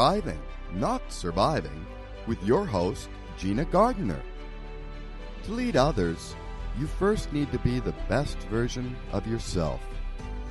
Thriving, 0.00 0.40
Not 0.72 1.12
Surviving, 1.12 1.84
with 2.26 2.42
your 2.42 2.64
host, 2.64 3.10
Gina 3.36 3.66
Gardner. 3.66 4.22
To 5.44 5.52
lead 5.52 5.76
others, 5.76 6.34
you 6.78 6.86
first 6.86 7.30
need 7.34 7.52
to 7.52 7.58
be 7.58 7.80
the 7.80 7.94
best 8.08 8.38
version 8.44 8.96
of 9.12 9.26
yourself 9.26 9.82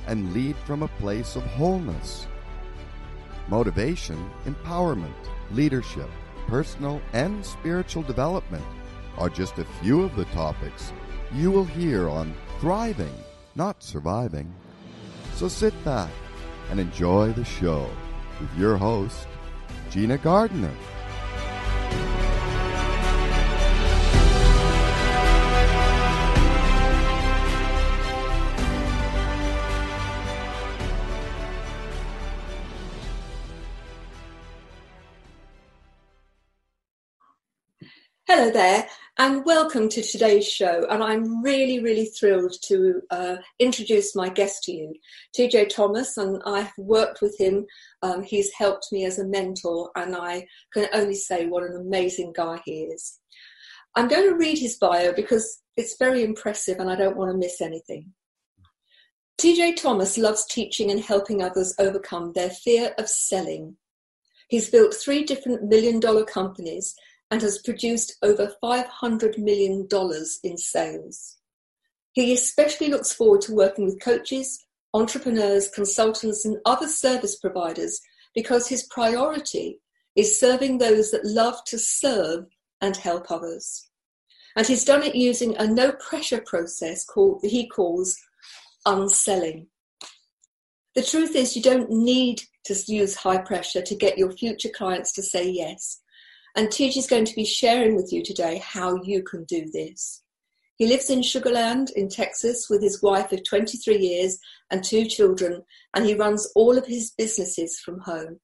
and 0.06 0.32
lead 0.32 0.54
from 0.58 0.84
a 0.84 0.94
place 1.00 1.34
of 1.34 1.42
wholeness. 1.42 2.28
Motivation, 3.48 4.30
empowerment, 4.44 5.28
leadership, 5.50 6.08
personal 6.46 7.02
and 7.12 7.44
spiritual 7.44 8.04
development 8.04 8.64
are 9.18 9.28
just 9.28 9.58
a 9.58 9.64
few 9.82 10.02
of 10.04 10.14
the 10.14 10.26
topics 10.26 10.92
you 11.34 11.50
will 11.50 11.64
hear 11.64 12.08
on 12.08 12.32
Thriving, 12.60 13.18
Not 13.56 13.82
Surviving. 13.82 14.54
So 15.34 15.48
sit 15.48 15.74
back 15.84 16.12
and 16.70 16.78
enjoy 16.78 17.32
the 17.32 17.44
show 17.44 17.90
with 18.40 18.56
your 18.56 18.76
host, 18.76 19.26
Gina 19.90 20.16
Gardner. 20.18 20.70
Hello 38.28 38.48
there, 38.52 38.86
and 39.18 39.44
welcome 39.44 39.88
to 39.88 40.02
today's 40.02 40.48
show. 40.48 40.86
And 40.88 41.02
I'm 41.02 41.42
really, 41.42 41.80
really 41.80 42.06
thrilled 42.06 42.54
to 42.64 43.02
uh, 43.10 43.36
introduce 43.58 44.14
my 44.14 44.28
guest 44.28 44.62
to 44.64 44.72
you, 44.72 44.94
TJ 45.36 45.68
Thomas. 45.68 46.16
And 46.16 46.40
I've 46.46 46.72
worked 46.78 47.20
with 47.20 47.38
him. 47.38 47.66
Um, 48.02 48.22
he's 48.22 48.52
helped 48.52 48.88
me 48.92 49.04
as 49.04 49.18
a 49.18 49.26
mentor, 49.26 49.90
and 49.96 50.16
I 50.16 50.46
can 50.72 50.86
only 50.92 51.14
say 51.14 51.46
what 51.46 51.64
an 51.64 51.76
amazing 51.76 52.32
guy 52.34 52.60
he 52.64 52.82
is. 52.82 53.18
I'm 53.96 54.08
going 54.08 54.28
to 54.28 54.36
read 54.36 54.58
his 54.58 54.76
bio 54.76 55.12
because 55.12 55.60
it's 55.76 55.96
very 55.98 56.22
impressive, 56.22 56.78
and 56.78 56.90
I 56.90 56.96
don't 56.96 57.16
want 57.16 57.30
to 57.30 57.36
miss 57.36 57.60
anything. 57.60 58.12
TJ 59.40 59.76
Thomas 59.76 60.18
loves 60.18 60.46
teaching 60.46 60.90
and 60.90 61.00
helping 61.00 61.42
others 61.42 61.74
overcome 61.78 62.32
their 62.32 62.50
fear 62.50 62.94
of 62.98 63.08
selling. 63.08 63.76
He's 64.48 64.68
built 64.68 64.94
three 64.94 65.24
different 65.24 65.64
million 65.64 66.00
dollar 66.00 66.24
companies 66.24 66.94
and 67.30 67.42
has 67.42 67.58
produced 67.58 68.16
over 68.22 68.52
$500 68.62 69.38
million 69.38 69.88
in 70.42 70.56
sales. 70.58 71.36
He 72.12 72.32
especially 72.32 72.88
looks 72.88 73.12
forward 73.12 73.42
to 73.42 73.54
working 73.54 73.84
with 73.84 74.02
coaches, 74.02 74.66
entrepreneurs, 74.92 75.68
consultants, 75.68 76.44
and 76.44 76.58
other 76.64 76.88
service 76.88 77.36
providers 77.36 78.00
because 78.34 78.68
his 78.68 78.82
priority 78.90 79.80
is 80.16 80.40
serving 80.40 80.78
those 80.78 81.10
that 81.12 81.24
love 81.24 81.62
to 81.64 81.78
serve 81.78 82.46
and 82.80 82.96
help 82.96 83.30
others. 83.30 83.88
And 84.56 84.66
he's 84.66 84.84
done 84.84 85.04
it 85.04 85.14
using 85.14 85.56
a 85.56 85.66
no 85.66 85.92
pressure 85.92 86.42
process 86.44 87.04
called 87.04 87.40
he 87.44 87.68
calls 87.68 88.18
unselling. 88.84 89.68
The 90.96 91.02
truth 91.02 91.36
is, 91.36 91.54
you 91.54 91.62
don't 91.62 91.90
need 91.90 92.42
to 92.64 92.74
use 92.88 93.14
high 93.14 93.38
pressure 93.38 93.82
to 93.82 93.94
get 93.94 94.18
your 94.18 94.32
future 94.32 94.70
clients 94.74 95.12
to 95.12 95.22
say 95.22 95.48
yes. 95.48 96.00
And 96.56 96.68
TJ 96.68 96.96
is 96.96 97.06
going 97.06 97.24
to 97.26 97.34
be 97.34 97.44
sharing 97.44 97.94
with 97.94 98.12
you 98.12 98.22
today 98.22 98.62
how 98.64 99.02
you 99.02 99.22
can 99.22 99.44
do 99.44 99.70
this. 99.72 100.22
He 100.76 100.86
lives 100.86 101.10
in 101.10 101.20
Sugarland 101.20 101.92
in 101.92 102.08
Texas 102.08 102.68
with 102.70 102.82
his 102.82 103.02
wife 103.02 103.32
of 103.32 103.44
23 103.44 103.98
years 103.98 104.38
and 104.70 104.82
two 104.82 105.04
children, 105.04 105.62
and 105.94 106.06
he 106.06 106.14
runs 106.14 106.50
all 106.56 106.78
of 106.78 106.86
his 106.86 107.10
businesses 107.10 107.78
from 107.78 108.00
home. 108.00 108.40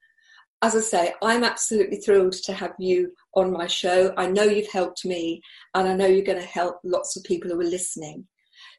As 0.60 0.76
I 0.76 0.80
say, 0.80 1.14
I'm 1.22 1.44
absolutely 1.44 1.96
thrilled 1.96 2.34
to 2.44 2.52
have 2.52 2.74
you 2.78 3.12
on 3.34 3.52
my 3.52 3.66
show. 3.66 4.12
I 4.18 4.26
know 4.26 4.42
you've 4.42 4.70
helped 4.70 5.04
me, 5.04 5.40
and 5.74 5.88
I 5.88 5.94
know 5.94 6.06
you're 6.06 6.24
going 6.24 6.38
to 6.38 6.46
help 6.46 6.78
lots 6.84 7.16
of 7.16 7.24
people 7.24 7.50
who 7.50 7.60
are 7.60 7.64
listening. 7.64 8.26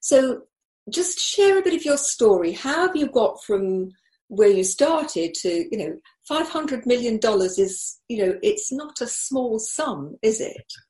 So, 0.02 0.44
just 0.90 1.20
share 1.20 1.58
a 1.58 1.64
bit 1.64 1.74
of 1.74 1.84
your 1.84 1.98
story. 1.98 2.52
How 2.52 2.88
have 2.88 2.96
you 2.96 3.08
got 3.08 3.44
from 3.44 3.92
where 4.28 4.50
you 4.50 4.64
started 4.64 5.34
to, 5.34 5.66
you 5.72 5.78
know, 5.78 6.00
five 6.28 6.50
hundred 6.50 6.86
million 6.86 7.18
dollars 7.20 7.58
is, 7.58 8.00
you 8.08 8.26
know, 8.26 8.38
it's 8.44 8.72
not 8.72 9.02
a 9.02 9.08
small 9.08 9.60
sum, 9.60 10.18
is 10.22 10.42
it? 10.42 10.74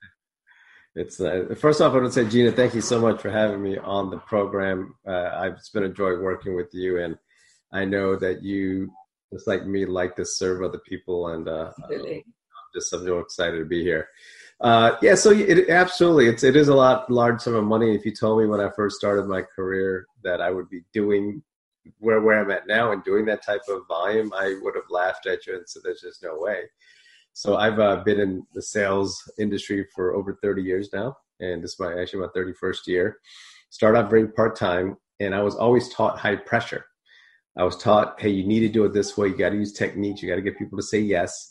It's 0.99 1.21
uh, 1.21 1.53
first 1.55 1.79
off, 1.79 1.93
I 1.93 1.97
want 1.97 2.11
to 2.11 2.11
say, 2.11 2.27
Gina, 2.27 2.51
thank 2.51 2.73
you 2.73 2.81
so 2.81 2.99
much 2.99 3.21
for 3.21 3.29
having 3.29 3.61
me 3.61 3.77
on 3.77 4.09
the 4.09 4.17
program. 4.17 4.95
Uh, 5.07 5.29
I've 5.31 5.51
it's 5.51 5.69
been 5.69 5.83
a 5.83 5.89
joy 5.89 6.17
working 6.17 6.55
with 6.55 6.69
you, 6.73 6.99
and 6.99 7.15
I 7.71 7.85
know 7.85 8.15
that 8.15 8.41
you, 8.41 8.91
just 9.31 9.45
like 9.45 9.63
me, 9.63 9.85
like 9.85 10.15
to 10.15 10.25
serve 10.25 10.63
other 10.63 10.79
people, 10.89 11.27
and 11.27 11.47
uh, 11.47 11.71
I'm 11.87 12.23
just 12.73 12.89
so 12.89 13.19
excited 13.19 13.59
to 13.59 13.65
be 13.65 13.83
here. 13.83 14.07
Uh, 14.59 14.95
yeah, 15.03 15.13
so 15.13 15.29
it, 15.29 15.69
absolutely, 15.69 16.29
it's 16.29 16.43
it 16.43 16.55
is 16.55 16.67
a 16.67 16.73
lot 16.73 17.11
large 17.11 17.41
sum 17.41 17.53
of 17.53 17.63
money. 17.63 17.93
If 17.93 18.03
you 18.03 18.11
told 18.11 18.39
me 18.39 18.47
when 18.47 18.59
I 18.59 18.71
first 18.75 18.95
started 18.95 19.27
my 19.27 19.43
career 19.43 20.07
that 20.23 20.41
I 20.41 20.49
would 20.49 20.67
be 20.67 20.81
doing 20.93 21.43
where 21.99 22.21
where 22.21 22.39
I'm 22.41 22.51
at 22.51 22.67
now 22.67 22.91
and 22.91 23.03
doing 23.03 23.25
that 23.25 23.43
type 23.43 23.61
of 23.69 23.87
volume, 23.87 24.33
I 24.33 24.55
would 24.61 24.75
have 24.75 24.89
laughed 24.89 25.25
at 25.27 25.45
you 25.45 25.55
and 25.55 25.67
said, 25.67 25.83
"There's 25.83 26.01
just 26.01 26.23
no 26.23 26.37
way." 26.37 26.63
So 27.33 27.57
I've 27.57 27.79
uh, 27.79 27.97
been 28.03 28.19
in 28.19 28.45
the 28.53 28.61
sales 28.61 29.21
industry 29.37 29.85
for 29.95 30.15
over 30.15 30.39
30 30.41 30.63
years 30.63 30.89
now, 30.93 31.15
and 31.39 31.63
this 31.63 31.73
is 31.73 31.79
my 31.79 31.99
actually 31.99 32.21
my 32.21 32.27
31st 32.35 32.87
year. 32.87 33.17
Started 33.69 33.99
out 33.99 34.09
very 34.09 34.27
part 34.27 34.55
time, 34.55 34.97
and 35.19 35.35
I 35.35 35.41
was 35.41 35.55
always 35.55 35.89
taught 35.89 36.17
high 36.17 36.35
pressure. 36.35 36.85
I 37.57 37.63
was 37.63 37.77
taught, 37.77 38.19
"Hey, 38.19 38.29
you 38.29 38.45
need 38.45 38.61
to 38.61 38.69
do 38.69 38.85
it 38.85 38.93
this 38.93 39.17
way. 39.17 39.27
You 39.29 39.37
got 39.37 39.49
to 39.49 39.57
use 39.57 39.73
techniques. 39.73 40.21
You 40.21 40.29
got 40.29 40.35
to 40.35 40.41
get 40.41 40.57
people 40.57 40.77
to 40.77 40.83
say 40.83 40.99
yes." 40.99 41.49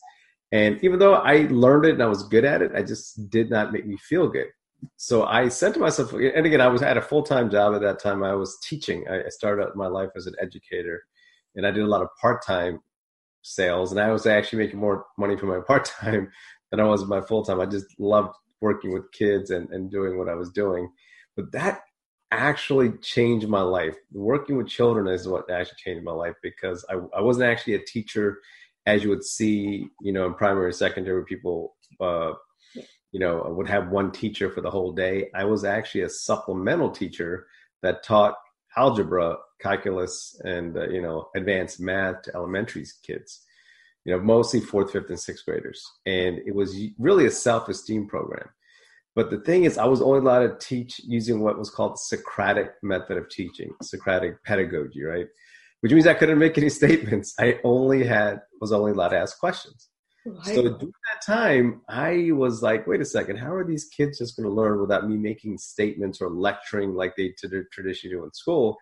And 0.52 0.82
even 0.82 0.98
though 0.98 1.14
I 1.14 1.48
learned 1.50 1.86
it 1.86 1.94
and 1.94 2.02
I 2.02 2.06
was 2.06 2.22
good 2.22 2.44
at 2.44 2.62
it, 2.62 2.72
I 2.74 2.82
just 2.82 3.30
did 3.30 3.50
not 3.50 3.72
make 3.72 3.86
me 3.86 3.96
feel 3.96 4.28
good 4.28 4.46
so 4.96 5.24
I 5.24 5.48
said 5.48 5.74
to 5.74 5.80
myself, 5.80 6.12
and 6.12 6.46
again, 6.46 6.60
I 6.60 6.68
was 6.68 6.82
at 6.82 6.96
a 6.96 7.02
full 7.02 7.22
time 7.22 7.50
job 7.50 7.74
at 7.74 7.80
that 7.82 7.98
time. 7.98 8.22
I 8.22 8.34
was 8.34 8.58
teaching. 8.62 9.06
I 9.08 9.28
started 9.28 9.62
out 9.62 9.76
my 9.76 9.86
life 9.86 10.10
as 10.16 10.26
an 10.26 10.34
educator, 10.40 11.04
and 11.54 11.66
I 11.66 11.70
did 11.70 11.84
a 11.84 11.88
lot 11.88 12.02
of 12.02 12.08
part 12.20 12.44
time 12.44 12.80
sales. 13.42 13.92
And 13.92 14.00
I 14.00 14.10
was 14.10 14.26
actually 14.26 14.64
making 14.64 14.80
more 14.80 15.06
money 15.18 15.36
from 15.36 15.50
my 15.50 15.60
part 15.66 15.84
time 15.84 16.30
than 16.70 16.80
I 16.80 16.84
was 16.84 17.04
my 17.06 17.20
full 17.20 17.44
time. 17.44 17.60
I 17.60 17.66
just 17.66 17.86
loved 17.98 18.34
working 18.60 18.92
with 18.92 19.10
kids 19.12 19.50
and, 19.50 19.68
and 19.70 19.90
doing 19.90 20.18
what 20.18 20.28
I 20.28 20.34
was 20.34 20.50
doing. 20.50 20.90
But 21.36 21.52
that 21.52 21.82
actually 22.32 22.92
changed 23.02 23.48
my 23.48 23.62
life. 23.62 23.96
Working 24.12 24.56
with 24.56 24.68
children 24.68 25.06
is 25.06 25.28
what 25.28 25.50
actually 25.50 25.76
changed 25.84 26.04
my 26.04 26.12
life 26.12 26.34
because 26.42 26.84
I, 26.88 26.94
I 27.16 27.20
wasn't 27.20 27.46
actually 27.46 27.74
a 27.74 27.84
teacher 27.84 28.38
as 28.86 29.02
you 29.02 29.10
would 29.10 29.24
see, 29.24 29.88
you 30.00 30.12
know, 30.12 30.26
in 30.26 30.34
primary, 30.34 30.72
secondary, 30.72 31.24
people 31.24 31.74
uh, 32.00 32.32
you 33.16 33.20
know, 33.20 33.42
would 33.48 33.66
have 33.66 33.88
one 33.88 34.12
teacher 34.12 34.50
for 34.50 34.60
the 34.60 34.70
whole 34.70 34.92
day. 34.92 35.30
I 35.34 35.44
was 35.44 35.64
actually 35.64 36.02
a 36.02 36.08
supplemental 36.10 36.90
teacher 36.90 37.46
that 37.82 38.02
taught 38.02 38.34
algebra, 38.76 39.38
calculus, 39.58 40.38
and 40.44 40.76
uh, 40.76 40.86
you 40.88 41.00
know, 41.00 41.30
advanced 41.34 41.80
math 41.80 42.20
to 42.24 42.34
elementary 42.34 42.84
kids. 43.02 43.40
You 44.04 44.12
know, 44.12 44.20
mostly 44.20 44.60
fourth, 44.60 44.92
fifth, 44.92 45.08
and 45.08 45.18
sixth 45.18 45.46
graders, 45.46 45.82
and 46.04 46.40
it 46.46 46.54
was 46.54 46.78
really 46.98 47.24
a 47.24 47.30
self-esteem 47.30 48.06
program. 48.06 48.50
But 49.14 49.30
the 49.30 49.40
thing 49.40 49.64
is, 49.64 49.78
I 49.78 49.86
was 49.86 50.02
only 50.02 50.18
allowed 50.18 50.40
to 50.48 50.58
teach 50.58 51.00
using 51.02 51.40
what 51.40 51.58
was 51.58 51.70
called 51.70 51.94
the 51.94 52.16
Socratic 52.16 52.72
method 52.82 53.16
of 53.16 53.30
teaching, 53.30 53.70
Socratic 53.80 54.44
pedagogy, 54.44 55.02
right? 55.02 55.28
Which 55.80 55.92
means 55.92 56.06
I 56.06 56.12
couldn't 56.12 56.38
make 56.38 56.58
any 56.58 56.68
statements. 56.80 57.32
I 57.40 57.60
only 57.64 58.04
had 58.04 58.42
was 58.60 58.72
only 58.72 58.92
allowed 58.92 59.08
to 59.08 59.18
ask 59.20 59.38
questions. 59.38 59.88
Right. 60.26 60.44
So 60.44 60.62
during 60.62 60.78
that 60.78 61.24
time, 61.24 61.82
I 61.88 62.30
was 62.32 62.60
like, 62.62 62.86
wait 62.86 63.00
a 63.00 63.04
second, 63.04 63.36
how 63.36 63.54
are 63.54 63.64
these 63.64 63.84
kids 63.84 64.18
just 64.18 64.36
going 64.36 64.48
to 64.48 64.54
learn 64.54 64.80
without 64.80 65.08
me 65.08 65.16
making 65.16 65.58
statements 65.58 66.20
or 66.20 66.30
lecturing 66.30 66.94
like 66.94 67.14
they 67.16 67.32
traditionally 67.72 68.16
do 68.16 68.24
in 68.24 68.32
school? 68.32 68.76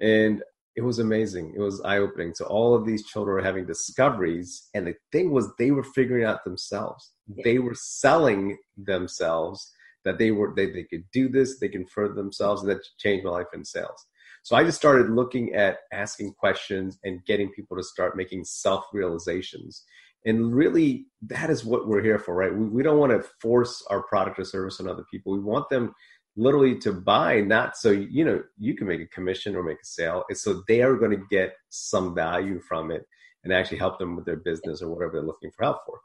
And 0.00 0.42
it 0.76 0.82
was 0.82 0.98
amazing. 0.98 1.52
It 1.54 1.60
was 1.60 1.82
eye 1.82 1.98
opening. 1.98 2.34
So 2.34 2.46
all 2.46 2.74
of 2.74 2.86
these 2.86 3.04
children 3.04 3.34
were 3.34 3.42
having 3.42 3.66
discoveries, 3.66 4.68
and 4.72 4.86
the 4.86 4.94
thing 5.12 5.32
was, 5.32 5.48
they 5.58 5.70
were 5.70 5.84
figuring 5.84 6.24
out 6.24 6.44
themselves. 6.44 7.12
Yeah. 7.26 7.42
They 7.44 7.58
were 7.58 7.74
selling 7.74 8.56
themselves 8.76 9.70
that 10.04 10.16
they 10.16 10.30
were 10.30 10.54
they, 10.56 10.70
they 10.70 10.84
could 10.84 11.04
do 11.12 11.28
this, 11.28 11.58
they 11.58 11.68
can 11.68 11.86
further 11.86 12.14
themselves, 12.14 12.62
and 12.62 12.70
that 12.70 12.82
changed 12.98 13.24
my 13.24 13.32
life 13.32 13.48
in 13.52 13.64
sales. 13.64 14.06
So 14.42 14.56
I 14.56 14.64
just 14.64 14.78
started 14.78 15.10
looking 15.10 15.54
at 15.54 15.80
asking 15.92 16.32
questions 16.32 16.98
and 17.04 17.24
getting 17.26 17.50
people 17.50 17.76
to 17.76 17.82
start 17.82 18.16
making 18.16 18.44
self 18.44 18.86
realizations 18.92 19.84
and 20.24 20.54
really 20.54 21.06
that 21.22 21.50
is 21.50 21.64
what 21.64 21.86
we're 21.86 22.02
here 22.02 22.18
for 22.18 22.34
right? 22.34 22.54
We, 22.54 22.66
we 22.66 22.82
don't 22.82 22.98
want 22.98 23.12
to 23.12 23.28
force 23.40 23.84
our 23.90 24.02
product 24.02 24.38
or 24.38 24.44
service 24.44 24.80
on 24.80 24.88
other 24.88 25.04
people. 25.10 25.32
We 25.32 25.40
want 25.40 25.68
them 25.68 25.94
literally 26.36 26.78
to 26.78 26.92
buy 26.92 27.40
not 27.40 27.76
so 27.76 27.90
you 27.90 28.24
know 28.24 28.42
you 28.58 28.74
can 28.74 28.86
make 28.86 29.00
a 29.00 29.06
commission 29.06 29.56
or 29.56 29.62
make 29.62 29.78
a 29.82 29.86
sale. 29.86 30.24
It's 30.28 30.42
so 30.42 30.62
they 30.68 30.82
are 30.82 30.96
going 30.96 31.10
to 31.10 31.24
get 31.30 31.54
some 31.68 32.14
value 32.14 32.60
from 32.60 32.90
it 32.90 33.04
and 33.44 33.52
actually 33.52 33.78
help 33.78 33.98
them 33.98 34.16
with 34.16 34.26
their 34.26 34.36
business 34.36 34.82
or 34.82 34.90
whatever 34.90 35.12
they're 35.12 35.22
looking 35.22 35.50
for 35.50 35.64
help 35.64 35.78
for. 35.86 35.98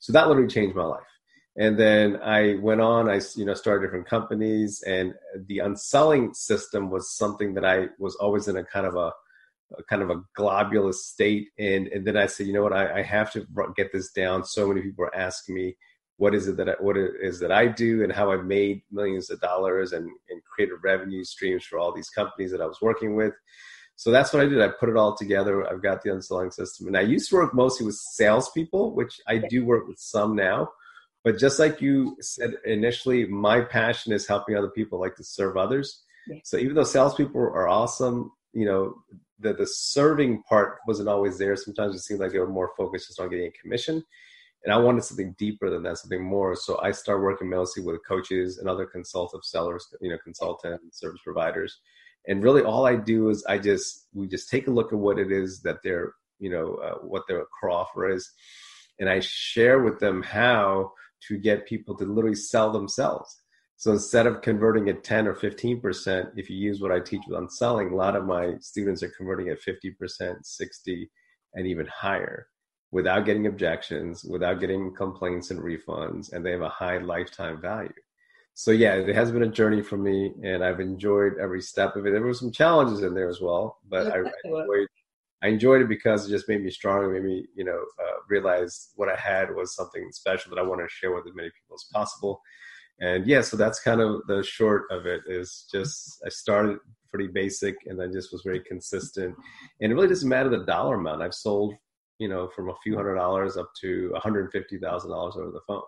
So 0.00 0.12
that 0.12 0.28
literally 0.28 0.48
changed 0.48 0.76
my 0.76 0.84
life. 0.84 1.00
And 1.56 1.78
then 1.78 2.18
i 2.22 2.54
went 2.62 2.80
on 2.80 3.10
i 3.10 3.20
you 3.36 3.44
know 3.44 3.54
started 3.54 3.84
different 3.84 4.06
companies 4.06 4.82
and 4.86 5.12
the 5.48 5.58
unselling 5.58 6.32
system 6.32 6.90
was 6.90 7.14
something 7.14 7.52
that 7.54 7.64
i 7.64 7.88
was 7.98 8.14
always 8.16 8.48
in 8.48 8.56
a 8.56 8.64
kind 8.64 8.86
of 8.86 8.96
a 8.96 9.12
kind 9.88 10.02
of 10.02 10.10
a 10.10 10.22
globulous 10.36 11.04
state. 11.04 11.48
And, 11.58 11.88
and 11.88 12.06
then 12.06 12.16
I 12.16 12.26
said, 12.26 12.46
you 12.46 12.52
know 12.52 12.62
what, 12.62 12.72
I, 12.72 13.00
I 13.00 13.02
have 13.02 13.32
to 13.32 13.46
get 13.76 13.92
this 13.92 14.10
down. 14.12 14.44
So 14.44 14.68
many 14.68 14.82
people 14.82 15.04
are 15.04 15.14
asking 15.14 15.54
me, 15.54 15.76
what 16.16 16.34
is 16.34 16.46
it 16.46 16.56
that 16.58 16.68
I, 16.68 16.72
what 16.78 16.96
it 16.96 17.12
is 17.20 17.40
that 17.40 17.50
I 17.50 17.66
do 17.66 18.04
and 18.04 18.12
how 18.12 18.30
I've 18.30 18.44
made 18.44 18.82
millions 18.90 19.30
of 19.30 19.40
dollars 19.40 19.92
and, 19.92 20.08
and 20.30 20.44
created 20.44 20.76
revenue 20.82 21.24
streams 21.24 21.64
for 21.64 21.78
all 21.78 21.92
these 21.92 22.10
companies 22.10 22.52
that 22.52 22.60
I 22.60 22.66
was 22.66 22.80
working 22.80 23.16
with. 23.16 23.32
So 23.96 24.10
that's 24.10 24.32
what 24.32 24.42
I 24.42 24.48
did. 24.48 24.60
I 24.60 24.68
put 24.68 24.88
it 24.88 24.96
all 24.96 25.16
together. 25.16 25.68
I've 25.68 25.82
got 25.82 26.02
the 26.02 26.12
unselling 26.12 26.50
system. 26.50 26.86
And 26.86 26.96
I 26.96 27.02
used 27.02 27.28
to 27.30 27.36
work 27.36 27.54
mostly 27.54 27.86
with 27.86 27.96
salespeople, 27.96 28.94
which 28.94 29.20
I 29.26 29.38
do 29.48 29.64
work 29.64 29.86
with 29.88 29.98
some 29.98 30.34
now. 30.36 30.70
But 31.24 31.38
just 31.38 31.58
like 31.58 31.80
you 31.80 32.16
said 32.20 32.54
initially, 32.64 33.26
my 33.26 33.60
passion 33.60 34.12
is 34.12 34.26
helping 34.26 34.56
other 34.56 34.70
people 34.70 35.00
like 35.00 35.14
to 35.16 35.24
serve 35.24 35.56
others. 35.56 36.02
So 36.44 36.56
even 36.56 36.74
though 36.74 36.84
salespeople 36.84 37.40
are 37.40 37.68
awesome, 37.68 38.32
you 38.52 38.64
know, 38.64 38.94
the, 39.42 39.52
the 39.52 39.66
serving 39.66 40.42
part 40.44 40.78
wasn't 40.86 41.08
always 41.08 41.38
there. 41.38 41.56
Sometimes 41.56 41.94
it 41.94 42.00
seemed 42.00 42.20
like 42.20 42.32
they 42.32 42.38
were 42.38 42.48
more 42.48 42.72
focused 42.76 43.08
just 43.08 43.20
on 43.20 43.28
getting 43.28 43.48
a 43.48 43.60
commission. 43.62 44.02
And 44.64 44.72
I 44.72 44.78
wanted 44.78 45.02
something 45.04 45.34
deeper 45.38 45.70
than 45.70 45.82
that, 45.82 45.98
something 45.98 46.22
more. 46.22 46.54
So 46.54 46.80
I 46.80 46.92
started 46.92 47.22
working 47.22 47.50
mostly 47.50 47.82
with 47.82 48.06
coaches 48.06 48.58
and 48.58 48.68
other 48.68 48.86
consultative 48.86 49.44
sellers, 49.44 49.86
you 50.00 50.10
know, 50.10 50.18
consultant 50.22 50.80
service 50.94 51.20
providers. 51.24 51.80
And 52.28 52.44
really 52.44 52.62
all 52.62 52.86
I 52.86 52.94
do 52.94 53.30
is 53.30 53.44
I 53.48 53.58
just, 53.58 54.06
we 54.14 54.28
just 54.28 54.48
take 54.48 54.68
a 54.68 54.70
look 54.70 54.92
at 54.92 54.98
what 54.98 55.18
it 55.18 55.32
is 55.32 55.62
that 55.62 55.78
they're, 55.82 56.12
you 56.38 56.50
know, 56.50 56.74
uh, 56.76 56.94
what 57.06 57.24
their 57.26 57.44
core 57.60 57.70
offer 57.70 58.08
is. 58.08 58.30
And 59.00 59.08
I 59.08 59.18
share 59.20 59.80
with 59.82 59.98
them 59.98 60.22
how 60.22 60.92
to 61.28 61.38
get 61.38 61.66
people 61.66 61.96
to 61.96 62.04
literally 62.04 62.36
sell 62.36 62.70
themselves. 62.70 63.41
So 63.82 63.90
instead 63.90 64.28
of 64.28 64.42
converting 64.42 64.88
at 64.88 65.02
10 65.02 65.26
or 65.26 65.34
15%, 65.34 66.30
if 66.36 66.48
you 66.48 66.56
use 66.56 66.80
what 66.80 66.92
I 66.92 67.00
teach 67.00 67.22
with 67.26 67.36
unselling, 67.36 67.90
a 67.90 67.96
lot 67.96 68.14
of 68.14 68.24
my 68.24 68.54
students 68.60 69.02
are 69.02 69.08
converting 69.08 69.48
at 69.48 69.60
50%, 69.60 70.36
60, 70.40 71.10
and 71.54 71.66
even 71.66 71.86
higher 71.86 72.46
without 72.92 73.24
getting 73.24 73.48
objections, 73.48 74.22
without 74.22 74.60
getting 74.60 74.94
complaints 74.94 75.50
and 75.50 75.58
refunds, 75.58 76.32
and 76.32 76.46
they 76.46 76.52
have 76.52 76.60
a 76.60 76.68
high 76.68 76.98
lifetime 76.98 77.60
value. 77.60 77.90
So 78.54 78.70
yeah, 78.70 78.94
it 78.94 79.12
has 79.16 79.32
been 79.32 79.42
a 79.42 79.48
journey 79.48 79.82
for 79.82 79.96
me, 79.96 80.32
and 80.44 80.62
I've 80.62 80.78
enjoyed 80.78 81.38
every 81.40 81.60
step 81.60 81.96
of 81.96 82.06
it. 82.06 82.12
There 82.12 82.22
were 82.22 82.34
some 82.34 82.52
challenges 82.52 83.02
in 83.02 83.14
there 83.14 83.28
as 83.28 83.40
well, 83.40 83.78
but 83.88 84.06
I, 84.12 84.18
I 84.18 84.32
enjoyed. 84.44 84.86
I 85.42 85.48
enjoyed 85.48 85.82
it 85.82 85.88
because 85.88 86.24
it 86.24 86.30
just 86.30 86.48
made 86.48 86.62
me 86.62 86.70
stronger, 86.70 87.08
made 87.08 87.24
me, 87.24 87.46
you 87.56 87.64
know, 87.64 87.84
uh, 88.00 88.18
realize 88.28 88.90
what 88.94 89.08
I 89.08 89.16
had 89.16 89.52
was 89.52 89.74
something 89.74 90.12
special 90.12 90.50
that 90.50 90.60
I 90.60 90.64
wanted 90.64 90.84
to 90.84 90.88
share 90.88 91.12
with 91.12 91.26
as 91.26 91.34
many 91.34 91.48
people 91.48 91.74
as 91.74 91.88
possible 91.92 92.40
and 93.00 93.26
yeah 93.26 93.40
so 93.40 93.56
that's 93.56 93.80
kind 93.80 94.00
of 94.00 94.20
the 94.26 94.42
short 94.42 94.84
of 94.90 95.06
it 95.06 95.22
is 95.26 95.66
just 95.72 96.22
i 96.26 96.28
started 96.28 96.78
pretty 97.12 97.28
basic 97.28 97.76
and 97.86 98.00
then 98.00 98.12
just 98.12 98.32
was 98.32 98.42
very 98.42 98.60
consistent. 98.60 99.36
And 99.80 99.92
it 99.92 99.94
really 99.94 100.08
doesn't 100.08 100.28
matter 100.28 100.48
the 100.48 100.64
dollar 100.64 100.96
amount. 100.96 101.22
I've 101.22 101.34
sold 101.34 101.74
you 102.18 102.28
know 102.28 102.48
from 102.48 102.70
a 102.70 102.74
few 102.82 102.96
hundred 102.96 103.16
dollars 103.16 103.56
up 103.56 103.70
to 103.82 104.12
$150000 104.16 105.36
over 105.36 105.50
the 105.50 105.60
phone. 105.66 105.82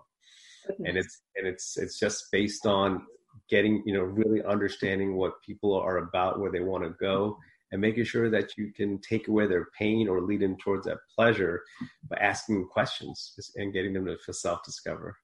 And 0.84 0.96
it's 0.96 1.22
and 1.36 1.46
it's 1.46 1.76
it's 1.76 1.98
just 1.98 2.30
based 2.30 2.66
on 2.66 3.06
getting 3.48 3.82
you 3.86 3.94
know 3.94 4.02
really 4.02 4.42
understanding 4.44 5.16
what 5.16 5.42
people 5.42 5.74
are 5.74 5.98
about 5.98 6.40
where 6.40 6.52
they 6.52 6.60
want 6.60 6.84
to 6.84 6.90
go 6.90 7.36
and 7.72 7.80
making 7.80 8.04
sure 8.04 8.30
that 8.30 8.56
you 8.56 8.72
can 8.72 9.00
take 9.00 9.28
away 9.28 9.46
their 9.46 9.66
pain 9.78 10.08
or 10.08 10.20
lead 10.20 10.40
them 10.40 10.56
towards 10.58 10.86
that 10.86 10.98
pleasure 11.14 11.62
by 12.08 12.16
asking 12.16 12.66
questions 12.68 13.50
and 13.56 13.72
getting 13.72 13.92
them 13.92 14.06
to 14.06 14.32
self-discover 14.32 15.16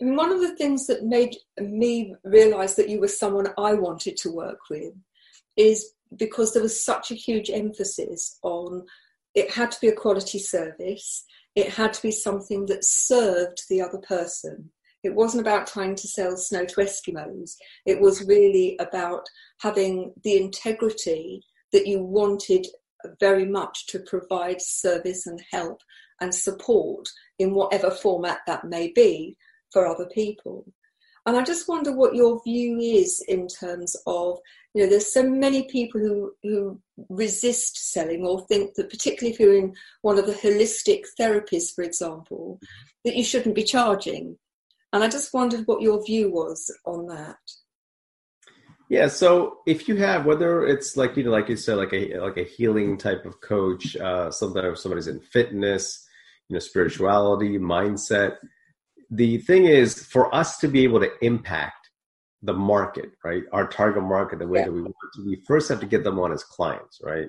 one 0.00 0.32
of 0.32 0.40
the 0.40 0.56
things 0.56 0.86
that 0.86 1.04
made 1.04 1.36
me 1.60 2.14
realize 2.24 2.76
that 2.76 2.88
you 2.88 3.00
were 3.00 3.08
someone 3.08 3.48
I 3.58 3.74
wanted 3.74 4.16
to 4.18 4.30
work 4.30 4.58
with 4.70 4.94
is 5.56 5.92
because 6.16 6.52
there 6.52 6.62
was 6.62 6.82
such 6.82 7.10
a 7.10 7.14
huge 7.14 7.50
emphasis 7.50 8.38
on 8.42 8.84
it 9.34 9.50
had 9.50 9.70
to 9.72 9.80
be 9.80 9.88
a 9.88 9.94
quality 9.94 10.38
service, 10.38 11.24
it 11.54 11.68
had 11.68 11.92
to 11.94 12.02
be 12.02 12.10
something 12.10 12.66
that 12.66 12.84
served 12.84 13.62
the 13.68 13.80
other 13.80 13.98
person. 13.98 14.70
It 15.02 15.14
wasn't 15.14 15.42
about 15.42 15.66
trying 15.66 15.94
to 15.96 16.08
sell 16.08 16.36
snow 16.36 16.64
to 16.64 16.76
Eskimos. 16.76 17.56
It 17.86 18.00
was 18.00 18.26
really 18.26 18.76
about 18.80 19.24
having 19.60 20.12
the 20.24 20.36
integrity 20.36 21.42
that 21.72 21.86
you 21.86 22.02
wanted 22.02 22.66
very 23.18 23.46
much 23.46 23.86
to 23.88 24.00
provide 24.00 24.60
service 24.60 25.26
and 25.26 25.42
help 25.50 25.80
and 26.20 26.34
support 26.34 27.08
in 27.38 27.54
whatever 27.54 27.90
format 27.90 28.40
that 28.46 28.64
may 28.64 28.92
be 28.92 29.36
for 29.72 29.86
other 29.86 30.06
people. 30.06 30.64
And 31.26 31.36
I 31.36 31.44
just 31.44 31.68
wonder 31.68 31.94
what 31.94 32.14
your 32.14 32.40
view 32.42 32.78
is 32.78 33.22
in 33.28 33.46
terms 33.46 33.94
of, 34.06 34.38
you 34.74 34.82
know, 34.82 34.88
there's 34.88 35.12
so 35.12 35.22
many 35.22 35.64
people 35.64 36.00
who, 36.00 36.32
who 36.42 36.80
resist 37.08 37.92
selling 37.92 38.24
or 38.24 38.40
think 38.46 38.74
that, 38.74 38.88
particularly 38.88 39.34
if 39.34 39.38
you're 39.38 39.56
in 39.56 39.74
one 40.02 40.18
of 40.18 40.26
the 40.26 40.32
holistic 40.32 41.04
therapies, 41.18 41.74
for 41.74 41.84
example, 41.84 42.58
that 43.04 43.16
you 43.16 43.24
shouldn't 43.24 43.54
be 43.54 43.64
charging. 43.64 44.38
And 44.92 45.04
I 45.04 45.08
just 45.08 45.34
wondered 45.34 45.66
what 45.66 45.82
your 45.82 46.04
view 46.04 46.30
was 46.30 46.70
on 46.86 47.06
that. 47.06 47.36
Yeah, 48.88 49.06
so 49.06 49.58
if 49.66 49.86
you 49.86 49.96
have 49.96 50.26
whether 50.26 50.66
it's 50.66 50.96
like 50.96 51.16
you 51.16 51.22
know, 51.22 51.30
like 51.30 51.48
you 51.48 51.54
said, 51.54 51.76
like 51.76 51.92
a 51.92 52.18
like 52.18 52.38
a 52.38 52.42
healing 52.42 52.98
type 52.98 53.24
of 53.24 53.40
coach, 53.40 53.96
uh, 53.96 54.32
sometimes 54.32 54.82
somebody's 54.82 55.06
in 55.06 55.20
fitness, 55.20 56.04
you 56.48 56.54
know, 56.54 56.58
spirituality, 56.58 57.56
mindset 57.56 58.38
the 59.10 59.38
thing 59.38 59.64
is 59.64 60.02
for 60.02 60.32
us 60.34 60.58
to 60.58 60.68
be 60.68 60.84
able 60.84 61.00
to 61.00 61.10
impact 61.24 61.90
the 62.42 62.52
market, 62.52 63.10
right? 63.24 63.42
Our 63.52 63.66
target 63.66 64.02
market, 64.02 64.38
the 64.38 64.46
way 64.46 64.60
yeah. 64.60 64.66
that 64.66 64.72
we 64.72 64.82
want 64.82 64.94
to, 65.16 65.26
we 65.26 65.42
first 65.46 65.68
have 65.68 65.80
to 65.80 65.86
get 65.86 66.04
them 66.04 66.18
on 66.18 66.32
as 66.32 66.44
clients, 66.44 67.00
right? 67.02 67.28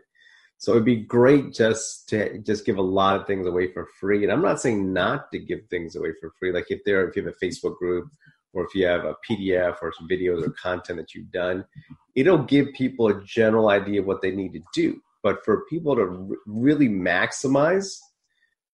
So 0.58 0.72
it'd 0.72 0.86
be 0.86 0.98
great 0.98 1.54
just 1.54 2.08
to 2.10 2.38
just 2.40 2.66
give 2.66 2.78
a 2.78 2.84
lot 2.84 3.20
of 3.20 3.26
things 3.26 3.48
away 3.48 3.74
for 3.74 3.88
free. 4.00 4.24
And 4.24 4.32
I'm 4.32 4.44
not 4.44 4.62
saying 4.62 4.94
not 4.94 5.32
to 5.32 5.40
give 5.40 5.62
things 5.70 5.96
away 5.96 6.12
for 6.20 6.32
free. 6.40 6.54
Like 6.54 6.68
if 6.70 6.82
there, 6.86 7.08
if 7.08 7.16
you 7.16 7.26
have 7.26 7.34
a 7.34 7.46
Facebook 7.46 7.78
group 7.78 8.08
or 8.54 8.64
if 8.64 8.76
you 8.76 8.86
have 8.86 9.04
a 9.04 9.16
PDF 9.28 9.78
or 9.82 9.92
some 9.92 10.08
videos 10.08 10.46
or 10.46 10.52
content 10.52 11.00
that 11.00 11.16
you've 11.16 11.32
done, 11.32 11.66
it'll 12.16 12.44
give 12.44 12.68
people 12.74 13.08
a 13.08 13.24
general 13.24 13.70
idea 13.70 14.02
of 14.02 14.06
what 14.06 14.22
they 14.22 14.30
need 14.30 14.54
to 14.54 14.62
do. 14.72 15.02
But 15.24 15.44
for 15.44 15.66
people 15.66 15.96
to 15.96 16.04
r- 16.04 16.38
really 16.46 16.88
maximize, 16.88 17.98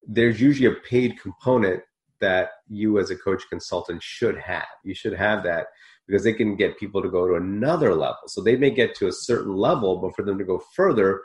there's 0.05 0.41
usually 0.41 0.67
a 0.67 0.81
paid 0.81 1.19
component 1.19 1.81
that 2.21 2.49
you 2.67 2.99
as 2.99 3.09
a 3.09 3.15
coach 3.15 3.43
consultant 3.49 4.01
should 4.01 4.37
have. 4.37 4.67
You 4.83 4.93
should 4.93 5.13
have 5.13 5.43
that 5.43 5.67
because 6.07 6.23
they 6.23 6.33
can 6.33 6.55
get 6.55 6.79
people 6.79 7.01
to 7.01 7.09
go 7.09 7.27
to 7.27 7.35
another 7.35 7.93
level. 7.93 8.17
So 8.27 8.41
they 8.41 8.55
may 8.55 8.71
get 8.71 8.95
to 8.95 9.07
a 9.07 9.11
certain 9.11 9.55
level, 9.55 9.97
but 9.97 10.15
for 10.15 10.23
them 10.23 10.37
to 10.37 10.43
go 10.43 10.61
further, 10.75 11.21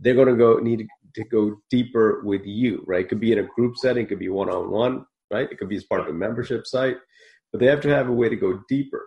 they're 0.00 0.14
going 0.14 0.28
to 0.28 0.36
go 0.36 0.58
need 0.58 0.86
to 1.14 1.24
go 1.24 1.56
deeper 1.70 2.22
with 2.24 2.42
you, 2.44 2.84
right? 2.86 3.04
It 3.04 3.08
could 3.08 3.20
be 3.20 3.32
in 3.32 3.38
a 3.38 3.48
group 3.56 3.76
setting, 3.76 4.04
it 4.04 4.08
could 4.08 4.18
be 4.18 4.28
one 4.28 4.50
on 4.50 4.70
one, 4.70 5.06
right? 5.32 5.50
It 5.50 5.58
could 5.58 5.68
be 5.68 5.76
as 5.76 5.84
part 5.84 6.02
of 6.02 6.08
a 6.08 6.12
membership 6.12 6.66
site, 6.66 6.96
but 7.50 7.60
they 7.60 7.66
have 7.66 7.80
to 7.80 7.88
have 7.88 8.08
a 8.08 8.12
way 8.12 8.28
to 8.28 8.36
go 8.36 8.60
deeper. 8.68 9.06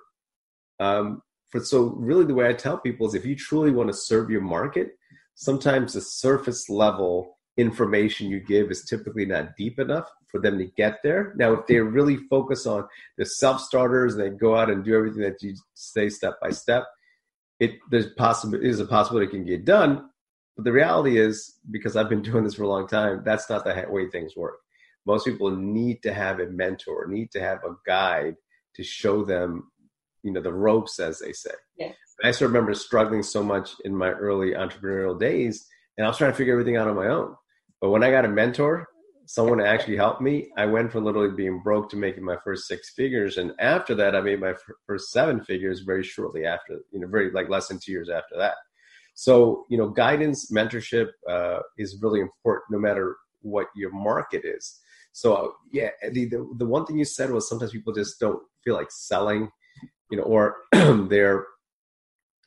Um, 0.80 1.22
for 1.50 1.60
so 1.60 1.94
really, 1.98 2.26
the 2.26 2.34
way 2.34 2.48
I 2.48 2.54
tell 2.54 2.78
people 2.78 3.08
is 3.08 3.14
if 3.14 3.26
you 3.26 3.36
truly 3.36 3.72
want 3.72 3.90
to 3.90 3.94
serve 3.94 4.30
your 4.30 4.42
market, 4.42 4.92
sometimes 5.36 5.94
the 5.94 6.02
surface 6.02 6.70
level 6.70 7.38
information 7.58 8.30
you 8.30 8.40
give 8.40 8.72
is 8.72 8.86
typically 8.86 9.26
not 9.26 9.56
deep 9.58 9.80
enough 9.80 10.10
for 10.28 10.40
them 10.40 10.58
to 10.58 10.66
get 10.66 11.00
there. 11.04 11.34
Now, 11.36 11.54
if 11.54 11.68
they 11.68 11.80
really 11.80 12.18
focus 12.30 12.66
on 12.66 12.88
the 13.18 13.26
self 13.26 13.62
starters 13.62 14.16
and 14.16 14.24
they 14.24 14.30
go 14.30 14.56
out 14.56 14.70
and 14.70 14.84
do 14.84 14.96
everything 14.96 15.22
that 15.22 15.42
you 15.42 15.56
say 15.74 16.10
step 16.10 16.36
by 16.42 16.52
step, 16.52 16.86
it 17.60 17.74
there's 17.92 18.08
possible 18.14 18.60
is 18.62 18.80
a 18.80 18.86
possibility 18.86 19.28
it 19.28 19.32
can 19.32 19.46
get 19.46 19.66
done. 19.66 20.10
But 20.56 20.66
the 20.66 20.72
reality 20.72 21.20
is, 21.20 21.60
because 21.70 21.96
I've 21.96 22.10
been 22.10 22.22
doing 22.30 22.44
this 22.44 22.56
for 22.56 22.64
a 22.64 22.70
long 22.70 22.88
time, 22.88 23.22
that's 23.26 23.50
not 23.50 23.64
the 23.66 23.86
way 23.90 24.10
things 24.10 24.36
work. 24.36 24.58
Most 25.06 25.26
people 25.26 25.52
need 25.52 26.04
to 26.04 26.14
have 26.14 26.40
a 26.40 26.48
mentor, 26.48 27.08
need 27.08 27.32
to 27.32 27.42
have 27.42 27.60
a 27.64 27.76
guide 27.86 28.36
to 28.76 28.84
show 28.84 29.26
them, 29.26 29.72
you 30.24 30.32
know, 30.32 30.42
the 30.42 30.54
ropes, 30.54 31.00
as 31.00 31.20
they 31.20 31.34
say. 31.34 31.52
Yes. 31.78 31.96
I 32.24 32.32
still 32.32 32.48
remember 32.48 32.74
struggling 32.76 33.24
so 33.24 33.44
much 33.44 33.72
in 33.84 33.96
my 33.96 34.12
early 34.12 34.52
entrepreneurial 34.52 35.20
days, 35.20 35.68
and 35.98 36.06
I 36.06 36.10
was 36.10 36.18
trying 36.18 36.32
to 36.32 36.38
figure 36.38 36.54
everything 36.54 36.78
out 36.78 36.88
on 36.88 36.96
my 36.96 37.08
own. 37.08 37.36
But 37.82 37.90
when 37.90 38.04
I 38.04 38.12
got 38.12 38.26
a 38.26 38.30
mentor, 38.30 38.88
someone 39.26 39.58
to 39.58 39.68
actually 39.68 39.98
help 39.98 40.22
me, 40.22 40.50
I 40.56 40.66
went 40.66 40.92
from 40.92 41.04
literally 41.04 41.36
being 41.36 41.62
broke 41.64 41.90
to 41.90 41.98
making 41.98 42.24
my 42.24 42.38
first 42.44 42.68
six 42.68 42.94
figures. 42.94 43.38
And 43.38 43.54
after 43.60 43.96
that, 43.96 44.16
I 44.16 44.22
made 44.22 44.40
my 44.40 44.54
first 44.86 45.12
seven 45.12 45.44
figures 45.44 45.82
very 45.82 46.04
shortly 46.04 46.46
after, 46.46 46.80
you 46.92 47.00
know, 47.00 47.08
very 47.08 47.32
like 47.32 47.50
less 47.50 47.68
than 47.68 47.80
two 47.80 47.92
years 47.92 48.10
after 48.10 48.38
that. 48.38 48.56
So, 49.16 49.66
you 49.70 49.78
know, 49.78 49.90
guidance, 49.90 50.52
mentorship 50.52 51.10
uh, 51.30 51.60
is 51.78 52.00
really 52.02 52.22
important 52.22 52.66
no 52.72 52.80
matter 52.80 53.18
what 53.42 53.68
your 53.76 53.92
market 53.92 54.44
is. 54.46 54.80
So, 55.12 55.56
yeah, 55.72 55.90
the, 56.12 56.26
the, 56.26 56.48
the 56.58 56.66
one 56.66 56.86
thing 56.86 56.98
you 56.98 57.06
said 57.06 57.32
was 57.32 57.50
sometimes 57.50 57.72
people 57.72 57.94
just 57.94 58.20
don't 58.20 58.42
feel 58.64 58.76
like 58.76 58.92
selling, 58.92 59.50
you 60.10 60.18
know, 60.18 60.24
or 60.24 60.58
they're 60.72 61.46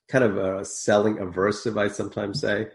kind 0.09 0.25
of 0.25 0.39
uh, 0.39 0.65
selling 0.65 1.17
aversive, 1.17 1.79
I 1.79 1.89
sometimes 1.89 2.41
say 2.41 2.69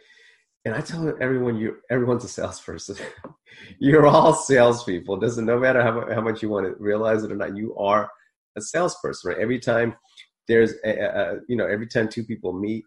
and 0.66 0.75
I 0.75 0.82
tell 0.82 1.08
everyone 1.22 1.58
you 1.58 1.78
everyone's 1.89 2.24
a 2.24 2.28
salesperson. 2.28 2.98
You're 3.80 4.08
all 4.08 4.34
salespeople. 4.34 5.16
It 5.16 5.22
doesn't 5.22 5.46
no 5.46 5.60
matter 5.60 5.82
how, 5.82 6.13
how 6.13 6.22
much 6.22 6.42
you 6.42 6.50
want 6.50 6.66
to 6.66 6.84
realize 6.84 7.24
it 7.24 7.32
or 7.32 7.36
not, 7.36 7.56
you 7.56 7.75
are 7.78 8.12
a 8.58 8.62
salesperson, 8.62 9.32
right? 9.32 9.39
Every 9.39 9.60
time 9.60 9.96
there's 10.48 10.74
a, 10.84 10.89
a, 10.89 11.39
you 11.48 11.56
know, 11.56 11.66
every 11.66 11.88
time 11.88 12.10
two 12.10 12.24
people 12.24 12.54
meet, 12.54 12.84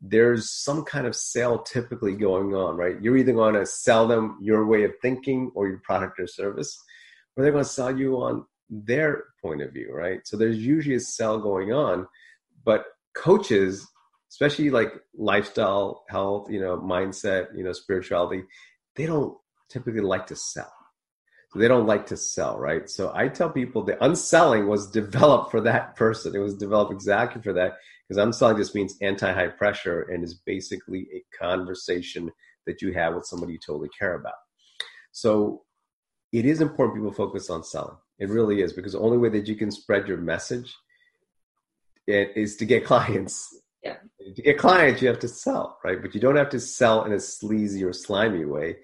there's 0.00 0.50
some 0.50 0.84
kind 0.84 1.06
of 1.06 1.16
sale 1.16 1.60
typically 1.60 2.14
going 2.14 2.54
on, 2.54 2.76
right? 2.76 3.00
You're 3.00 3.16
either 3.16 3.32
going 3.32 3.54
to 3.54 3.64
sell 3.64 4.06
them 4.06 4.38
your 4.42 4.66
way 4.66 4.84
of 4.84 4.92
thinking 5.00 5.50
or 5.54 5.68
your 5.68 5.80
product 5.84 6.20
or 6.20 6.26
service, 6.26 6.78
or 7.36 7.42
they're 7.42 7.52
going 7.52 7.64
to 7.64 7.70
sell 7.70 7.96
you 7.96 8.16
on 8.16 8.44
their 8.68 9.24
point 9.40 9.62
of 9.62 9.72
view, 9.72 9.92
right? 9.92 10.20
So 10.24 10.36
there's 10.36 10.58
usually 10.58 10.96
a 10.96 11.00
sell 11.00 11.38
going 11.38 11.72
on, 11.72 12.06
but 12.64 12.84
coaches, 13.14 13.86
especially 14.30 14.70
like 14.70 14.92
lifestyle, 15.16 16.04
health, 16.08 16.50
you 16.50 16.60
know, 16.60 16.76
mindset, 16.78 17.56
you 17.56 17.64
know, 17.64 17.72
spirituality, 17.72 18.42
they 18.96 19.06
don't 19.06 19.36
typically 19.70 20.00
like 20.00 20.26
to 20.26 20.36
sell. 20.36 20.72
So 21.52 21.60
they 21.60 21.68
don't 21.68 21.86
like 21.86 22.06
to 22.06 22.16
sell, 22.16 22.58
right? 22.58 22.88
So 22.90 23.12
I 23.14 23.28
tell 23.28 23.50
people 23.50 23.82
the 23.82 24.02
unselling 24.04 24.68
was 24.68 24.90
developed 24.90 25.50
for 25.50 25.60
that 25.62 25.96
person. 25.96 26.34
It 26.34 26.40
was 26.40 26.56
developed 26.56 26.92
exactly 26.92 27.42
for 27.42 27.52
that 27.52 27.76
because 28.08 28.22
unselling 28.22 28.56
just 28.56 28.74
means 28.74 28.96
anti-high 29.00 29.48
pressure 29.48 30.02
and 30.02 30.22
is 30.22 30.34
basically 30.34 31.06
a 31.14 31.24
conversation 31.38 32.30
that 32.66 32.82
you 32.82 32.92
have 32.92 33.14
with 33.14 33.26
somebody 33.26 33.54
you 33.54 33.58
totally 33.64 33.88
care 33.98 34.14
about. 34.14 34.34
So 35.12 35.62
it 36.32 36.44
is 36.44 36.60
important 36.60 36.98
people 36.98 37.12
focus 37.12 37.48
on 37.48 37.64
selling. 37.64 37.96
It 38.18 38.28
really 38.28 38.60
is 38.62 38.72
because 38.72 38.92
the 38.92 39.00
only 39.00 39.18
way 39.18 39.28
that 39.30 39.46
you 39.46 39.56
can 39.56 39.70
spread 39.70 40.08
your 40.08 40.18
message 40.18 40.74
eh, 42.08 42.26
is 42.34 42.56
to 42.56 42.64
get 42.64 42.84
clients. 42.92 43.62
Yeah. 43.86 44.32
To 44.34 44.42
get 44.42 44.58
clients, 44.58 45.00
you 45.02 45.08
have 45.08 45.20
to 45.20 45.28
sell, 45.28 45.78
right? 45.84 46.00
But 46.00 46.14
you 46.14 46.20
don't 46.20 46.36
have 46.36 46.50
to 46.50 46.60
sell 46.60 47.04
in 47.04 47.12
a 47.12 47.20
sleazy 47.20 47.84
or 47.84 47.92
slimy 47.92 48.44
way. 48.44 48.76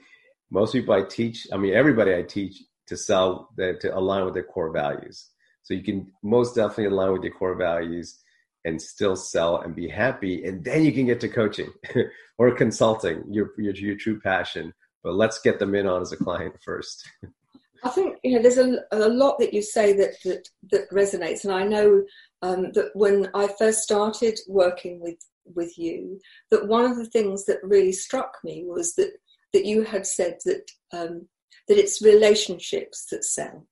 Most 0.51 0.73
people 0.73 0.95
I 0.95 1.03
teach, 1.03 1.47
I 1.53 1.57
mean, 1.57 1.75
everybody 1.75 2.15
I 2.15 2.23
teach 2.23 2.63
to 2.87 2.97
sell 2.97 3.51
that 3.57 3.81
to 3.81 3.97
align 3.97 4.25
with 4.25 4.35
their 4.35 4.43
core 4.45 4.73
values. 4.73 5.31
So 5.63 5.75
you 5.75 5.83
can 5.83 6.13
most 6.23 6.55
definitely 6.55 6.87
align 6.87 7.13
with 7.13 7.23
your 7.23 7.35
core 7.35 7.57
values 7.57 8.19
and 8.65 8.81
still 8.81 9.17
sell 9.17 9.61
and 9.61 9.75
be 9.75 9.89
happy, 9.89 10.45
and 10.45 10.65
then 10.65 10.85
you 10.85 10.93
can 10.93 11.07
get 11.07 11.21
to 11.21 11.29
coaching 11.29 11.73
or 12.39 12.55
consulting, 12.55 13.25
your, 13.29 13.51
your 13.59 13.75
your 13.75 13.97
true 13.97 14.21
passion. 14.21 14.73
But 15.03 15.15
let's 15.15 15.41
get 15.41 15.59
them 15.59 15.75
in 15.75 15.87
on 15.87 16.03
as 16.03 16.13
a 16.13 16.17
client 16.17 16.55
first. 16.65 17.09
I 17.85 17.89
think 17.89 18.19
you 18.23 18.37
know 18.37 18.43
there's 18.43 18.59
a, 18.59 18.79
a 18.93 19.09
lot 19.09 19.39
that 19.39 19.53
you 19.53 19.63
say 19.63 19.93
that 19.95 20.15
that, 20.25 20.49
that 20.71 20.91
resonates, 20.91 21.45
and 21.45 21.53
I 21.53 21.65
know 21.65 22.05
um, 22.43 22.73
that 22.73 22.91
when 22.95 23.29
I 23.35 23.49
first 23.59 23.81
started 23.81 24.39
working 24.49 25.01
with 25.01 25.19
with 25.45 25.77
you, 25.77 26.21
that 26.51 26.69
one 26.69 26.85
of 26.85 26.97
the 26.97 27.07
things 27.07 27.45
that 27.47 27.59
really 27.63 27.93
struck 27.93 28.39
me 28.45 28.65
was 28.67 28.95
that 28.95 29.13
that 29.53 29.65
you 29.65 29.83
had 29.83 30.07
said 30.07 30.39
that 30.45 30.71
um, 30.93 31.27
that 31.69 31.79
it's 31.79 32.03
relationships 32.03 33.07
that 33.11 33.25
sell. 33.25 33.67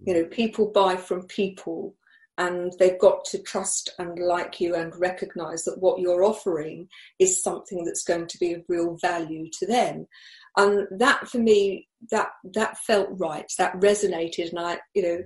You 0.00 0.14
know, 0.14 0.24
people 0.26 0.70
buy 0.70 0.94
from 0.94 1.26
people, 1.26 1.96
and 2.38 2.72
they've 2.78 2.98
got 3.00 3.24
to 3.26 3.42
trust 3.42 3.90
and 3.98 4.20
like 4.20 4.60
you 4.60 4.76
and 4.76 4.94
recognize 4.96 5.64
that 5.64 5.80
what 5.80 5.98
you're 5.98 6.22
offering 6.22 6.88
is 7.18 7.42
something 7.42 7.84
that's 7.84 8.04
going 8.04 8.28
to 8.28 8.38
be 8.38 8.52
of 8.52 8.62
real 8.68 8.96
value 9.02 9.50
to 9.58 9.66
them 9.66 10.06
and 10.56 10.86
that 10.90 11.28
for 11.28 11.38
me 11.38 11.87
that 12.10 12.28
that 12.54 12.78
felt 12.78 13.08
right 13.12 13.50
that 13.58 13.74
resonated 13.80 14.50
and 14.50 14.58
i 14.58 14.78
you 14.94 15.02
know 15.02 15.18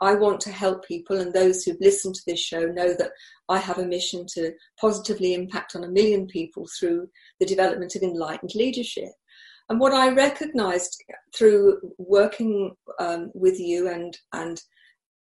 i 0.00 0.14
want 0.14 0.40
to 0.40 0.50
help 0.50 0.86
people 0.86 1.18
and 1.18 1.32
those 1.32 1.64
who've 1.64 1.80
listened 1.80 2.14
to 2.14 2.22
this 2.26 2.38
show 2.38 2.66
know 2.66 2.94
that 2.94 3.10
i 3.48 3.58
have 3.58 3.78
a 3.78 3.86
mission 3.86 4.26
to 4.26 4.52
positively 4.80 5.34
impact 5.34 5.74
on 5.74 5.84
a 5.84 5.90
million 5.90 6.26
people 6.26 6.66
through 6.78 7.08
the 7.40 7.46
development 7.46 7.94
of 7.94 8.02
enlightened 8.02 8.54
leadership. 8.54 9.10
And 9.70 9.80
what 9.80 9.92
i 9.92 10.10
recognized 10.10 11.02
through 11.34 11.78
working 11.98 12.74
um, 12.98 13.30
with 13.34 13.58
you 13.58 13.88
and 13.88 14.16
and 14.32 14.60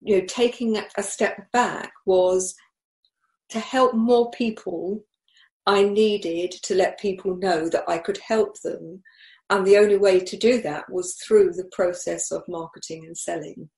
you 0.01 0.19
know 0.19 0.27
taking 0.27 0.77
a 0.97 1.03
step 1.03 1.51
back 1.53 1.93
was 2.07 2.55
to 3.51 3.61
help 3.61 3.95
more 3.95 4.31
people 4.31 5.05
I 5.67 5.85
needed 5.85 6.51
to 6.65 6.75
let 6.75 6.99
people 6.99 7.37
know 7.37 7.69
that 7.69 7.85
I 7.89 7.99
could 7.99 8.19
help 8.19 8.61
them 8.63 9.03
and 9.51 9.67
the 9.67 9.77
only 9.77 9.97
way 9.97 10.21
to 10.21 10.37
do 10.37 10.63
that 10.63 10.91
was 10.91 11.15
through 11.15 11.53
the 11.53 11.69
process 11.73 12.31
of 12.31 12.43
marketing 12.49 13.05
and 13.07 13.17
selling. 13.17 13.69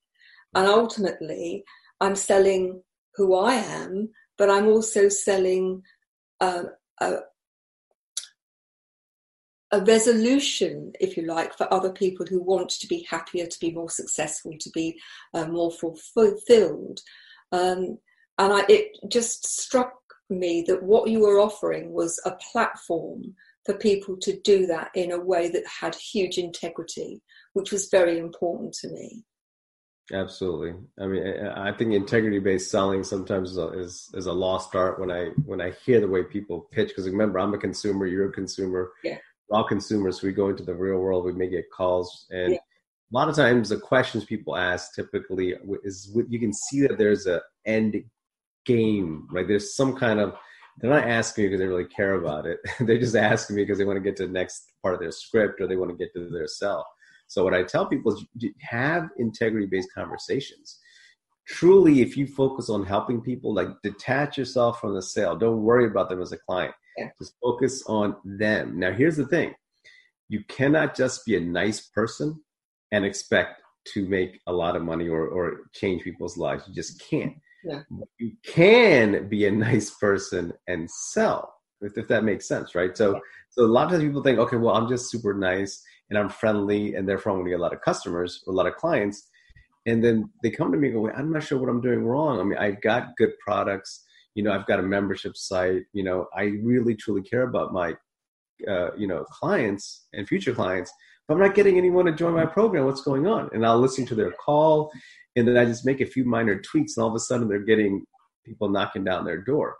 And 0.53 0.67
ultimately, 0.67 1.63
I'm 1.99 2.15
selling 2.15 2.81
who 3.15 3.35
I 3.35 3.55
am, 3.55 4.09
but 4.37 4.49
I'm 4.49 4.67
also 4.67 5.09
selling 5.09 5.81
uh, 6.39 6.63
a, 7.01 7.17
a 9.71 9.81
resolution, 9.81 10.93
if 10.99 11.17
you 11.17 11.23
like, 11.23 11.57
for 11.57 11.71
other 11.73 11.91
people 11.91 12.25
who 12.25 12.41
want 12.41 12.69
to 12.69 12.87
be 12.87 13.05
happier, 13.09 13.45
to 13.45 13.59
be 13.59 13.71
more 13.71 13.89
successful, 13.89 14.53
to 14.59 14.69
be 14.71 14.99
uh, 15.33 15.47
more 15.47 15.71
fulfilled. 15.71 17.01
Um, 17.51 17.97
and 18.37 18.53
I, 18.53 18.65
it 18.69 18.97
just 19.09 19.45
struck 19.45 19.93
me 20.29 20.63
that 20.67 20.83
what 20.83 21.09
you 21.09 21.21
were 21.21 21.39
offering 21.39 21.91
was 21.91 22.19
a 22.25 22.31
platform 22.51 23.35
for 23.65 23.75
people 23.75 24.15
to 24.21 24.39
do 24.41 24.67
that 24.67 24.91
in 24.93 25.11
a 25.11 25.19
way 25.19 25.49
that 25.49 25.63
had 25.81 25.95
huge 25.95 26.37
integrity, 26.37 27.21
which 27.53 27.71
was 27.71 27.89
very 27.89 28.19
important 28.19 28.73
to 28.73 28.89
me. 28.89 29.23
Absolutely. 30.13 30.73
I 30.99 31.07
mean, 31.07 31.47
I 31.47 31.71
think 31.71 31.93
integrity-based 31.93 32.69
selling 32.69 33.03
sometimes 33.03 33.51
is 33.51 33.57
a, 33.57 33.69
is, 33.69 34.09
is 34.13 34.27
a 34.27 34.33
lost 34.33 34.75
art 34.75 34.99
when 34.99 35.09
I 35.09 35.29
when 35.45 35.59
I 35.59 35.71
hear 35.83 35.99
the 35.99 36.07
way 36.07 36.23
people 36.23 36.67
pitch. 36.71 36.89
Because 36.89 37.09
remember, 37.09 37.39
I'm 37.39 37.55
a 37.55 37.57
consumer, 37.57 38.05
you're 38.05 38.29
a 38.29 38.33
consumer. 38.33 38.91
Yeah. 39.03 39.17
We're 39.49 39.57
all 39.57 39.67
consumers. 39.67 40.21
we 40.21 40.31
go 40.31 40.49
into 40.49 40.63
the 40.63 40.75
real 40.75 40.99
world. 40.99 41.25
We 41.25 41.33
may 41.33 41.49
get 41.49 41.71
calls, 41.71 42.27
and 42.29 42.53
yeah. 42.53 42.57
a 42.57 43.13
lot 43.13 43.29
of 43.29 43.35
times 43.35 43.69
the 43.69 43.77
questions 43.77 44.25
people 44.25 44.55
ask 44.55 44.93
typically 44.93 45.55
is 45.83 46.15
you 46.29 46.39
can 46.39 46.53
see 46.53 46.81
that 46.81 46.97
there's 46.97 47.25
a 47.25 47.41
end 47.65 48.03
game, 48.65 49.27
right? 49.31 49.47
There's 49.47 49.75
some 49.75 49.95
kind 49.95 50.19
of 50.19 50.35
they're 50.77 50.91
not 50.91 51.07
asking 51.07 51.43
me 51.43 51.49
because 51.49 51.59
they 51.59 51.67
really 51.67 51.85
care 51.85 52.13
about 52.13 52.45
it. 52.45 52.59
they're 52.81 52.99
just 52.99 53.15
asking 53.15 53.55
me 53.55 53.63
because 53.63 53.77
they 53.77 53.85
want 53.85 53.97
to 53.97 54.03
get 54.03 54.15
to 54.17 54.27
the 54.27 54.33
next 54.33 54.71
part 54.81 54.93
of 54.93 54.99
their 54.99 55.11
script 55.11 55.61
or 55.61 55.67
they 55.67 55.77
want 55.77 55.91
to 55.91 55.97
get 55.97 56.13
to 56.13 56.29
their 56.29 56.47
sell. 56.47 56.85
So 57.27 57.43
what 57.43 57.53
I 57.53 57.63
tell 57.63 57.85
people 57.85 58.13
is 58.13 58.25
have 58.59 59.09
integrity 59.17 59.65
based 59.65 59.89
conversations. 59.93 60.79
Truly, 61.47 62.01
if 62.01 62.17
you 62.17 62.27
focus 62.27 62.69
on 62.69 62.85
helping 62.85 63.21
people, 63.21 63.53
like 63.53 63.67
detach 63.83 64.37
yourself 64.37 64.79
from 64.79 64.93
the 64.95 65.01
sale. 65.01 65.35
Don't 65.35 65.63
worry 65.63 65.85
about 65.85 66.09
them 66.09 66.21
as 66.21 66.31
a 66.31 66.37
client. 66.37 66.73
Yeah. 66.97 67.09
Just 67.19 67.35
focus 67.41 67.83
on 67.87 68.15
them. 68.23 68.79
Now, 68.79 68.91
here's 68.91 69.17
the 69.17 69.27
thing: 69.27 69.53
you 70.27 70.43
cannot 70.47 70.95
just 70.95 71.25
be 71.25 71.35
a 71.35 71.39
nice 71.39 71.81
person 71.81 72.41
and 72.91 73.05
expect 73.05 73.61
to 73.93 74.07
make 74.07 74.39
a 74.47 74.53
lot 74.53 74.75
of 74.75 74.81
money 74.81 75.07
or, 75.07 75.27
or 75.27 75.69
change 75.73 76.03
people's 76.03 76.37
lives. 76.37 76.67
You 76.67 76.73
just 76.73 76.99
can't. 76.99 77.35
Yeah. 77.65 77.81
You 78.19 78.31
can 78.45 79.27
be 79.27 79.45
a 79.47 79.51
nice 79.67 79.91
person 79.91 80.53
and 80.67 80.89
sell, 80.89 81.53
if, 81.81 81.97
if 81.97 82.07
that 82.07 82.23
makes 82.23 82.47
sense, 82.47 82.75
right? 82.75 82.95
So, 82.95 83.19
so 83.49 83.63
a 83.63 83.67
lot 83.67 83.85
of 83.85 83.91
times 83.91 84.03
people 84.03 84.23
think, 84.23 84.39
okay, 84.39 84.57
well, 84.57 84.75
I'm 84.75 84.87
just 84.87 85.09
super 85.09 85.33
nice 85.33 85.81
and 86.09 86.19
I'm 86.19 86.29
friendly, 86.29 86.95
and 86.95 87.09
therefore 87.09 87.31
I'm 87.31 87.39
going 87.39 87.45
to 87.45 87.51
get 87.51 87.59
a 87.59 87.63
lot 87.63 87.73
of 87.73 87.81
customers 87.81 88.43
or 88.45 88.53
a 88.53 88.55
lot 88.55 88.67
of 88.67 88.75
clients. 88.75 89.27
And 89.87 90.03
then 90.03 90.29
they 90.43 90.51
come 90.51 90.71
to 90.71 90.77
me 90.77 90.89
and 90.89 90.97
go, 90.97 91.09
I'm 91.09 91.31
not 91.31 91.43
sure 91.43 91.57
what 91.57 91.69
I'm 91.69 91.81
doing 91.81 92.05
wrong. 92.05 92.39
I 92.39 92.43
mean, 92.43 92.57
I've 92.57 92.81
got 92.81 93.15
good 93.17 93.31
products. 93.39 94.03
You 94.35 94.43
know, 94.43 94.51
I've 94.51 94.67
got 94.67 94.79
a 94.79 94.83
membership 94.83 95.35
site. 95.35 95.83
You 95.93 96.03
know, 96.03 96.27
I 96.35 96.43
really 96.63 96.95
truly 96.95 97.21
care 97.21 97.43
about 97.43 97.73
my, 97.73 97.95
uh, 98.67 98.95
you 98.95 99.07
know, 99.07 99.23
clients 99.25 100.07
and 100.13 100.27
future 100.27 100.53
clients. 100.53 100.91
I'm 101.29 101.39
not 101.39 101.55
getting 101.55 101.77
anyone 101.77 102.05
to 102.05 102.11
join 102.11 102.33
my 102.33 102.45
program. 102.45 102.85
What's 102.85 103.01
going 103.01 103.25
on? 103.25 103.49
And 103.53 103.65
I'll 103.65 103.79
listen 103.79 104.05
to 104.07 104.15
their 104.15 104.31
call 104.31 104.91
and 105.35 105.47
then 105.47 105.57
I 105.57 105.65
just 105.65 105.85
make 105.85 106.01
a 106.01 106.05
few 106.05 106.23
minor 106.25 106.59
tweaks, 106.59 106.95
and 106.95 107.03
all 107.03 107.09
of 107.09 107.15
a 107.15 107.19
sudden 107.19 107.47
they're 107.47 107.59
getting 107.59 108.05
people 108.45 108.69
knocking 108.69 109.03
down 109.03 109.25
their 109.25 109.41
door. 109.41 109.75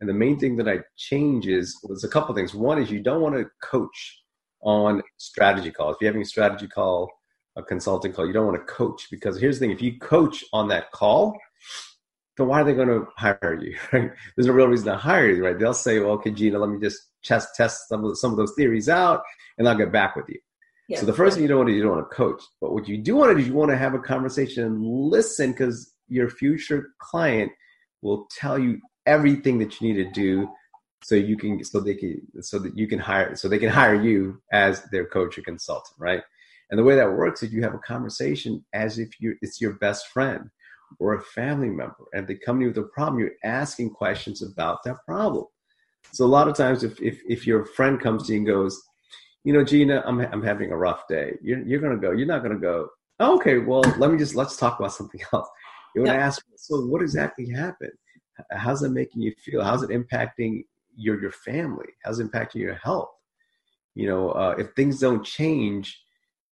And 0.00 0.08
the 0.08 0.14
main 0.14 0.38
thing 0.38 0.56
that 0.56 0.68
I 0.68 0.78
change 0.96 1.46
is 1.46 1.78
was 1.82 2.04
a 2.04 2.08
couple 2.08 2.34
things. 2.34 2.54
One 2.54 2.80
is 2.80 2.90
you 2.90 3.02
don't 3.02 3.20
want 3.20 3.34
to 3.34 3.46
coach 3.62 4.22
on 4.62 5.02
strategy 5.18 5.70
calls. 5.70 5.96
If 5.96 6.02
you're 6.02 6.10
having 6.10 6.22
a 6.22 6.26
strategy 6.26 6.68
call, 6.68 7.10
a 7.56 7.62
consulting 7.62 8.12
call, 8.12 8.26
you 8.26 8.32
don't 8.32 8.46
want 8.46 8.58
to 8.58 8.72
coach 8.72 9.08
because 9.10 9.38
here's 9.38 9.58
the 9.58 9.66
thing: 9.66 9.74
if 9.74 9.82
you 9.82 9.98
coach 9.98 10.44
on 10.52 10.68
that 10.68 10.90
call, 10.92 11.36
then 12.36 12.46
why 12.46 12.60
are 12.60 12.64
they 12.64 12.72
going 12.72 12.88
to 12.88 13.06
hire 13.16 13.58
you? 13.60 13.76
Right? 13.92 14.10
There's 14.36 14.46
no 14.46 14.52
real 14.52 14.68
reason 14.68 14.86
to 14.86 14.96
hire 14.96 15.28
you, 15.28 15.44
right? 15.44 15.58
They'll 15.58 15.74
say, 15.74 15.98
"Well, 15.98 16.12
okay, 16.12 16.30
Gina, 16.30 16.58
let 16.58 16.70
me 16.70 16.78
just 16.78 16.98
test 17.24 17.48
test 17.56 17.88
some 17.88 18.04
of 18.04 18.16
some 18.16 18.30
of 18.30 18.36
those 18.36 18.54
theories 18.56 18.88
out, 18.88 19.22
and 19.58 19.68
I'll 19.68 19.76
get 19.76 19.92
back 19.92 20.14
with 20.14 20.28
you." 20.28 20.38
So 20.98 21.06
the 21.06 21.12
first 21.12 21.34
thing 21.34 21.42
you 21.42 21.48
don't 21.48 21.58
want 21.58 21.68
to 21.68 21.72
do, 21.72 21.76
you 21.76 21.82
don't 21.82 21.96
want 21.96 22.10
to 22.10 22.16
coach. 22.16 22.42
But 22.60 22.72
what 22.72 22.88
you 22.88 22.98
do 22.98 23.16
want 23.16 23.30
to 23.30 23.34
do 23.34 23.40
is 23.40 23.48
you 23.48 23.54
want 23.54 23.70
to 23.70 23.76
have 23.76 23.94
a 23.94 23.98
conversation 23.98 24.64
and 24.64 24.82
listen 24.82 25.52
because 25.52 25.92
your 26.08 26.28
future 26.28 26.90
client 26.98 27.52
will 28.02 28.26
tell 28.36 28.58
you 28.58 28.80
everything 29.06 29.58
that 29.58 29.80
you 29.80 29.88
need 29.88 30.02
to 30.02 30.10
do 30.12 30.48
so 31.02 31.14
you 31.14 31.36
can 31.36 31.64
so 31.64 31.80
they 31.80 31.94
can 31.94 32.20
so 32.42 32.58
that 32.58 32.76
you 32.76 32.86
can 32.86 32.98
hire 32.98 33.34
so 33.34 33.48
they 33.48 33.58
can 33.58 33.70
hire 33.70 33.94
you 33.94 34.40
as 34.52 34.82
their 34.90 35.06
coach 35.06 35.38
or 35.38 35.42
consultant, 35.42 35.98
right? 35.98 36.22
And 36.70 36.78
the 36.78 36.84
way 36.84 36.94
that 36.96 37.12
works 37.12 37.42
is 37.42 37.52
you 37.52 37.62
have 37.62 37.74
a 37.74 37.78
conversation 37.78 38.64
as 38.72 38.98
if 38.98 39.20
you 39.20 39.36
it's 39.42 39.60
your 39.60 39.74
best 39.74 40.08
friend 40.08 40.50
or 40.98 41.14
a 41.14 41.22
family 41.22 41.68
member, 41.68 42.04
and 42.12 42.26
they 42.26 42.34
come 42.34 42.58
to 42.58 42.62
you 42.62 42.68
with 42.68 42.78
a 42.78 42.82
problem, 42.82 43.20
you're 43.20 43.30
asking 43.44 43.90
questions 43.90 44.42
about 44.42 44.82
that 44.84 44.96
problem. 45.06 45.44
So 46.12 46.24
a 46.24 46.26
lot 46.26 46.48
of 46.48 46.56
times, 46.56 46.82
if 46.82 47.00
if 47.00 47.20
if 47.28 47.46
your 47.46 47.64
friend 47.64 48.00
comes 48.00 48.26
to 48.26 48.32
you 48.32 48.38
and 48.38 48.46
goes, 48.46 48.82
you 49.44 49.52
know, 49.52 49.64
Gina, 49.64 50.02
I'm 50.06 50.20
I'm 50.20 50.42
having 50.42 50.72
a 50.72 50.76
rough 50.76 51.08
day. 51.08 51.36
You're 51.42 51.60
you're 51.60 51.80
gonna 51.80 51.96
go. 51.96 52.10
You're 52.12 52.26
not 52.26 52.42
gonna 52.42 52.58
go. 52.58 52.88
Oh, 53.18 53.36
okay, 53.36 53.58
well, 53.58 53.82
let 53.98 54.10
me 54.10 54.18
just 54.18 54.34
let's 54.34 54.56
talk 54.56 54.78
about 54.78 54.92
something 55.00 55.20
else. 55.32 55.48
You 55.94 56.02
want 56.02 56.12
to 56.12 56.20
ask, 56.20 56.44
so 56.56 56.86
what 56.86 57.02
exactly 57.02 57.50
happened? 57.50 57.92
How's 58.52 58.82
it 58.82 58.90
making 58.90 59.22
you 59.22 59.34
feel? 59.44 59.62
How's 59.62 59.82
it 59.82 59.90
impacting 59.90 60.64
your 60.96 61.20
your 61.20 61.32
family? 61.32 61.88
How's 62.04 62.20
it 62.20 62.30
impacting 62.30 62.56
your 62.56 62.74
health? 62.74 63.10
You 63.94 64.06
know, 64.06 64.30
uh, 64.30 64.54
if 64.56 64.68
things 64.76 65.00
don't 65.00 65.24
change 65.24 66.00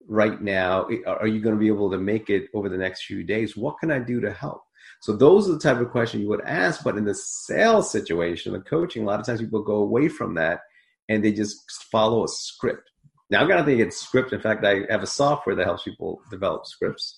right 0.08 0.40
now, 0.40 0.88
are 1.06 1.26
you 1.26 1.40
going 1.40 1.54
to 1.54 1.60
be 1.60 1.68
able 1.68 1.90
to 1.90 1.98
make 1.98 2.30
it 2.30 2.48
over 2.52 2.68
the 2.68 2.76
next 2.76 3.04
few 3.04 3.22
days? 3.22 3.56
What 3.56 3.78
can 3.78 3.90
I 3.90 4.00
do 4.00 4.20
to 4.20 4.32
help? 4.32 4.62
So 5.00 5.14
those 5.14 5.48
are 5.48 5.52
the 5.52 5.58
type 5.60 5.78
of 5.78 5.90
questions 5.90 6.22
you 6.22 6.28
would 6.30 6.44
ask. 6.44 6.82
But 6.82 6.96
in 6.96 7.04
the 7.04 7.14
sales 7.14 7.92
situation, 7.92 8.52
the 8.52 8.60
coaching, 8.60 9.02
a 9.02 9.06
lot 9.06 9.20
of 9.20 9.26
times 9.26 9.40
people 9.40 9.62
go 9.62 9.76
away 9.76 10.08
from 10.08 10.34
that 10.34 10.60
and 11.08 11.24
they 11.24 11.32
just 11.32 11.56
follow 11.90 12.24
a 12.24 12.28
script. 12.28 12.90
Now 13.30 13.40
I'm 13.40 13.48
gonna 13.48 13.64
think 13.64 13.80
it's 13.80 14.00
script. 14.00 14.32
In 14.32 14.40
fact, 14.40 14.64
I 14.64 14.82
have 14.90 15.02
a 15.02 15.06
software 15.06 15.54
that 15.56 15.66
helps 15.66 15.84
people 15.84 16.20
develop 16.30 16.66
scripts. 16.66 17.16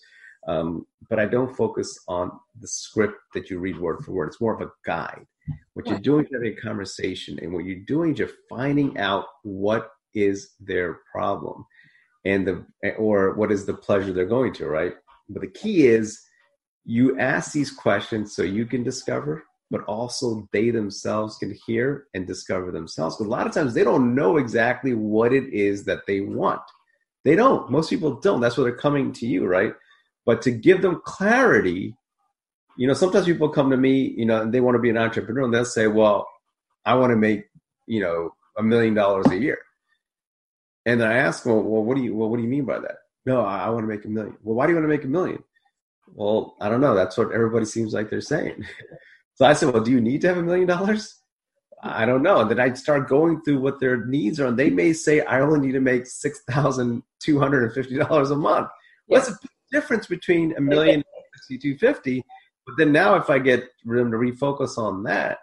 Um, 0.49 0.87
but 1.09 1.18
I 1.18 1.26
don't 1.26 1.54
focus 1.54 1.99
on 2.09 2.30
the 2.61 2.68
script 2.68 3.16
that 3.35 3.50
you 3.50 3.59
read 3.59 3.78
word 3.78 4.02
for 4.04 4.12
word. 4.12 4.28
It's 4.28 4.40
more 4.40 4.54
of 4.54 4.62
a 4.62 4.73
guide. 4.87 5.26
What 5.75 5.87
you're 5.87 5.99
doing 5.99 6.25
is 6.25 6.30
having 6.32 6.56
a 6.56 6.61
conversation, 6.61 7.38
and 7.42 7.52
what 7.52 7.64
you're 7.64 7.85
doing 7.87 8.12
is 8.12 8.18
you're 8.18 8.30
finding 8.49 8.99
out 8.99 9.26
what 9.42 9.90
is 10.14 10.54
their 10.61 11.00
problem, 11.12 11.66
and 12.25 12.47
the 12.47 12.64
or 12.97 13.35
what 13.35 13.52
is 13.52 13.66
the 13.66 13.75
pleasure 13.75 14.12
they're 14.12 14.25
going 14.25 14.52
to. 14.54 14.66
Right. 14.66 14.94
But 15.28 15.42
the 15.42 15.50
key 15.50 15.87
is 15.87 16.20
you 16.85 17.18
ask 17.18 17.52
these 17.52 17.70
questions 17.70 18.35
so 18.35 18.42
you 18.42 18.64
can 18.64 18.82
discover, 18.82 19.44
but 19.71 19.85
also 19.85 20.49
they 20.53 20.71
themselves 20.71 21.37
can 21.37 21.57
hear 21.67 22.07
and 22.15 22.27
discover 22.27 22.73
themselves. 22.73 23.17
Because 23.17 23.29
a 23.29 23.31
lot 23.31 23.47
of 23.47 23.55
times 23.55 23.73
they 23.73 23.85
don't 23.85 24.15
know 24.15 24.37
exactly 24.37 24.95
what 24.95 25.33
it 25.33 25.53
is 25.53 25.85
that 25.85 26.07
they 26.07 26.21
want. 26.21 26.61
They 27.25 27.37
don't. 27.37 27.71
Most 27.71 27.91
people 27.91 28.15
don't. 28.15 28.41
That's 28.41 28.57
why 28.57 28.65
they're 28.65 28.77
coming 28.77 29.12
to 29.15 29.27
you, 29.27 29.47
right? 29.47 29.73
But 30.27 30.43
to 30.43 30.50
give 30.50 30.83
them 30.83 31.00
clarity, 31.05 31.95
you 32.77 32.87
know, 32.87 32.95
sometimes 32.95 33.27
people 33.27 33.49
come 33.49 33.71
to 33.71 33.77
me, 33.77 34.12
you 34.17 34.25
know, 34.25 34.43
and 34.43 34.53
they 34.53 34.61
want 34.61 34.75
to 34.75 34.81
be 34.81 34.91
an 34.91 34.99
entrepreneur 34.99 35.45
and 35.45 35.55
they'll 35.55 35.65
say, 35.65 35.87
well, 35.87 36.27
I 36.85 36.95
want 36.95 37.11
to 37.11 37.17
make, 37.17 37.45
you 37.87 38.00
know, 38.00 38.35
a 38.59 38.62
million 38.62 38.95
dollars 38.95 39.27
a 39.31 39.39
year. 39.39 39.59
And 40.87 41.00
then 41.00 41.11
I 41.11 41.19
ask 41.19 41.45
them, 41.45 41.53
well, 41.53 41.85
what 41.85 41.97
do 41.97 42.03
you, 42.03 42.17
well, 42.17 42.29
what 42.29 42.39
do 42.39 42.43
you 42.43 42.49
mean 42.49 42.65
by 42.65 42.79
that? 42.81 42.97
No, 43.27 43.43
I, 43.43 43.67
I 43.67 43.69
want 43.69 43.85
to 43.85 43.89
make 43.89 44.05
a 44.05 44.09
million. 44.09 44.37
Well, 44.43 44.57
why 44.57 44.67
do 44.67 44.73
you 44.73 44.77
want 44.77 44.85
to 44.85 44.97
make 44.97 45.05
a 45.05 45.09
million? 45.09 45.45
Well, 46.15 46.57
I 46.61 46.69
don't 46.69 46.81
know. 46.81 46.95
That's 46.95 47.17
what 47.17 47.33
everybody 47.33 47.67
seems 47.67 47.93
like 47.93 48.11
they're 48.11 48.21
saying. 48.21 48.65
so 49.40 49.47
I 49.47 49.54
said, 49.54 49.73
well, 49.73 49.82
do 49.82 49.90
you 49.90 50.02
need 50.02 50.20
to 50.20 50.28
have 50.28 50.37
a 50.37 50.42
million 50.42 50.66
dollars? 50.66 51.23
I 51.82 52.04
don't 52.04 52.23
know. 52.23 52.40
And 52.42 52.50
then 52.50 52.61
I'd 52.61 52.76
start 52.76 53.09
going 53.09 53.40
through 53.40 53.61
what 53.61 53.80
their 53.80 54.04
needs 54.04 54.38
are, 54.38 54.49
and 54.49 54.59
they 54.59 54.68
may 54.68 54.92
say, 54.92 55.23
I 55.23 55.40
only 55.40 55.66
need 55.66 55.73
to 55.73 55.80
make 55.80 56.06
six 56.06 56.42
thousand 56.50 57.02
two 57.20 57.40
hundred 57.40 57.62
and 57.62 57.73
fifty 57.73 57.97
dollars 57.97 58.30
a 58.32 58.37
month. 58.37 58.68
What's 59.06 59.28
the 59.28 59.38
difference 59.73 60.06
between 60.06 60.54
a 60.59 60.61
million 60.61 61.02
and 61.49 61.61
two 61.62 61.78
fifty? 61.78 62.23
But 62.66 62.75
then 62.76 62.92
now, 62.92 63.14
if 63.14 63.30
I 63.30 63.38
get 63.38 63.66
them 63.87 64.11
to 64.11 64.18
refocus 64.18 64.76
on 64.76 65.04
that, 65.04 65.38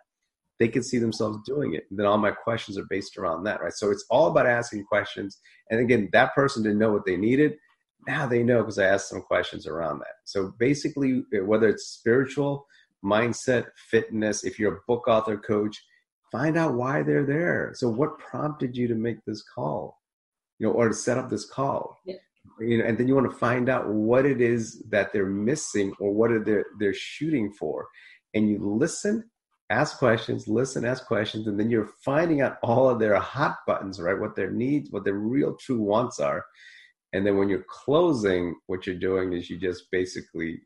they 0.59 0.67
can 0.67 0.83
see 0.83 0.99
themselves 0.99 1.39
doing 1.43 1.73
it. 1.73 1.85
And 1.89 1.97
then 1.97 2.05
all 2.05 2.19
my 2.19 2.29
questions 2.29 2.77
are 2.77 2.85
based 2.91 3.17
around 3.17 3.45
that, 3.45 3.63
right? 3.63 3.73
So 3.73 3.89
it's 3.89 4.05
all 4.11 4.27
about 4.27 4.45
asking 4.45 4.83
questions. 4.83 5.39
And 5.71 5.79
again, 5.79 6.07
that 6.13 6.35
person 6.35 6.61
didn't 6.61 6.77
know 6.77 6.91
what 6.91 7.07
they 7.07 7.17
needed 7.17 7.55
now 8.07 8.25
they 8.25 8.41
know 8.41 8.59
because 8.59 8.79
I 8.79 8.85
asked 8.85 9.09
some 9.09 9.21
questions 9.21 9.67
around 9.67 9.99
that. 9.99 10.15
So 10.23 10.53
basically, 10.57 11.23
whether 11.43 11.67
it's 11.67 11.87
spiritual, 11.87 12.65
mindset, 13.07 13.67
fitness, 13.89 14.43
if 14.43 14.59
you're 14.59 14.75
a 14.75 14.81
book 14.87 15.07
author, 15.07 15.37
coach, 15.37 15.81
find 16.31 16.57
out 16.57 16.73
why 16.73 17.03
they're 17.03 17.25
there. 17.25 17.71
So 17.75 17.89
what 17.89 18.19
prompted 18.19 18.75
you 18.75 18.87
to 18.87 18.95
make 18.95 19.17
this 19.25 19.43
call, 19.43 19.97
you 20.59 20.67
know, 20.67 20.73
or 20.73 20.89
to 20.89 20.93
set 20.93 21.17
up 21.17 21.29
this 21.29 21.45
call? 21.45 21.97
Yeah. 22.05 22.15
You 22.59 22.77
know, 22.77 22.85
and 22.85 22.97
then 22.97 23.07
you 23.07 23.15
want 23.15 23.29
to 23.29 23.37
find 23.37 23.69
out 23.69 23.89
what 23.89 24.25
it 24.25 24.41
is 24.41 24.81
that 24.89 25.11
they're 25.11 25.25
missing 25.25 25.93
or 25.99 26.13
what 26.13 26.31
are 26.31 26.43
they 26.43 26.63
they're 26.79 26.93
shooting 26.93 27.51
for, 27.51 27.87
and 28.33 28.49
you 28.49 28.57
listen, 28.59 29.29
ask 29.69 29.97
questions, 29.97 30.47
listen, 30.47 30.85
ask 30.85 31.05
questions, 31.05 31.47
and 31.47 31.59
then 31.59 31.69
you're 31.69 31.89
finding 32.05 32.39
out 32.41 32.57
all 32.63 32.89
of 32.89 32.99
their 32.99 33.15
hot 33.15 33.57
buttons, 33.67 33.99
right? 33.99 34.17
What 34.17 34.37
their 34.37 34.49
needs, 34.49 34.89
what 34.91 35.03
their 35.03 35.15
real 35.15 35.57
true 35.57 35.81
wants 35.81 36.21
are, 36.21 36.45
and 37.11 37.25
then 37.25 37.37
when 37.37 37.49
you're 37.49 37.65
closing 37.69 38.55
what 38.67 38.87
you're 38.87 38.95
doing 38.95 39.33
is 39.33 39.49
you 39.49 39.57
just 39.59 39.91
basically 39.91 40.61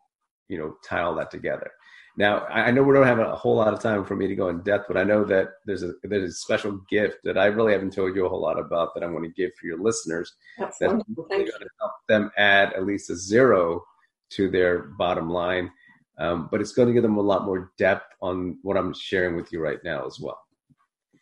you 0.50 0.58
know 0.58 0.76
tie 0.88 1.02
all 1.02 1.16
that 1.16 1.32
together 1.32 1.72
now 2.18 2.46
i 2.48 2.72
know 2.72 2.84
we 2.84 2.94
don't 2.94 3.08
have 3.08 3.20
a 3.20 3.36
whole 3.36 3.56
lot 3.56 3.74
of 3.74 3.80
time 3.80 4.04
for 4.04 4.16
me 4.16 4.28
to 4.28 4.36
go 4.36 4.50
in 4.50 4.62
depth 4.62 4.86
but 4.88 4.98
i 4.98 5.04
know 5.04 5.24
that 5.24 5.50
there's 5.66 5.84
a 5.84 5.94
there's 6.04 6.32
a 6.32 6.34
special 6.34 6.80
gift 6.90 7.18
that 7.24 7.38
i 7.38 7.46
really 7.46 7.72
haven't 7.72 7.94
told 7.94 8.16
you 8.16 8.26
a 8.26 8.30
whole 8.30 8.42
lot 8.42 8.60
about 8.60 8.94
that 8.94 9.04
i'm 9.04 9.12
going 9.12 9.24
to 9.24 9.42
give 9.42 9.52
for 9.60 9.68
your 9.68 9.80
listeners. 9.82 10.34
That's, 10.58 10.78
that's 10.78 10.94
going 10.94 11.46
to 11.46 11.70
help 11.80 11.94
them 12.08 12.32
add 12.38 12.74
at 12.74 12.86
least 12.86 13.10
a 13.10 13.16
zero 13.16 13.84
to 14.32 14.50
their 14.50 14.84
bottom 14.98 15.30
line. 15.30 15.72
Um, 16.18 16.50
but 16.52 16.62
it's 16.62 16.74
going 16.74 16.88
to 16.88 16.94
give 16.94 17.04
them 17.04 17.18
a 17.18 17.22
lot 17.22 17.46
more 17.46 17.72
depth 17.78 18.14
on 18.22 18.58
what 18.62 18.78
i'm 18.78 18.94
sharing 18.94 19.36
with 19.36 19.52
you 19.52 19.60
right 19.62 19.80
now 19.84 20.06
as 20.06 20.20
well. 20.20 20.40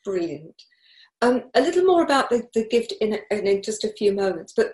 Brilliant. 0.03 0.61
Um, 1.21 1.43
a 1.53 1.61
little 1.61 1.85
more 1.85 2.03
about 2.03 2.29
the, 2.29 2.47
the 2.53 2.67
gift 2.67 2.93
in, 3.01 3.19
in 3.29 3.61
just 3.61 3.83
a 3.83 3.93
few 3.93 4.13
moments 4.13 4.53
but 4.55 4.73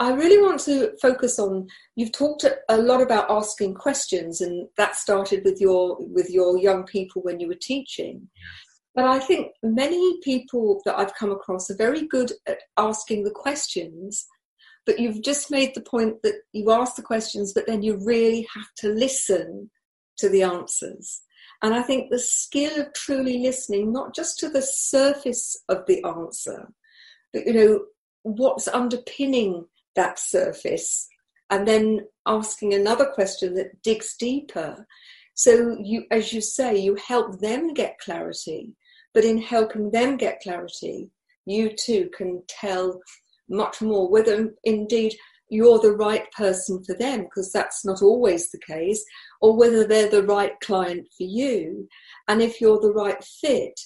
I 0.00 0.12
really 0.12 0.40
want 0.40 0.60
to 0.60 0.92
focus 1.02 1.38
on 1.38 1.66
you've 1.96 2.12
talked 2.12 2.44
a 2.68 2.76
lot 2.76 3.02
about 3.02 3.30
asking 3.30 3.74
questions 3.74 4.40
and 4.40 4.68
that 4.76 4.94
started 4.94 5.44
with 5.44 5.60
your 5.60 5.98
with 6.00 6.30
your 6.30 6.56
young 6.56 6.84
people 6.84 7.22
when 7.22 7.40
you 7.40 7.48
were 7.48 7.58
teaching. 7.60 8.28
But 8.94 9.06
I 9.06 9.18
think 9.18 9.52
many 9.62 10.18
people 10.22 10.80
that 10.84 10.98
I've 10.98 11.14
come 11.14 11.30
across 11.30 11.70
are 11.70 11.76
very 11.76 12.06
good 12.06 12.32
at 12.46 12.58
asking 12.76 13.24
the 13.24 13.30
questions, 13.30 14.26
but 14.86 14.98
you've 14.98 15.22
just 15.22 15.50
made 15.50 15.74
the 15.74 15.80
point 15.80 16.22
that 16.22 16.34
you 16.52 16.70
ask 16.70 16.94
the 16.94 17.02
questions 17.02 17.52
but 17.52 17.66
then 17.66 17.82
you 17.82 17.98
really 18.04 18.46
have 18.54 18.68
to 18.78 18.88
listen 18.88 19.70
to 20.18 20.28
the 20.28 20.42
answers. 20.42 21.22
And 21.60 21.74
I 21.74 21.82
think 21.82 22.10
the 22.10 22.20
skill 22.20 22.80
of 22.80 22.92
truly 22.92 23.38
listening 23.38 23.92
not 23.92 24.14
just 24.14 24.38
to 24.40 24.48
the 24.48 24.62
surface 24.62 25.56
of 25.68 25.86
the 25.86 26.04
answer, 26.04 26.68
but 27.32 27.46
you 27.46 27.52
know 27.52 27.80
what's 28.22 28.68
underpinning 28.68 29.66
that 29.98 30.18
surface 30.18 31.06
and 31.50 31.66
then 31.66 32.06
asking 32.26 32.72
another 32.72 33.06
question 33.06 33.54
that 33.54 33.82
digs 33.82 34.16
deeper. 34.16 34.86
So 35.34 35.76
you, 35.80 36.04
as 36.10 36.32
you 36.32 36.40
say, 36.40 36.76
you 36.76 36.96
help 36.96 37.40
them 37.40 37.74
get 37.74 37.98
clarity, 37.98 38.74
but 39.14 39.24
in 39.24 39.38
helping 39.38 39.90
them 39.90 40.16
get 40.16 40.40
clarity, 40.40 41.10
you 41.46 41.70
too 41.70 42.10
can 42.16 42.42
tell 42.48 43.00
much 43.48 43.80
more 43.80 44.10
whether 44.10 44.54
indeed 44.64 45.14
you're 45.50 45.78
the 45.78 45.96
right 45.96 46.30
person 46.32 46.84
for 46.84 46.94
them, 46.94 47.22
because 47.22 47.50
that's 47.52 47.84
not 47.84 48.02
always 48.02 48.50
the 48.50 48.60
case, 48.60 49.02
or 49.40 49.56
whether 49.56 49.86
they're 49.86 50.10
the 50.10 50.22
right 50.24 50.52
client 50.60 51.06
for 51.16 51.24
you. 51.24 51.88
And 52.28 52.42
if 52.42 52.60
you're 52.60 52.80
the 52.80 52.92
right 52.92 53.22
fit, 53.40 53.80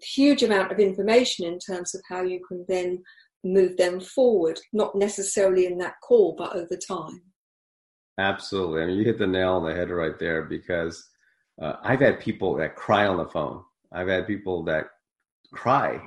huge 0.00 0.42
amount 0.44 0.70
of 0.70 0.78
information 0.78 1.46
in 1.46 1.58
terms 1.58 1.94
of 1.94 2.02
how 2.08 2.22
you 2.22 2.40
can 2.46 2.64
then 2.68 3.02
move 3.44 3.76
them 3.76 4.00
forward, 4.00 4.58
not 4.72 4.94
necessarily 4.94 5.66
in 5.66 5.78
that 5.78 5.94
call, 6.02 6.34
but 6.36 6.54
over 6.54 6.76
time. 6.76 7.20
Absolutely. 8.18 8.82
I 8.82 8.86
mean, 8.86 8.98
you 8.98 9.04
hit 9.04 9.18
the 9.18 9.26
nail 9.26 9.54
on 9.54 9.64
the 9.64 9.74
head 9.74 9.90
right 9.90 10.18
there 10.18 10.42
because 10.42 11.06
uh, 11.60 11.74
I've 11.82 12.00
had 12.00 12.20
people 12.20 12.56
that 12.56 12.76
cry 12.76 13.06
on 13.06 13.18
the 13.18 13.26
phone. 13.26 13.62
I've 13.92 14.08
had 14.08 14.26
people 14.26 14.64
that 14.64 14.86
cry 15.52 16.00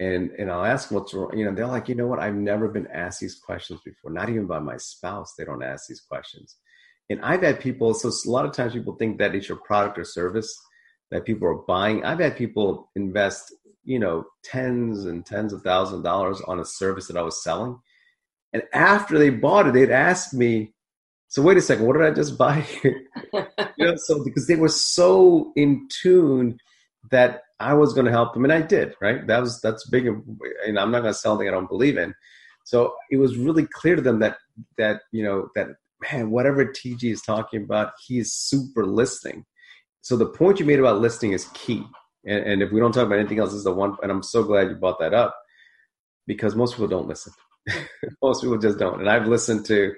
and 0.00 0.30
and 0.32 0.50
I'll 0.50 0.64
ask 0.64 0.90
what's 0.90 1.14
wrong. 1.14 1.36
You 1.36 1.46
know, 1.46 1.54
they're 1.54 1.66
like, 1.66 1.88
you 1.88 1.94
know 1.94 2.06
what? 2.06 2.18
I've 2.18 2.34
never 2.34 2.68
been 2.68 2.86
asked 2.88 3.20
these 3.20 3.36
questions 3.36 3.80
before. 3.84 4.10
Not 4.10 4.28
even 4.28 4.46
by 4.46 4.58
my 4.58 4.76
spouse. 4.76 5.34
They 5.36 5.44
don't 5.44 5.62
ask 5.62 5.88
these 5.88 6.02
questions. 6.02 6.56
And 7.08 7.20
I've 7.22 7.42
had 7.42 7.60
people. 7.60 7.94
So 7.94 8.08
a 8.08 8.30
lot 8.30 8.44
of 8.44 8.52
times 8.52 8.74
people 8.74 8.96
think 8.96 9.18
that 9.18 9.34
it's 9.34 9.48
your 9.48 9.58
product 9.58 9.98
or 9.98 10.04
service 10.04 10.54
that 11.10 11.24
people 11.24 11.48
are 11.48 11.62
buying. 11.66 12.04
I've 12.04 12.18
had 12.18 12.36
people 12.36 12.90
invest 12.96 13.54
you 13.86 13.98
know, 13.98 14.26
tens 14.44 15.06
and 15.06 15.24
tens 15.24 15.52
of 15.52 15.62
thousands 15.62 15.98
of 15.98 16.04
dollars 16.04 16.42
on 16.42 16.60
a 16.60 16.64
service 16.64 17.06
that 17.06 17.16
I 17.16 17.22
was 17.22 17.42
selling. 17.42 17.78
And 18.52 18.62
after 18.74 19.18
they 19.18 19.30
bought 19.30 19.68
it, 19.68 19.74
they'd 19.74 19.90
ask 19.90 20.34
me, 20.34 20.74
so 21.28 21.42
wait 21.42 21.56
a 21.56 21.62
second, 21.62 21.86
what 21.86 21.94
did 21.94 22.06
I 22.06 22.10
just 22.10 22.36
buy? 22.36 22.66
you 22.84 23.44
know, 23.78 23.94
so 23.96 24.22
because 24.22 24.46
they 24.46 24.56
were 24.56 24.68
so 24.68 25.52
in 25.56 25.88
tune 25.88 26.58
that 27.10 27.42
I 27.58 27.74
was 27.74 27.94
going 27.94 28.06
to 28.06 28.12
help 28.12 28.34
them, 28.34 28.44
and 28.44 28.52
I 28.52 28.60
did. 28.60 28.94
Right? 29.00 29.26
That 29.26 29.40
was 29.40 29.60
that's 29.60 29.88
big, 29.88 30.06
and 30.06 30.78
I'm 30.78 30.90
not 30.90 31.00
going 31.00 31.12
to 31.12 31.18
sell 31.18 31.34
anything 31.34 31.48
I 31.48 31.52
don't 31.52 31.68
believe 31.68 31.96
in. 31.96 32.14
So 32.64 32.94
it 33.10 33.16
was 33.16 33.36
really 33.36 33.66
clear 33.66 33.96
to 33.96 34.02
them 34.02 34.18
that 34.20 34.36
that 34.78 35.02
you 35.12 35.22
know 35.22 35.48
that 35.54 35.68
man, 36.02 36.30
whatever 36.30 36.64
TJ 36.64 37.12
is 37.12 37.22
talking 37.22 37.62
about, 37.62 37.92
he's 38.06 38.32
super 38.32 38.84
listening. 38.84 39.44
So 40.02 40.16
the 40.16 40.26
point 40.26 40.60
you 40.60 40.66
made 40.66 40.78
about 40.78 41.00
listening 41.00 41.32
is 41.32 41.46
key. 41.54 41.84
And, 42.26 42.44
and 42.44 42.62
if 42.62 42.72
we 42.72 42.80
don't 42.80 42.92
talk 42.92 43.06
about 43.06 43.18
anything 43.18 43.38
else, 43.38 43.50
this 43.50 43.58
is 43.58 43.64
the 43.64 43.72
one. 43.72 43.96
And 44.02 44.10
I'm 44.10 44.22
so 44.22 44.42
glad 44.42 44.68
you 44.68 44.74
brought 44.74 44.98
that 45.00 45.14
up 45.14 45.36
because 46.26 46.54
most 46.54 46.74
people 46.74 46.88
don't 46.88 47.08
listen. 47.08 47.32
most 48.22 48.42
people 48.42 48.58
just 48.58 48.78
don't. 48.78 49.00
And 49.00 49.08
I've 49.08 49.26
listened 49.26 49.64
to, 49.66 49.94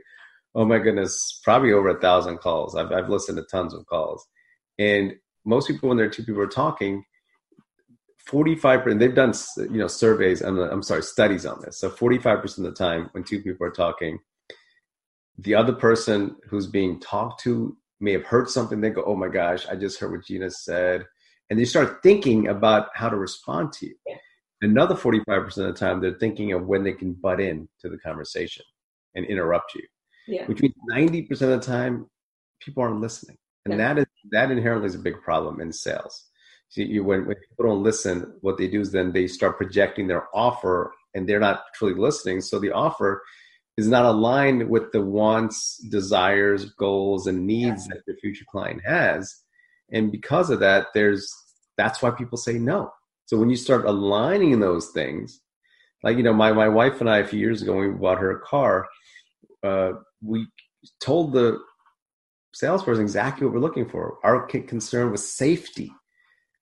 oh 0.55 0.65
my 0.65 0.79
goodness, 0.79 1.41
probably 1.45 1.73
over 1.73 1.89
a 1.89 2.01
thousand 2.01 2.39
calls. 2.39 2.77
I've, 2.77 2.93
I've 2.93 3.09
listened 3.09 3.39
to 3.39 3.45
tons 3.45 3.75
of 3.75 3.87
calls. 3.87 4.27
And 4.79 5.15
most 5.45 5.69
people, 5.69 5.89
when 5.89 5.99
there 5.99 6.07
are 6.07 6.11
two 6.11 6.25
people 6.25 6.43
are 6.43 6.47
talking, 6.47 7.05
45% 8.29 8.99
they've 8.99 9.15
done 9.15 9.33
you 9.73 9.79
know 9.79 9.87
surveys 9.87 10.43
I'm, 10.43 10.59
I'm 10.59 10.83
sorry 10.83 11.03
studies 11.03 11.47
on 11.47 11.61
this 11.63 11.79
so 11.79 11.89
45% 11.89 12.59
of 12.59 12.65
the 12.65 12.73
time 12.73 13.09
when 13.13 13.25
two 13.25 13.41
people 13.41 13.67
are 13.67 13.71
talking 13.71 14.19
the 15.39 15.55
other 15.55 15.73
person 15.73 16.37
who's 16.49 16.67
being 16.67 17.01
talked 17.01 17.41
to 17.45 17.77
may 18.01 18.13
have 18.13 18.25
heard 18.25 18.51
something 18.51 18.81
they 18.81 18.91
go 18.91 19.03
oh 19.05 19.17
my 19.17 19.29
gosh 19.29 19.67
i 19.69 19.75
just 19.75 19.99
heard 19.99 20.13
what 20.13 20.27
gina 20.27 20.51
said 20.51 21.07
and 21.51 21.59
they 21.59 21.65
start 21.65 22.03
thinking 22.03 22.49
about 22.49 22.89
how 22.95 23.09
to 23.09 23.17
respond 23.17 23.73
to 23.75 23.87
you. 23.87 23.95
Another 24.61 24.95
45% 24.95 25.47
of 25.47 25.55
the 25.55 25.73
time, 25.73 26.01
they're 26.01 26.19
thinking 26.19 26.53
of 26.53 26.67
when 26.67 26.83
they 26.83 26.93
can 26.93 27.13
butt 27.13 27.41
in 27.41 27.69
to 27.81 27.89
the 27.89 27.99
conversation 27.99 28.65
and 29.15 29.25
interrupt 29.27 29.75
you. 29.75 29.83
Yeah. 30.27 30.47
Which 30.47 30.61
means 30.61 30.75
90% 30.91 31.31
of 31.31 31.39
the 31.39 31.61
time, 31.61 32.07
people 32.61 32.83
aren't 32.83 33.01
listening. 33.01 33.39
And 33.65 33.75
Yeah. 33.79 33.95
that 33.95 33.99
is 34.01 34.07
that 34.31 34.51
inherently 34.51 34.87
is 34.87 34.95
a 34.95 34.99
big 34.99 35.21
problem 35.23 35.61
in 35.61 35.73
sales. 35.73 36.25
See, 36.71 36.85
you, 36.85 37.03
when, 37.05 37.27
when 37.27 37.37
people 37.37 37.67
don't 37.67 37.83
listen, 37.83 38.37
what 38.43 38.59
they 38.59 38.69
do 38.69 38.81
is 38.81 38.91
then 38.93 39.13
they 39.13 39.27
start 39.27 39.57
projecting 39.57 40.07
their 40.07 40.27
offer 40.35 40.93
and 41.15 41.27
they're 41.27 41.41
not 41.41 41.63
truly 41.75 41.95
listening. 41.95 42.41
So 42.43 42.59
the 42.59 42.73
offer 42.73 43.23
is 43.79 43.89
not 43.89 44.05
aligned 44.05 44.69
with 44.69 44.91
the 44.93 45.01
wants, 45.01 45.79
desires, 45.89 46.67
goals, 46.73 47.27
and 47.27 47.47
needs 47.47 47.87
that 47.89 48.03
the 48.07 48.15
future 48.17 48.45
client 48.51 48.83
has. 48.85 49.35
And 49.93 50.13
because 50.13 50.51
of 50.51 50.61
that, 50.61 50.89
there's 50.95 51.33
that's 51.77 52.03
why 52.03 52.11
people 52.11 52.39
say 52.39 52.55
no. 52.55 52.91
So 53.27 53.37
when 53.37 53.51
you 53.51 53.57
start 53.57 53.85
aligning 53.85 54.61
those 54.61 54.89
things, 54.89 55.41
like 56.03 56.17
you 56.17 56.23
know, 56.23 56.33
my 56.33 56.53
my 56.53 56.69
wife 56.69 57.01
and 57.01 57.11
I 57.11 57.19
a 57.19 57.27
few 57.27 57.39
years 57.39 57.63
ago 57.63 57.75
when 57.75 57.93
we 57.93 57.99
bought 57.99 58.19
her 58.19 58.31
a 58.31 58.41
car, 58.41 58.87
uh, 59.63 59.93
we 60.23 60.47
told 61.01 61.33
the 61.33 61.59
salesperson 62.55 63.03
exactly 63.03 63.47
what 63.47 63.55
we're 63.55 63.61
looking 63.61 63.89
for. 63.89 64.19
Our 64.25 64.47
concern 64.47 65.11
was 65.11 65.31
safety, 65.31 65.93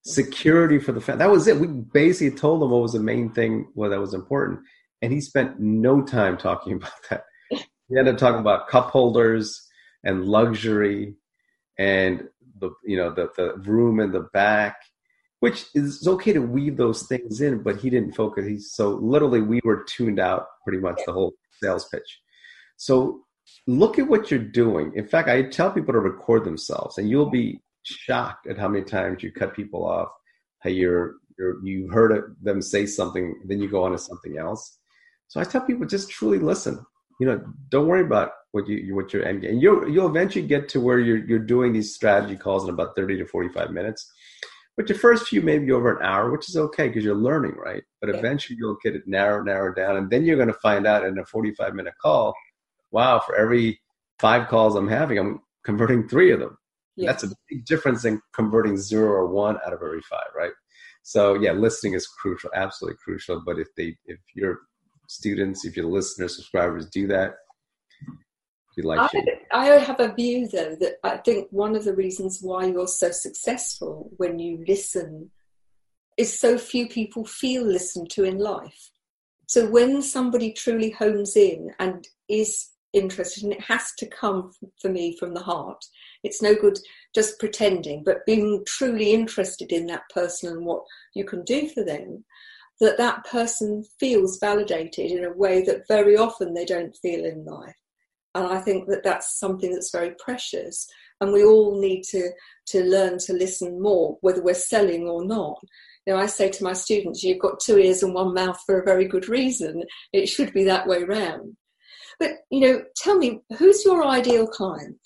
security 0.04 0.78
for 0.78 0.92
the 0.92 1.00
family. 1.00 1.18
That 1.18 1.30
was 1.30 1.46
it. 1.46 1.58
We 1.58 1.66
basically 1.66 2.36
told 2.36 2.62
him 2.62 2.70
what 2.70 2.82
was 2.82 2.92
the 2.92 3.00
main 3.00 3.30
thing, 3.30 3.68
what 3.74 3.90
that 3.90 4.00
was 4.00 4.14
important, 4.14 4.60
and 5.02 5.12
he 5.12 5.20
spent 5.20 5.60
no 5.60 6.02
time 6.02 6.36
talking 6.36 6.72
about 6.76 6.92
that. 7.10 7.24
He 7.50 7.96
ended 7.96 8.14
up 8.14 8.18
talking 8.18 8.40
about 8.40 8.68
cup 8.68 8.90
holders 8.90 9.62
and 10.04 10.24
luxury, 10.24 11.14
and 11.78 12.28
the 12.60 12.70
you 12.84 12.96
know 12.96 13.12
the 13.12 13.30
the 13.36 13.54
room 13.70 14.00
in 14.00 14.12
the 14.12 14.28
back, 14.32 14.76
which 15.40 15.66
is 15.74 16.06
okay 16.06 16.32
to 16.32 16.40
weave 16.40 16.76
those 16.76 17.06
things 17.06 17.40
in, 17.40 17.62
but 17.62 17.76
he 17.76 17.90
didn't 17.90 18.12
focus. 18.12 18.46
He 18.46 18.58
so 18.58 18.90
literally 18.90 19.40
we 19.40 19.60
were 19.64 19.84
tuned 19.84 20.20
out 20.20 20.46
pretty 20.64 20.78
much 20.78 21.00
the 21.06 21.12
whole 21.12 21.34
sales 21.62 21.88
pitch. 21.88 22.20
So 22.76 23.22
look 23.66 23.98
at 23.98 24.08
what 24.08 24.30
you're 24.30 24.40
doing. 24.40 24.92
In 24.94 25.06
fact, 25.06 25.28
I 25.28 25.42
tell 25.42 25.70
people 25.70 25.92
to 25.92 26.00
record 26.00 26.44
themselves, 26.44 26.98
and 26.98 27.08
you'll 27.08 27.30
be 27.30 27.60
shocked 27.82 28.46
at 28.46 28.58
how 28.58 28.68
many 28.68 28.84
times 28.84 29.22
you 29.22 29.32
cut 29.32 29.54
people 29.54 29.84
off. 29.84 30.08
How 30.60 30.70
you're, 30.70 31.14
you're 31.38 31.64
you 31.64 31.88
heard 31.90 32.36
them 32.42 32.62
say 32.62 32.86
something, 32.86 33.40
then 33.46 33.60
you 33.60 33.68
go 33.68 33.84
on 33.84 33.92
to 33.92 33.98
something 33.98 34.38
else. 34.38 34.78
So 35.28 35.40
I 35.40 35.44
tell 35.44 35.60
people 35.60 35.86
just 35.86 36.10
truly 36.10 36.38
listen. 36.38 36.84
You 37.20 37.26
know, 37.26 37.44
don't 37.70 37.86
worry 37.86 38.02
about 38.02 38.32
what 38.56 38.66
you 38.68 38.94
what 38.94 39.12
your 39.12 39.24
end 39.24 39.42
game. 39.42 39.58
You'll 39.58 39.88
you'll 39.88 40.08
eventually 40.08 40.46
get 40.46 40.68
to 40.70 40.80
where 40.80 40.98
you're 40.98 41.24
you're 41.28 41.38
doing 41.54 41.72
these 41.72 41.94
strategy 41.94 42.36
calls 42.36 42.64
in 42.64 42.70
about 42.70 42.96
thirty 42.96 43.16
to 43.18 43.26
forty 43.26 43.50
five 43.50 43.70
minutes. 43.70 44.10
But 44.76 44.88
your 44.88 44.98
first 44.98 45.28
few 45.28 45.42
maybe 45.42 45.72
over 45.72 45.94
an 45.96 46.04
hour, 46.04 46.30
which 46.30 46.48
is 46.48 46.56
okay 46.56 46.88
because 46.88 47.04
you're 47.04 47.14
learning, 47.14 47.56
right? 47.56 47.82
But 48.00 48.10
Yeah. 48.10 48.16
eventually 48.16 48.56
you'll 48.58 48.78
get 48.82 48.94
it 48.94 49.02
narrow, 49.06 49.42
narrow 49.42 49.72
down, 49.74 49.96
and 49.96 50.10
then 50.10 50.24
you're 50.24 50.36
going 50.36 50.48
to 50.56 50.60
find 50.68 50.86
out 50.86 51.04
in 51.04 51.18
a 51.18 51.24
45 51.24 51.74
minute 51.74 51.94
call, 52.02 52.34
wow, 52.90 53.18
for 53.20 53.34
every 53.36 53.80
five 54.18 54.48
calls 54.48 54.74
I'm 54.76 54.88
having, 54.88 55.18
I'm 55.18 55.40
converting 55.64 56.08
three 56.08 56.30
of 56.30 56.40
them. 56.40 56.58
Yeah. 56.96 57.10
That's 57.10 57.24
a 57.24 57.30
big 57.48 57.64
difference 57.64 58.02
than 58.02 58.20
converting 58.34 58.76
zero 58.76 59.08
or 59.10 59.26
one 59.28 59.56
out 59.66 59.72
of 59.72 59.80
every 59.82 60.02
five, 60.02 60.30
right? 60.36 60.52
So 61.02 61.34
yeah, 61.40 61.52
listening 61.52 61.94
is 61.94 62.06
crucial, 62.06 62.50
absolutely 62.54 62.98
crucial. 63.02 63.42
But 63.46 63.58
if 63.58 63.68
they, 63.76 63.96
if 64.04 64.18
your 64.34 64.60
students, 65.08 65.64
if 65.64 65.74
your 65.76 65.86
listeners, 65.86 66.36
subscribers 66.36 66.86
do 66.86 67.06
that, 67.08 67.36
like 68.84 69.00
I. 69.00 69.10
I 69.52 69.66
have 69.78 70.00
a 70.00 70.12
view 70.12 70.48
though 70.48 70.76
that 70.80 70.96
I 71.02 71.16
think 71.18 71.48
one 71.50 71.76
of 71.76 71.84
the 71.84 71.94
reasons 71.94 72.40
why 72.42 72.66
you're 72.66 72.86
so 72.86 73.10
successful 73.10 74.10
when 74.16 74.38
you 74.38 74.64
listen 74.66 75.30
is 76.16 76.38
so 76.38 76.58
few 76.58 76.88
people 76.88 77.24
feel 77.24 77.64
listened 77.64 78.10
to 78.10 78.24
in 78.24 78.38
life. 78.38 78.90
So 79.46 79.70
when 79.70 80.02
somebody 80.02 80.52
truly 80.52 80.90
hones 80.90 81.36
in 81.36 81.70
and 81.78 82.06
is 82.28 82.70
interested, 82.92 83.44
and 83.44 83.52
it 83.52 83.60
has 83.60 83.92
to 83.98 84.06
come 84.06 84.52
for 84.80 84.90
me 84.90 85.16
from 85.18 85.34
the 85.34 85.42
heart, 85.42 85.84
it's 86.24 86.42
no 86.42 86.54
good 86.54 86.78
just 87.14 87.38
pretending, 87.38 88.02
but 88.02 88.26
being 88.26 88.64
truly 88.66 89.12
interested 89.12 89.72
in 89.72 89.86
that 89.86 90.08
person 90.12 90.52
and 90.52 90.64
what 90.64 90.82
you 91.14 91.24
can 91.24 91.44
do 91.44 91.68
for 91.68 91.84
them, 91.84 92.24
that 92.80 92.98
that 92.98 93.24
person 93.24 93.84
feels 94.00 94.38
validated 94.38 95.10
in 95.10 95.24
a 95.24 95.32
way 95.32 95.62
that 95.62 95.88
very 95.88 96.16
often 96.16 96.52
they 96.52 96.64
don't 96.64 96.96
feel 96.96 97.24
in 97.24 97.44
life. 97.44 97.76
And 98.36 98.46
I 98.46 98.60
think 98.60 98.88
that 98.88 99.02
that's 99.02 99.38
something 99.38 99.72
that's 99.72 99.90
very 99.90 100.14
precious. 100.22 100.86
And 101.20 101.32
we 101.32 101.42
all 101.42 101.80
need 101.80 102.02
to, 102.10 102.30
to 102.66 102.84
learn 102.84 103.18
to 103.20 103.32
listen 103.32 103.80
more, 103.80 104.18
whether 104.20 104.42
we're 104.42 104.54
selling 104.54 105.08
or 105.08 105.24
not. 105.24 105.58
You 106.06 106.12
know, 106.12 106.20
I 106.20 106.26
say 106.26 106.50
to 106.50 106.64
my 106.64 106.74
students, 106.74 107.22
you've 107.22 107.40
got 107.40 107.58
two 107.58 107.78
ears 107.78 108.02
and 108.02 108.14
one 108.14 108.34
mouth 108.34 108.58
for 108.66 108.78
a 108.78 108.84
very 108.84 109.08
good 109.08 109.28
reason. 109.28 109.82
It 110.12 110.26
should 110.26 110.52
be 110.52 110.64
that 110.64 110.86
way 110.86 111.02
round. 111.02 111.56
But, 112.20 112.32
you 112.50 112.60
know, 112.60 112.82
tell 112.96 113.16
me, 113.16 113.40
who's 113.58 113.84
your 113.84 114.06
ideal 114.06 114.46
client? 114.46 114.98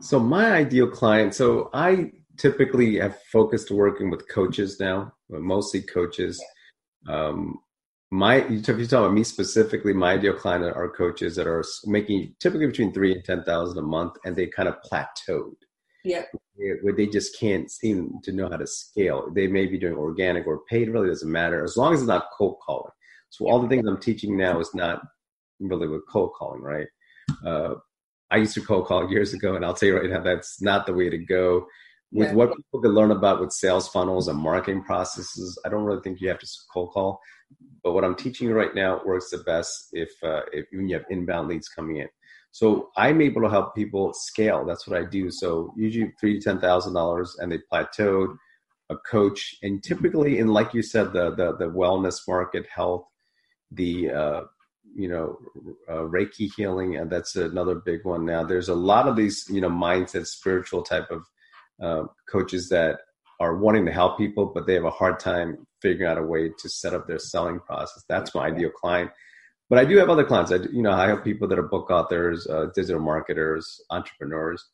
So 0.00 0.18
my 0.18 0.52
ideal 0.52 0.88
client. 0.88 1.34
So 1.34 1.70
I 1.72 2.12
typically 2.36 2.98
have 2.98 3.18
focused 3.32 3.70
working 3.70 4.10
with 4.10 4.28
coaches 4.28 4.78
now, 4.78 5.12
but 5.30 5.40
mostly 5.40 5.80
coaches. 5.80 6.42
Um, 7.08 7.60
my 8.14 8.46
you 8.46 8.62
talk, 8.62 8.78
you 8.78 8.86
talk 8.86 9.00
about 9.04 9.14
me 9.14 9.24
specifically. 9.24 9.92
My 9.92 10.12
ideal 10.12 10.34
client 10.34 10.64
are 10.64 10.88
coaches 10.88 11.34
that 11.36 11.48
are 11.48 11.64
making 11.84 12.34
typically 12.38 12.66
between 12.68 12.92
three 12.92 13.12
and 13.12 13.24
ten 13.24 13.42
thousand 13.42 13.76
a 13.78 13.82
month, 13.82 14.14
and 14.24 14.36
they 14.36 14.46
kind 14.46 14.68
of 14.68 14.76
plateaued 14.88 15.56
Yeah, 16.04 16.22
where 16.82 16.92
they 16.94 17.06
just 17.06 17.38
can't 17.38 17.68
seem 17.70 18.20
to 18.22 18.32
know 18.32 18.48
how 18.48 18.58
to 18.58 18.66
scale. 18.66 19.30
They 19.34 19.48
may 19.48 19.66
be 19.66 19.78
doing 19.78 19.96
organic 19.96 20.46
or 20.46 20.60
paid, 20.70 20.88
really 20.90 21.08
doesn't 21.08 21.30
matter 21.40 21.64
as 21.64 21.76
long 21.76 21.92
as 21.94 22.00
it's 22.00 22.08
not 22.08 22.28
cold 22.38 22.56
calling. 22.64 22.92
So 23.30 23.48
all 23.48 23.60
the 23.60 23.68
things 23.68 23.84
I'm 23.86 24.00
teaching 24.00 24.36
now 24.36 24.60
is 24.60 24.72
not 24.74 25.02
really 25.58 25.88
with 25.88 26.02
cold 26.12 26.32
calling, 26.38 26.62
right? 26.62 26.86
Uh, 27.44 27.74
I 28.30 28.36
used 28.36 28.54
to 28.54 28.60
cold 28.60 28.86
call 28.86 29.10
years 29.10 29.34
ago, 29.34 29.56
and 29.56 29.64
I'll 29.64 29.74
tell 29.74 29.88
you 29.88 29.98
right 29.98 30.10
now 30.10 30.20
that's 30.22 30.62
not 30.62 30.86
the 30.86 30.94
way 30.94 31.10
to 31.10 31.18
go. 31.18 31.66
With 32.12 32.28
Yeah. 32.28 32.34
what 32.34 32.56
people 32.56 32.80
can 32.80 32.92
learn 32.92 33.10
about 33.10 33.40
with 33.40 33.50
sales 33.52 33.88
funnels 33.88 34.28
and 34.28 34.38
marketing 34.38 34.84
processes, 34.84 35.58
I 35.64 35.68
don't 35.68 35.84
really 35.84 36.00
think 36.02 36.20
you 36.20 36.28
have 36.28 36.38
to 36.38 36.46
cold 36.72 36.90
call. 36.92 37.20
But 37.82 37.92
what 37.92 38.04
I'm 38.04 38.14
teaching 38.14 38.48
you 38.48 38.54
right 38.54 38.74
now 38.74 39.00
works 39.04 39.30
the 39.30 39.38
best 39.38 39.88
if 39.92 40.10
uh, 40.22 40.42
if 40.52 40.66
when 40.72 40.88
you 40.88 40.96
have 40.96 41.04
inbound 41.10 41.48
leads 41.48 41.68
coming 41.68 41.96
in. 41.96 42.08
So 42.50 42.90
I'm 42.96 43.20
able 43.20 43.42
to 43.42 43.50
help 43.50 43.74
people 43.74 44.12
scale. 44.14 44.64
That's 44.64 44.86
what 44.86 44.98
I 44.98 45.04
do. 45.04 45.30
So 45.30 45.72
usually 45.76 46.12
three 46.20 46.38
to 46.38 46.40
ten 46.40 46.60
thousand 46.60 46.94
dollars, 46.94 47.36
and 47.38 47.50
they 47.50 47.58
plateaued. 47.72 48.36
A 48.90 48.96
coach, 48.96 49.56
and 49.62 49.82
typically, 49.82 50.38
in 50.38 50.48
like 50.48 50.74
you 50.74 50.82
said, 50.82 51.14
the 51.14 51.34
the, 51.34 51.56
the 51.56 51.70
wellness 51.70 52.20
market, 52.28 52.66
health, 52.66 53.06
the 53.70 54.10
uh, 54.10 54.40
you 54.94 55.08
know 55.08 55.38
uh, 55.88 56.02
Reiki 56.02 56.50
healing, 56.54 56.96
and 56.96 57.10
that's 57.10 57.34
another 57.34 57.76
big 57.76 58.04
one. 58.04 58.26
Now, 58.26 58.44
there's 58.44 58.68
a 58.68 58.74
lot 58.74 59.08
of 59.08 59.16
these 59.16 59.46
you 59.48 59.62
know 59.62 59.70
mindset, 59.70 60.26
spiritual 60.26 60.82
type 60.82 61.10
of 61.10 61.22
uh, 61.82 62.04
coaches 62.30 62.68
that 62.68 62.98
are 63.40 63.56
wanting 63.56 63.86
to 63.86 63.92
help 63.92 64.18
people, 64.18 64.46
but 64.46 64.66
they 64.66 64.74
have 64.74 64.84
a 64.84 64.90
hard 64.90 65.18
time 65.18 65.66
figuring 65.84 66.10
out 66.10 66.16
a 66.18 66.22
way 66.22 66.48
to 66.48 66.68
set 66.68 66.94
up 66.94 67.06
their 67.06 67.18
selling 67.18 67.60
process. 67.60 68.04
That's 68.08 68.34
my 68.34 68.46
ideal 68.46 68.70
client. 68.70 69.10
But 69.68 69.78
I 69.78 69.84
do 69.84 69.98
have 69.98 70.08
other 70.08 70.24
clients. 70.24 70.50
I, 70.50 70.58
do- 70.58 70.70
you 70.72 70.82
know, 70.82 70.92
I 70.92 71.06
have 71.08 71.22
people 71.22 71.46
that 71.48 71.58
are 71.58 71.68
book 71.74 71.90
authors, 71.90 72.46
uh, 72.46 72.66
digital 72.74 73.02
marketers, 73.02 73.80
entrepreneurs. 73.90 74.64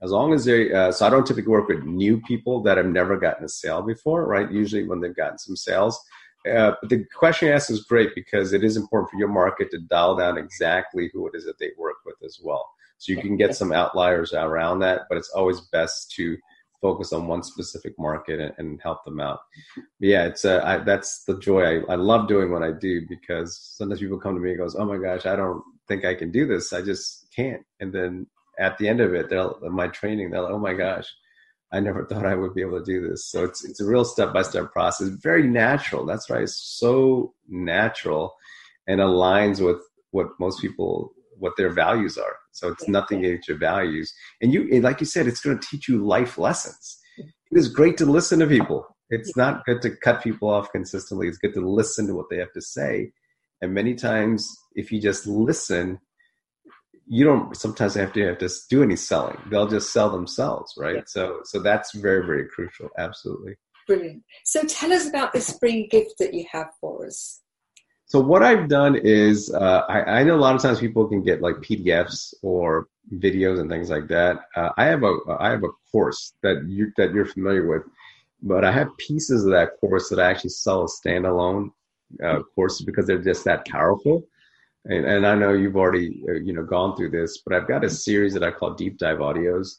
As 0.00 0.12
long 0.12 0.32
as 0.32 0.44
they, 0.44 0.72
uh, 0.72 0.92
so 0.92 1.06
I 1.06 1.10
don't 1.10 1.26
typically 1.26 1.52
work 1.52 1.68
with 1.68 1.82
new 1.82 2.20
people 2.22 2.62
that 2.62 2.76
have 2.76 2.86
never 2.86 3.18
gotten 3.18 3.44
a 3.44 3.48
sale 3.48 3.82
before, 3.82 4.26
right? 4.26 4.50
Usually 4.50 4.86
when 4.86 5.00
they've 5.00 5.14
gotten 5.14 5.38
some 5.38 5.56
sales. 5.56 6.00
Uh, 6.48 6.72
but 6.80 6.88
the 6.88 7.04
question 7.14 7.48
you 7.48 7.54
asked 7.54 7.70
is 7.70 7.82
great 7.82 8.14
because 8.14 8.52
it 8.52 8.64
is 8.64 8.76
important 8.76 9.10
for 9.10 9.18
your 9.18 9.28
market 9.28 9.70
to 9.72 9.78
dial 9.78 10.16
down 10.16 10.38
exactly 10.38 11.10
who 11.12 11.26
it 11.28 11.34
is 11.34 11.44
that 11.44 11.58
they 11.58 11.70
work 11.76 11.96
with 12.06 12.16
as 12.24 12.38
well. 12.42 12.64
So 12.96 13.12
you 13.12 13.20
can 13.20 13.36
get 13.36 13.56
some 13.56 13.72
outliers 13.72 14.32
around 14.32 14.80
that, 14.80 15.02
but 15.08 15.18
it's 15.18 15.30
always 15.30 15.60
best 15.60 16.12
to 16.12 16.36
focus 16.80 17.12
on 17.12 17.26
one 17.26 17.42
specific 17.42 17.94
market 17.98 18.40
and, 18.40 18.52
and 18.58 18.80
help 18.82 19.04
them 19.04 19.20
out. 19.20 19.40
But 19.76 19.84
yeah, 20.08 20.24
it's 20.26 20.44
uh, 20.44 20.60
I, 20.64 20.78
that's 20.78 21.24
the 21.24 21.38
joy. 21.38 21.80
I, 21.80 21.92
I 21.92 21.94
love 21.96 22.28
doing 22.28 22.50
what 22.50 22.62
I 22.62 22.72
do 22.72 23.02
because 23.08 23.58
sometimes 23.76 24.00
people 24.00 24.18
come 24.18 24.34
to 24.34 24.40
me 24.40 24.50
and 24.50 24.58
goes, 24.58 24.76
"Oh 24.76 24.84
my 24.84 24.98
gosh, 24.98 25.26
I 25.26 25.36
don't 25.36 25.62
think 25.88 26.04
I 26.04 26.14
can 26.14 26.30
do 26.30 26.46
this. 26.46 26.72
I 26.72 26.82
just 26.82 27.26
can't." 27.34 27.62
And 27.80 27.92
then 27.92 28.26
at 28.58 28.78
the 28.78 28.88
end 28.88 29.00
of 29.00 29.14
it, 29.14 29.28
they'll 29.28 29.58
my 29.62 29.88
training, 29.88 30.30
they're 30.30 30.42
like, 30.42 30.52
"Oh 30.52 30.58
my 30.58 30.74
gosh, 30.74 31.06
I 31.72 31.80
never 31.80 32.04
thought 32.10 32.26
I 32.26 32.34
would 32.34 32.54
be 32.54 32.62
able 32.62 32.78
to 32.78 32.84
do 32.84 33.08
this." 33.08 33.26
So 33.26 33.44
it's 33.44 33.64
it's 33.64 33.80
a 33.80 33.86
real 33.86 34.04
step 34.04 34.32
by 34.32 34.42
step 34.42 34.72
process, 34.72 35.08
very 35.08 35.46
natural. 35.46 36.06
That's 36.06 36.30
right, 36.30 36.42
it's 36.42 36.56
so 36.78 37.34
natural 37.48 38.34
and 38.86 39.00
aligns 39.00 39.64
with 39.64 39.82
what 40.10 40.28
most 40.38 40.60
people 40.60 41.12
what 41.38 41.56
their 41.56 41.70
values 41.70 42.18
are. 42.18 42.36
So 42.52 42.68
it's 42.68 42.88
nothing 42.88 43.24
against 43.24 43.48
your 43.48 43.58
values, 43.58 44.12
and 44.40 44.52
you 44.52 44.68
and 44.72 44.82
like 44.82 45.00
you 45.00 45.06
said, 45.06 45.26
it's 45.26 45.40
going 45.40 45.58
to 45.58 45.66
teach 45.66 45.88
you 45.88 46.04
life 46.04 46.38
lessons. 46.38 46.98
It 47.18 47.58
is 47.58 47.68
great 47.68 47.96
to 47.98 48.06
listen 48.06 48.38
to 48.40 48.46
people. 48.46 48.86
It's 49.10 49.36
not 49.36 49.64
good 49.64 49.82
to 49.82 49.90
cut 49.90 50.22
people 50.22 50.48
off 50.50 50.70
consistently. 50.70 51.26
It's 51.26 51.38
good 51.38 51.54
to 51.54 51.68
listen 51.68 52.06
to 52.06 52.14
what 52.14 52.26
they 52.30 52.36
have 52.38 52.52
to 52.52 52.62
say. 52.62 53.10
And 53.60 53.74
many 53.74 53.94
times, 53.94 54.48
if 54.74 54.92
you 54.92 55.00
just 55.00 55.26
listen, 55.26 55.98
you 57.06 57.24
don't 57.24 57.56
sometimes 57.56 57.94
have 57.94 58.12
to 58.12 58.26
have 58.26 58.38
to 58.38 58.48
do 58.70 58.82
any 58.82 58.96
selling. 58.96 59.36
They'll 59.50 59.66
just 59.66 59.92
sell 59.92 60.10
themselves, 60.10 60.72
right? 60.78 60.96
Yeah. 60.96 61.02
So 61.06 61.40
so 61.44 61.60
that's 61.60 61.94
very 61.94 62.24
very 62.24 62.48
crucial. 62.48 62.88
Absolutely. 62.98 63.56
Brilliant. 63.86 64.22
So 64.44 64.62
tell 64.62 64.92
us 64.92 65.08
about 65.08 65.32
this 65.32 65.58
free 65.58 65.88
gift 65.88 66.14
that 66.20 66.32
you 66.32 66.46
have 66.52 66.68
for 66.80 67.06
us. 67.06 67.40
So 68.10 68.18
what 68.18 68.42
I've 68.42 68.68
done 68.68 68.96
is 68.96 69.54
uh, 69.54 69.84
I, 69.88 70.18
I, 70.18 70.22
know 70.24 70.34
a 70.34 70.42
lot 70.44 70.56
of 70.56 70.60
times 70.60 70.80
people 70.80 71.06
can 71.06 71.22
get 71.22 71.42
like 71.42 71.54
PDFs 71.58 72.34
or 72.42 72.88
videos 73.14 73.60
and 73.60 73.70
things 73.70 73.88
like 73.88 74.08
that. 74.08 74.40
Uh, 74.56 74.70
I 74.76 74.86
have 74.86 75.04
a 75.04 75.16
I 75.38 75.50
have 75.50 75.62
a 75.62 75.70
course 75.92 76.32
that 76.42 76.64
you 76.66 76.90
that 76.96 77.12
you're 77.12 77.24
familiar 77.24 77.68
with, 77.68 77.82
but 78.42 78.64
I 78.64 78.72
have 78.72 78.96
pieces 78.96 79.44
of 79.44 79.52
that 79.52 79.78
course 79.78 80.08
that 80.08 80.18
I 80.18 80.28
actually 80.28 80.50
sell 80.50 80.82
as 80.82 80.98
standalone 81.00 81.70
uh, 82.20 82.40
courses 82.52 82.84
because 82.84 83.06
they're 83.06 83.22
just 83.22 83.44
that 83.44 83.64
powerful. 83.68 84.26
And, 84.86 85.04
and 85.04 85.24
I 85.24 85.36
know 85.36 85.52
you've 85.52 85.76
already 85.76 86.20
uh, 86.28 86.32
you 86.32 86.52
know 86.52 86.64
gone 86.64 86.96
through 86.96 87.10
this, 87.10 87.38
but 87.46 87.54
I've 87.54 87.68
got 87.68 87.84
a 87.84 87.90
series 87.90 88.34
that 88.34 88.42
I 88.42 88.50
call 88.50 88.74
deep 88.74 88.98
dive 88.98 89.18
audios 89.18 89.76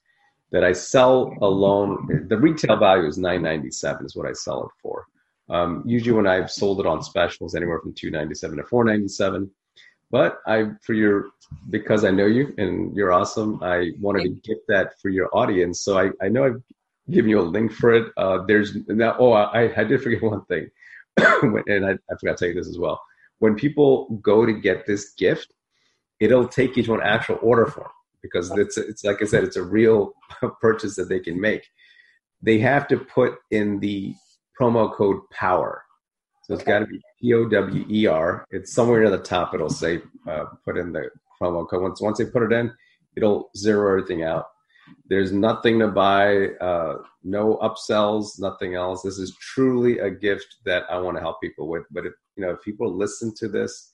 that 0.54 0.64
I 0.64 0.72
sell 0.72 1.34
alone. 1.42 2.28
The 2.30 2.38
retail 2.38 2.78
value 2.78 3.08
is 3.08 3.18
nine 3.18 3.42
ninety 3.42 3.72
seven 3.72 4.06
is 4.06 4.16
what 4.16 4.26
I 4.26 4.32
sell 4.32 4.64
it 4.64 4.72
for. 4.82 5.06
Um, 5.52 5.84
usually 5.86 6.14
when 6.14 6.28
I've 6.28 6.50
sold 6.50 6.80
it 6.80 6.88
on 6.88 7.04
specials, 7.04 7.56
anywhere 7.56 7.80
from 7.80 7.94
two 7.94 8.10
ninety 8.10 8.36
seven 8.36 8.58
to 8.58 8.64
four 8.64 8.84
ninety 8.86 9.10
seven. 9.10 9.52
But 10.10 10.40
I, 10.46 10.72
for 10.82 10.94
your, 10.94 11.30
because 11.70 12.04
I 12.04 12.12
know 12.12 12.26
you 12.26 12.54
and 12.58 12.96
you're 12.96 13.14
awesome, 13.14 13.62
I 13.64 13.92
wanted 14.00 14.24
to 14.24 14.30
get 14.44 14.58
that 14.68 15.00
for 15.02 15.10
your 15.10 15.30
audience. 15.34 15.82
So 15.82 15.98
I, 15.98 16.10
I 16.22 16.28
know 16.28 16.46
I've 16.46 16.62
given 17.10 17.30
you 17.30 17.40
a 17.40 17.44
link 17.44 17.72
for 17.72 17.94
it. 17.94 18.12
Uh, 18.18 18.40
there's 18.46 18.76
now. 18.88 19.16
Oh, 19.20 19.34
I, 19.34 19.74
I 19.76 19.84
did 19.84 20.02
forget 20.02 20.22
one 20.22 20.46
thing, 20.46 20.70
and 21.18 21.86
I, 21.86 21.92
I 21.92 22.16
forgot 22.20 22.38
to 22.38 22.46
tell 22.46 22.48
you 22.48 22.54
this 22.54 22.70
as 22.70 22.78
well. 22.78 23.02
When 23.40 23.56
people 23.56 24.20
go 24.22 24.46
to 24.46 24.54
get 24.54 24.86
this 24.86 25.14
gift, 25.14 25.54
it'll 26.20 26.48
take 26.48 26.78
you 26.78 26.84
to 26.84 26.94
an 26.94 27.02
actual 27.04 27.40
order 27.42 27.66
form 27.66 27.90
because 28.22 28.52
it's 28.58 28.78
it's 28.78 29.04
like 29.04 29.22
I 29.22 29.26
said, 29.26 29.44
it's 29.44 29.58
a 29.58 29.64
real 29.64 30.14
purchase 30.62 30.96
that 30.96 31.10
they 31.10 31.20
can 31.20 31.40
make. 31.40 31.68
They 32.42 32.60
have 32.60 32.88
to 32.88 32.98
put 32.98 33.36
in 33.50 33.80
the 33.80 34.16
promo 34.60 34.94
code 34.94 35.22
POWER. 35.32 35.84
So 36.44 36.54
it's 36.56 36.64
got 36.64 36.80
to 36.80 36.86
be 36.86 37.00
P 37.22 37.34
O 37.34 37.48
W 37.48 37.86
E 37.90 38.08
R. 38.08 38.46
It's 38.52 38.74
somewhere 38.74 39.02
near 39.02 39.10
the 39.10 39.20
top. 39.20 39.54
It'll 39.54 39.70
say 39.70 40.02
uh, 40.28 40.46
put 40.66 40.78
in 40.78 40.92
the 40.92 41.10
promo 41.42 41.68
code. 41.70 41.82
Once 41.82 42.02
once 42.02 42.18
they 42.18 42.26
put 42.26 42.44
it 42.44 42.52
in, 42.52 42.74
it'll 43.16 43.50
zero 43.56 43.90
everything 43.90 44.24
out. 44.24 44.46
There's 45.08 45.32
nothing 45.32 45.80
to 45.80 45.88
buy, 45.88 46.48
uh, 46.60 46.98
no 47.24 47.58
upsells, 47.58 48.40
nothing 48.40 48.76
else. 48.76 49.04
This 49.04 49.20
is 49.20 49.36
truly 49.40 50.00
a 50.00 50.10
gift 50.10 50.58
that 50.66 50.84
I 50.90 51.00
want 51.00 51.18
to 51.18 51.22
help 51.22 51.40
people 51.42 51.68
with. 51.68 51.84
But 51.92 52.06
if 52.06 52.14
you 52.36 52.44
know, 52.44 52.52
if 52.52 52.62
people 52.62 52.94
listen 52.94 53.34
to 53.38 53.48
this 53.48 53.92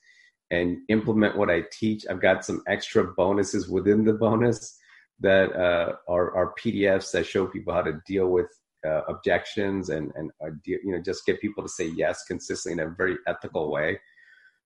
and 0.50 0.78
implement 0.90 1.38
what 1.38 1.50
I 1.50 1.64
teach, 1.72 2.06
I've 2.10 2.22
got 2.22 2.46
some 2.46 2.64
extra 2.68 3.04
bonuses 3.04 3.68
within 3.68 4.06
the 4.06 4.14
bonus 4.14 4.78
that 5.20 5.54
uh, 5.54 5.94
are, 6.08 6.36
are 6.36 6.54
PDFs 6.60 7.12
that 7.12 7.26
show 7.26 7.48
people 7.48 7.74
how 7.74 7.82
to 7.82 8.00
deal 8.06 8.28
with 8.28 8.48
uh, 8.86 9.02
objections 9.08 9.90
and 9.90 10.12
and 10.16 10.32
uh, 10.44 10.52
you 10.66 10.92
know 10.92 11.02
just 11.02 11.26
get 11.26 11.42
people 11.42 11.64
to 11.64 11.70
say 11.70 11.88
yes 11.88 12.24
consistently 12.26 12.82
in 12.82 12.88
a 12.88 12.92
very 12.92 13.18
ethical 13.28 13.72
way. 13.72 14.00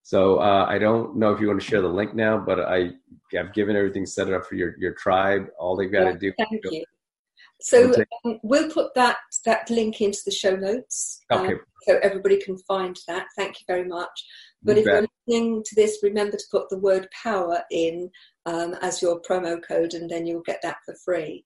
So 0.04 0.38
uh, 0.38 0.65
I 0.67 0.80
don't 0.80 1.15
know 1.15 1.32
if 1.32 1.39
you 1.39 1.47
want 1.47 1.62
to 1.62 1.67
share 1.67 1.82
the 1.82 1.88
link 1.88 2.15
now, 2.15 2.38
but 2.38 2.60
I 2.60 2.91
have 3.34 3.54
given 3.54 3.76
everything 3.76 4.06
set 4.06 4.32
up 4.32 4.45
for 4.45 4.56
your 4.56 4.76
your 4.80 4.93
tribe. 4.93 5.47
All 5.60 5.76
they've 5.76 5.91
got 5.91 6.06
yeah, 6.06 6.12
to 6.13 6.17
do. 6.17 6.34
Thank 6.38 6.62
you. 6.71 6.84
So 7.62 7.93
um, 8.26 8.39
we'll 8.41 8.71
put 8.71 8.93
that 8.95 9.17
that 9.45 9.69
link 9.69 10.02
into 10.02 10.19
the 10.26 10.32
show 10.32 10.56
notes, 10.56 11.21
um, 11.30 11.60
so 11.84 12.00
everybody 12.02 12.41
can 12.41 12.58
find 12.67 12.97
that. 13.08 13.28
Thank 13.38 13.60
you 13.60 13.65
very 13.67 13.88
much. 13.88 14.26
But 14.63 14.78
you 14.78 14.80
if 14.80 14.86
bet. 14.86 14.93
you're 14.93 15.08
listening 15.28 15.63
to 15.65 15.76
this, 15.76 16.00
remember 16.02 16.38
to 16.38 16.43
put 16.52 16.69
the 16.69 16.80
word 16.80 17.08
power 17.24 17.62
in 17.69 18.10
um, 18.47 18.76
as 18.82 19.02
your 19.02 19.21
promo 19.21 19.62
code, 19.65 19.93
and 19.93 20.10
then 20.10 20.26
you'll 20.26 20.41
get 20.41 20.62
that 20.63 20.78
for 20.86 20.95
free. 21.06 21.43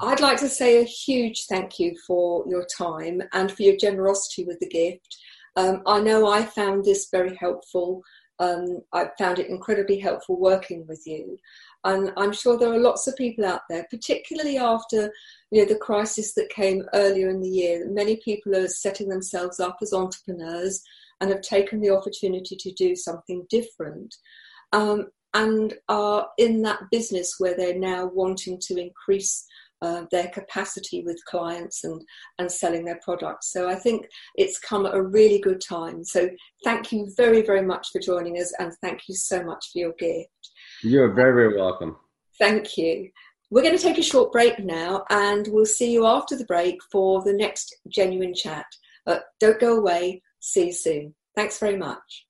I'd 0.00 0.20
like 0.20 0.38
to 0.38 0.48
say 0.48 0.80
a 0.80 0.84
huge 0.84 1.46
thank 1.46 1.78
you 1.78 1.94
for 2.06 2.44
your 2.48 2.66
time 2.76 3.22
and 3.32 3.52
for 3.52 3.62
your 3.62 3.76
generosity 3.76 4.44
with 4.44 4.58
the 4.60 4.68
gift. 4.68 5.16
Um, 5.56 5.82
I 5.86 6.00
know 6.00 6.26
I 6.26 6.44
found 6.44 6.84
this 6.84 7.08
very 7.10 7.36
helpful. 7.36 8.02
Um, 8.38 8.80
I 8.92 9.10
found 9.18 9.38
it 9.38 9.48
incredibly 9.48 9.98
helpful 9.98 10.40
working 10.40 10.86
with 10.88 11.02
you. 11.06 11.36
And 11.84 12.12
I'm 12.16 12.32
sure 12.32 12.56
there 12.56 12.72
are 12.72 12.78
lots 12.78 13.06
of 13.06 13.16
people 13.16 13.44
out 13.44 13.60
there, 13.68 13.86
particularly 13.90 14.56
after 14.56 15.12
you 15.50 15.62
know, 15.62 15.68
the 15.68 15.78
crisis 15.78 16.32
that 16.34 16.48
came 16.48 16.82
earlier 16.94 17.28
in 17.28 17.40
the 17.40 17.48
year. 17.48 17.86
Many 17.88 18.16
people 18.24 18.56
are 18.56 18.68
setting 18.68 19.08
themselves 19.08 19.60
up 19.60 19.76
as 19.82 19.92
entrepreneurs 19.92 20.82
and 21.20 21.30
have 21.30 21.42
taken 21.42 21.80
the 21.80 21.90
opportunity 21.90 22.56
to 22.56 22.72
do 22.72 22.96
something 22.96 23.46
different. 23.50 24.14
Um, 24.72 25.08
and 25.34 25.74
are 25.88 26.28
in 26.38 26.62
that 26.62 26.80
business 26.90 27.34
where 27.38 27.56
they're 27.56 27.78
now 27.78 28.06
wanting 28.06 28.58
to 28.60 28.76
increase 28.80 29.44
uh, 29.82 30.04
their 30.10 30.28
capacity 30.28 31.02
with 31.04 31.24
clients 31.26 31.84
and, 31.84 32.00
and 32.38 32.50
selling 32.50 32.84
their 32.84 33.00
products. 33.02 33.52
So 33.52 33.68
I 33.68 33.74
think 33.74 34.06
it's 34.36 34.58
come 34.58 34.86
at 34.86 34.94
a 34.94 35.02
really 35.02 35.40
good 35.40 35.60
time. 35.60 36.04
So 36.04 36.28
thank 36.64 36.92
you 36.92 37.12
very, 37.16 37.42
very 37.42 37.62
much 37.62 37.88
for 37.92 38.00
joining 38.00 38.38
us 38.38 38.52
and 38.58 38.72
thank 38.80 39.02
you 39.08 39.14
so 39.14 39.42
much 39.42 39.70
for 39.72 39.78
your 39.78 39.92
gift. 39.98 40.30
You're 40.82 41.12
very, 41.12 41.34
very 41.34 41.56
welcome. 41.56 41.96
Thank 42.38 42.76
you. 42.76 43.10
We're 43.50 43.62
going 43.62 43.76
to 43.76 43.82
take 43.82 43.98
a 43.98 44.02
short 44.02 44.32
break 44.32 44.58
now 44.58 45.04
and 45.10 45.46
we'll 45.48 45.66
see 45.66 45.92
you 45.92 46.06
after 46.06 46.36
the 46.36 46.46
break 46.46 46.78
for 46.90 47.22
the 47.22 47.32
next 47.32 47.76
genuine 47.88 48.34
chat. 48.34 48.66
But 49.04 49.24
don't 49.38 49.60
go 49.60 49.76
away. 49.76 50.22
See 50.40 50.66
you 50.66 50.72
soon. 50.72 51.14
Thanks 51.36 51.58
very 51.58 51.76
much. 51.76 52.26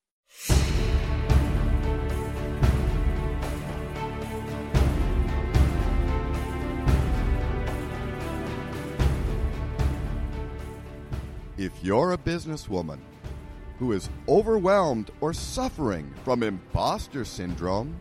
If 11.65 11.73
you're 11.83 12.13
a 12.13 12.19
businesswoman 12.19 12.99
who 13.79 13.93
is 13.93 14.11
overwhelmed 14.29 15.11
or 15.23 15.33
suffering 15.33 16.13
from 16.23 16.43
imposter 16.43 17.25
syndrome, 17.25 17.97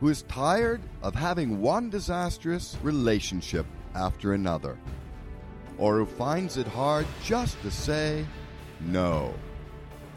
who 0.00 0.08
is 0.08 0.22
tired 0.22 0.80
of 1.02 1.14
having 1.14 1.60
one 1.60 1.90
disastrous 1.90 2.78
relationship 2.82 3.66
after 3.94 4.32
another, 4.32 4.78
or 5.76 5.98
who 5.98 6.06
finds 6.06 6.56
it 6.56 6.66
hard 6.66 7.04
just 7.22 7.60
to 7.60 7.70
say 7.70 8.24
no, 8.80 9.34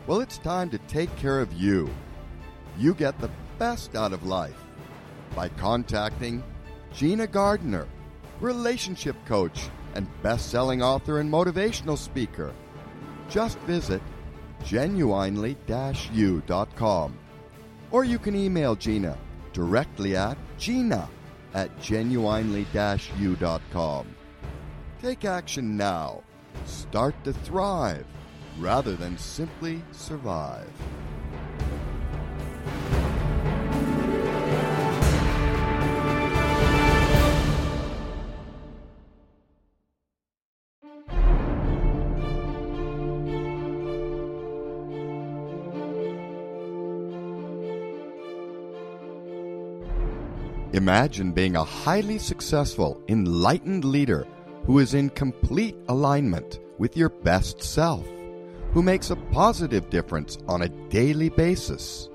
well, 0.05 0.21
it's 0.21 0.37
time 0.37 0.69
to 0.69 0.77
take 0.87 1.13
care 1.17 1.41
of 1.41 1.51
you. 1.51 1.89
You 2.77 2.93
get 2.93 3.19
the 3.19 3.29
best 3.59 3.93
out 3.93 4.13
of 4.13 4.25
life 4.25 4.63
by 5.35 5.49
contacting 5.49 6.41
Gina 6.93 7.27
Gardner, 7.27 7.89
relationship 8.39 9.17
coach 9.25 9.67
and 9.95 10.07
best 10.21 10.49
selling 10.49 10.81
author 10.81 11.19
and 11.19 11.31
motivational 11.31 11.97
speaker. 11.97 12.53
Just 13.29 13.57
visit 13.59 14.01
genuinely 14.63 15.57
u.com. 16.13 17.17
Or 17.91 18.03
you 18.03 18.19
can 18.19 18.35
email 18.35 18.75
Gina 18.75 19.17
directly 19.53 20.15
at 20.15 20.37
gina 20.57 21.09
at 21.53 21.79
genuinely 21.81 22.67
u.com. 22.73 24.15
Take 25.01 25.25
action 25.25 25.77
now. 25.77 26.23
Start 26.65 27.15
to 27.23 27.33
thrive 27.33 28.05
rather 28.59 28.95
than 28.95 29.17
simply 29.17 29.83
survive. 29.91 30.71
Imagine 50.77 51.31
being 51.31 51.55
a 51.55 51.63
highly 51.63 52.19
successful, 52.19 53.01
enlightened 53.07 53.83
leader 53.83 54.27
who 54.67 54.77
is 54.77 54.93
in 54.93 55.09
complete 55.09 55.75
alignment 55.89 56.59
with 56.77 56.95
your 56.95 57.09
best 57.09 57.63
self, 57.63 58.05
who 58.73 58.83
makes 58.83 59.09
a 59.09 59.15
positive 59.15 59.89
difference 59.89 60.37
on 60.47 60.61
a 60.61 60.69
daily 60.89 61.29
basis. 61.29 62.09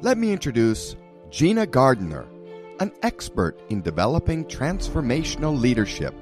Let 0.00 0.16
me 0.16 0.30
introduce 0.32 0.94
Gina 1.30 1.66
Gardner, 1.66 2.24
an 2.78 2.92
expert 3.02 3.60
in 3.70 3.82
developing 3.82 4.44
transformational 4.44 5.58
leadership 5.58 6.14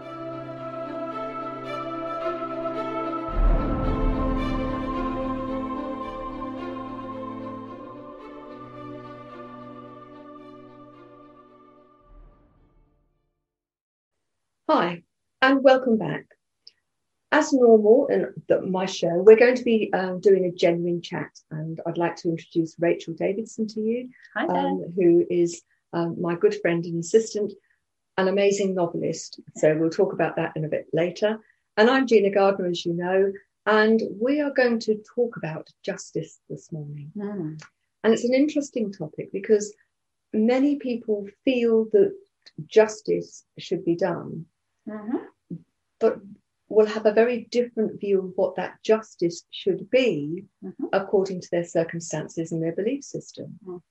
and 15.48 15.64
welcome 15.64 15.96
back. 15.96 16.26
As 17.32 17.54
normal 17.54 18.06
in 18.08 18.34
the, 18.48 18.60
my 18.60 18.84
show, 18.84 19.22
we're 19.22 19.38
going 19.38 19.54
to 19.54 19.64
be 19.64 19.90
um, 19.94 20.20
doing 20.20 20.44
a 20.44 20.52
genuine 20.52 21.00
chat, 21.00 21.30
and 21.50 21.80
I'd 21.86 21.96
like 21.96 22.16
to 22.16 22.28
introduce 22.28 22.76
Rachel 22.78 23.14
Davidson 23.14 23.66
to 23.68 23.80
you, 23.80 24.10
Hi 24.36 24.46
there. 24.46 24.56
um, 24.56 24.92
who 24.94 25.24
is 25.30 25.62
um, 25.94 26.20
my 26.20 26.34
good 26.34 26.54
friend 26.60 26.84
and 26.84 27.02
assistant, 27.02 27.54
an 28.18 28.28
amazing 28.28 28.74
novelist. 28.74 29.40
So 29.56 29.74
we'll 29.74 29.88
talk 29.88 30.12
about 30.12 30.36
that 30.36 30.52
in 30.54 30.66
a 30.66 30.68
bit 30.68 30.86
later. 30.92 31.38
And 31.78 31.88
I'm 31.88 32.06
Gina 32.06 32.30
Gardner, 32.30 32.66
as 32.66 32.84
you 32.84 32.92
know, 32.92 33.32
and 33.64 34.02
we 34.20 34.42
are 34.42 34.52
going 34.52 34.78
to 34.80 35.02
talk 35.14 35.38
about 35.38 35.68
justice 35.82 36.40
this 36.50 36.70
morning. 36.72 37.10
Mm. 37.16 37.62
And 38.04 38.12
it's 38.12 38.24
an 38.24 38.34
interesting 38.34 38.92
topic 38.92 39.32
because 39.32 39.74
many 40.34 40.76
people 40.76 41.26
feel 41.46 41.86
that 41.92 42.12
justice 42.66 43.44
should 43.58 43.82
be 43.86 43.96
done, 43.96 44.44
Mhm. 44.86 45.24
But 46.00 46.18
will 46.68 46.86
have 46.86 47.06
a 47.06 47.12
very 47.12 47.44
different 47.50 47.98
view 48.00 48.18
of 48.20 48.32
what 48.36 48.54
that 48.56 48.82
justice 48.82 49.44
should 49.50 49.88
be 49.90 50.44
Mhm. 50.62 50.88
according 50.92 51.40
to 51.40 51.50
their 51.50 51.64
circumstances 51.64 52.52
and 52.52 52.62
their 52.62 52.74
belief 52.74 53.04
system. 53.04 53.58
Mm. 53.64 53.82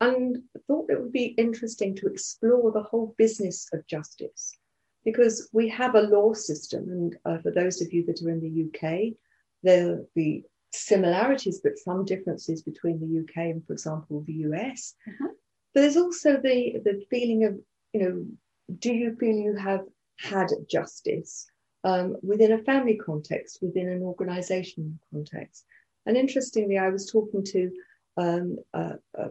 And 0.00 0.42
thought 0.66 0.90
it 0.90 1.00
would 1.00 1.12
be 1.12 1.34
interesting 1.38 1.94
to 1.96 2.08
explore 2.08 2.70
the 2.72 2.82
whole 2.82 3.14
business 3.16 3.68
of 3.72 3.86
justice 3.86 4.52
because 5.04 5.48
we 5.52 5.68
have 5.68 5.94
a 5.94 6.02
law 6.02 6.34
system. 6.34 6.90
And 6.90 7.18
uh, 7.24 7.38
for 7.38 7.52
those 7.52 7.80
of 7.80 7.92
you 7.92 8.04
that 8.06 8.20
are 8.22 8.30
in 8.30 8.40
the 8.40 8.64
UK, 8.64 9.16
there'll 9.62 10.06
be 10.14 10.44
similarities, 10.72 11.60
but 11.60 11.78
some 11.78 12.04
differences 12.04 12.62
between 12.62 12.98
the 13.00 13.20
UK 13.20 13.50
and, 13.52 13.64
for 13.66 13.72
example, 13.72 14.22
the 14.22 14.34
US. 14.48 14.94
Mhm. 15.06 15.28
But 15.72 15.80
there's 15.80 15.96
also 15.96 16.40
the, 16.40 16.78
the 16.84 17.06
feeling 17.08 17.44
of, 17.44 17.58
you 17.92 18.00
know, 18.00 18.26
do 18.80 18.92
you 18.92 19.14
feel 19.16 19.36
you 19.36 19.54
have 19.54 19.86
had 20.18 20.48
justice 20.68 21.46
um, 21.84 22.16
within 22.22 22.52
a 22.52 22.62
family 22.62 22.96
context, 22.96 23.58
within 23.62 23.88
an 23.88 24.02
organization 24.02 24.98
context? 25.12 25.64
And 26.06 26.16
interestingly, 26.16 26.78
I 26.78 26.88
was 26.88 27.10
talking 27.10 27.44
to 27.44 27.70
um, 28.16 28.58
a, 28.72 28.94
a 29.14 29.30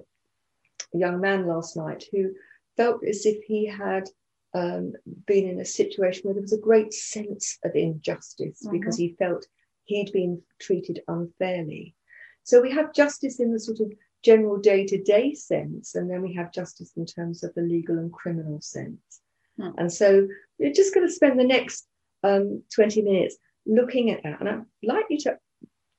young 0.94 1.20
man 1.22 1.48
last 1.48 1.78
night 1.78 2.06
who 2.12 2.32
felt 2.78 3.04
as 3.06 3.26
if 3.26 3.44
he 3.44 3.66
had 3.66 4.10
um, 4.54 4.94
been 5.26 5.48
in 5.48 5.60
a 5.60 5.66
situation 5.66 6.24
where 6.24 6.34
there 6.34 6.42
was 6.42 6.54
a 6.54 6.58
great 6.58 6.94
sense 6.94 7.58
of 7.64 7.76
injustice 7.76 8.66
because 8.72 8.98
he 8.98 9.16
felt 9.20 9.46
he'd 9.84 10.12
been 10.14 10.42
treated 10.60 11.02
unfairly. 11.08 11.96
So 12.44 12.62
we 12.62 12.72
have 12.72 12.94
justice 12.94 13.40
in 13.40 13.52
the 13.52 13.60
sort 13.60 13.80
of 13.80 13.92
general 14.24 14.58
day 14.58 14.86
to 14.86 15.02
day 15.02 15.34
sense, 15.34 15.96
and 15.96 16.10
then 16.10 16.22
we 16.22 16.34
have 16.34 16.54
justice 16.54 16.92
in 16.96 17.06
terms 17.06 17.44
of 17.44 17.54
the 17.54 17.62
legal 17.62 17.98
and 17.98 18.12
criminal 18.12 18.62
sense. 18.62 19.22
Hmm. 19.60 19.70
And 19.78 19.92
so 19.92 20.28
we're 20.60 20.74
just 20.74 20.94
going 20.94 21.08
to 21.08 21.14
spend 21.14 21.40
the 21.40 21.44
next 21.44 21.88
um, 22.24 22.64
20 22.74 23.02
minutes 23.02 23.38
looking 23.66 24.12
at 24.12 24.24
that. 24.24 24.40
And 24.40 24.50
I'd 24.50 24.66
like 24.84 25.06
you 25.10 25.20
to 25.20 25.38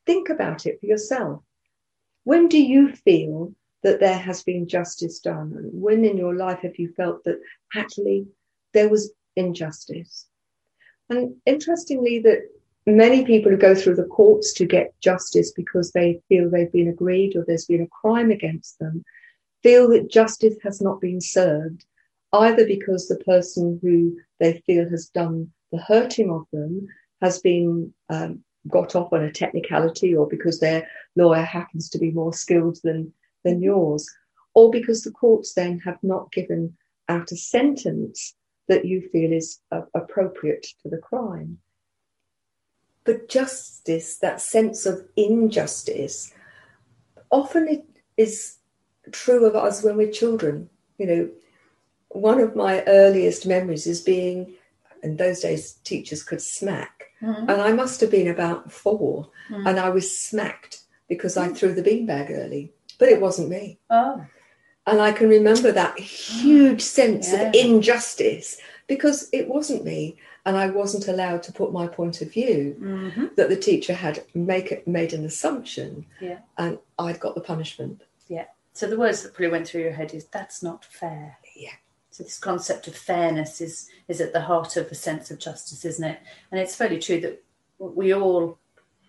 think 0.07 0.29
about 0.29 0.67
it 0.67 0.81
for 0.81 0.87
yourself. 0.87 1.43
When 2.25 2.49
do 2.49 2.61
you 2.61 2.93
feel 2.93 3.53
that 3.83 4.01
there 4.01 4.19
has 4.19 4.43
been 4.43 4.69
justice 4.69 5.21
done? 5.21 5.55
And 5.57 5.71
when 5.81 6.05
in 6.05 6.17
your 6.17 6.35
life 6.35 6.61
have 6.61 6.79
you 6.79 6.93
felt 6.97 7.25
that 7.25 7.41
actually 7.75 8.27
there 8.73 8.89
was 8.89 9.13
injustice? 9.37 10.27
And 11.09 11.37
interestingly, 11.47 12.19
that 12.21 12.49
many 12.85 13.25
people 13.25 13.51
who 13.51 13.57
go 13.57 13.75
through 13.75 13.95
the 13.95 14.05
courts 14.05 14.53
to 14.55 14.67
get 14.67 14.99
justice 15.01 15.53
because 15.53 15.93
they 15.93 16.21
feel 16.29 16.51
they've 16.51 16.73
been 16.73 16.89
aggrieved 16.89 17.37
or 17.37 17.45
there's 17.45 17.67
been 17.67 17.83
a 17.83 17.87
crime 17.89 18.31
against 18.31 18.79
them 18.81 19.05
feel 19.63 19.89
that 19.89 20.11
justice 20.11 20.55
has 20.63 20.81
not 20.81 21.01
been 21.01 21.21
served, 21.21 21.85
either 22.33 22.67
because 22.67 23.09
the 23.09 23.17
person 23.25 23.79
who 23.83 24.17
they 24.41 24.63
feel 24.67 24.89
has 24.89 25.07
done 25.09 25.51
the 25.73 25.79
hurting 25.79 26.31
of 26.31 26.47
them 26.53 26.87
has 27.23 27.41
been 27.41 27.93
um, 28.09 28.43
got 28.69 28.95
off 28.95 29.13
on 29.13 29.23
a 29.23 29.33
technicality 29.33 30.15
or 30.15 30.27
because 30.27 30.61
their 30.61 30.89
lawyer 31.17 31.43
happens 31.43 31.89
to 31.91 31.99
be 31.99 32.11
more 32.11 32.33
skilled 32.33 32.79
than, 32.83 33.13
than 33.45 33.63
yours, 33.63 34.09
or 34.55 34.71
because 34.71 35.03
the 35.03 35.11
courts 35.11 35.55
then 35.55 35.79
have 35.81 35.99
not 36.03 36.33
given 36.33 36.77
out 37.09 37.33
a 37.33 37.37
sentence 37.37 38.35
that 38.69 38.85
you 38.85 39.09
feel 39.13 39.33
is 39.33 39.61
uh, 39.71 39.83
appropriate 39.95 40.67
to 40.83 40.89
the 40.89 40.99
crime. 40.99 41.59
But 43.05 43.29
justice, 43.29 44.19
that 44.19 44.41
sense 44.41 44.85
of 44.85 45.07
injustice, 45.17 46.33
often 47.31 47.69
it 47.69 47.85
is 48.17 48.57
true 49.13 49.45
of 49.45 49.55
us 49.55 49.85
when 49.85 49.97
we're 49.97 50.11
children. 50.11 50.69
You 50.99 51.07
know, 51.07 51.31
one 52.17 52.41
of 52.41 52.57
my 52.57 52.83
earliest 52.87 53.47
memories 53.47 53.87
is 53.87 54.01
being, 54.01 54.55
in 55.03 55.17
those 55.17 55.41
days, 55.41 55.73
teachers 55.85 56.23
could 56.23 56.41
smack. 56.43 57.05
Mhm. 57.23 57.41
And 57.51 57.63
I 57.63 57.73
must 57.73 58.01
have 58.01 58.11
been 58.11 58.29
about 58.29 58.73
four, 58.73 59.31
Mm. 59.51 59.67
and 59.69 59.79
I 59.81 59.89
was 59.91 60.17
smacked 60.19 60.81
because 61.09 61.37
I 61.37 61.49
threw 61.49 61.73
the 61.73 61.83
beanbag 61.83 62.31
early. 62.31 62.73
But 62.99 63.09
it 63.11 63.21
wasn't 63.21 63.49
me. 63.51 63.79
Oh, 63.91 64.25
And 64.89 65.01
I 65.01 65.11
can 65.11 65.29
remember 65.29 65.73
that 65.73 65.99
huge 65.99 66.81
sense 66.81 67.33
Yeah. 67.33 67.49
of 67.49 67.55
injustice 67.57 68.59
because 68.87 69.29
it 69.33 69.49
wasn't 69.49 69.85
me. 69.85 70.17
And 70.45 70.57
I 70.57 70.69
wasn't 70.71 71.09
allowed 71.09 71.43
to 71.45 71.53
put 71.53 71.73
my 71.73 71.89
point 71.89 72.23
of 72.23 72.31
view 72.33 72.77
Mhm. 72.79 73.35
that 73.35 73.49
the 73.49 73.57
teacher 73.57 73.95
had 73.95 74.23
make, 74.33 74.87
made 74.87 75.13
an 75.13 75.25
assumption 75.25 76.07
Yeah. 76.21 76.39
and 76.57 76.79
I'd 77.01 77.19
got 77.19 77.35
the 77.35 77.41
punishment. 77.41 78.03
Yeah. 78.29 78.45
So 78.75 78.87
the 78.87 78.97
words 78.97 79.23
that 79.25 79.33
probably 79.35 79.49
went 79.51 79.67
through 79.67 79.83
your 79.83 79.91
head 79.93 80.15
is 80.15 80.27
that's 80.27 80.63
not 80.63 80.85
fair. 80.85 81.39
So 82.17 82.25
this 82.25 82.39
concept 82.39 82.89
of 82.89 82.97
fairness 82.97 83.61
is 83.61 83.91
is 84.09 84.23
at 84.23 84.33
the 84.33 84.41
heart 84.41 84.79
of 84.79 84.91
a 84.91 84.95
sense 84.95 85.31
of 85.31 85.39
justice, 85.39 85.85
isn't 85.85 86.03
it? 86.13 86.19
And 86.51 86.59
it's 86.59 86.75
fairly 86.75 86.99
true 86.99 87.21
that 87.21 87.45
we 87.79 88.15
all 88.15 88.59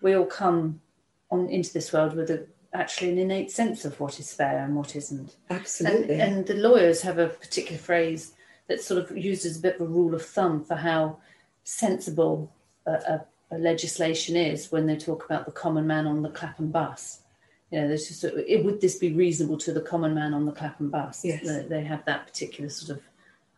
we 0.02 0.14
all 0.14 0.26
come 0.26 0.82
on 1.30 1.48
into 1.48 1.72
this 1.72 1.90
world 1.90 2.14
with 2.14 2.28
a, 2.28 2.46
actually 2.74 3.12
an 3.12 3.18
innate 3.18 3.50
sense 3.50 3.86
of 3.86 3.98
what 3.98 4.20
is 4.20 4.34
fair 4.34 4.62
and 4.62 4.76
what 4.76 4.94
isn't. 4.94 5.36
And, 5.48 5.58
Absolutely. 5.58 6.20
and 6.20 6.44
the 6.44 6.56
lawyers 6.56 7.00
have 7.00 7.16
a 7.16 7.28
particular 7.28 7.78
phrase 7.78 8.34
that's 8.66 8.84
sort 8.84 9.02
of 9.02 9.16
used 9.16 9.46
as 9.46 9.56
a 9.56 9.62
bit 9.62 9.76
of 9.76 9.80
a 9.80 9.84
rule 9.86 10.14
of 10.14 10.22
thumb 10.22 10.62
for 10.62 10.74
how 10.74 11.16
sensible 11.64 12.52
a, 12.84 12.92
a, 12.92 13.24
a 13.52 13.58
legislation 13.58 14.36
is 14.36 14.70
when 14.70 14.86
they 14.86 14.96
talk 14.96 15.24
about 15.24 15.46
the 15.46 15.52
common 15.52 15.86
man 15.86 16.06
on 16.06 16.20
the 16.20 16.28
Clapham 16.28 16.70
bus. 16.70 17.20
You 17.70 17.80
know, 17.82 17.88
there's 17.88 18.08
just 18.08 18.24
it, 18.24 18.64
would 18.64 18.80
this 18.80 18.96
be 18.96 19.12
reasonable 19.12 19.58
to 19.58 19.72
the 19.72 19.80
common 19.80 20.14
man 20.14 20.32
on 20.32 20.46
the 20.46 20.52
Clapham 20.52 20.90
bus? 20.90 21.24
Yes. 21.24 21.44
They, 21.44 21.66
they 21.68 21.84
have 21.84 22.04
that 22.06 22.26
particular 22.26 22.70
sort 22.70 22.98
of. 22.98 23.04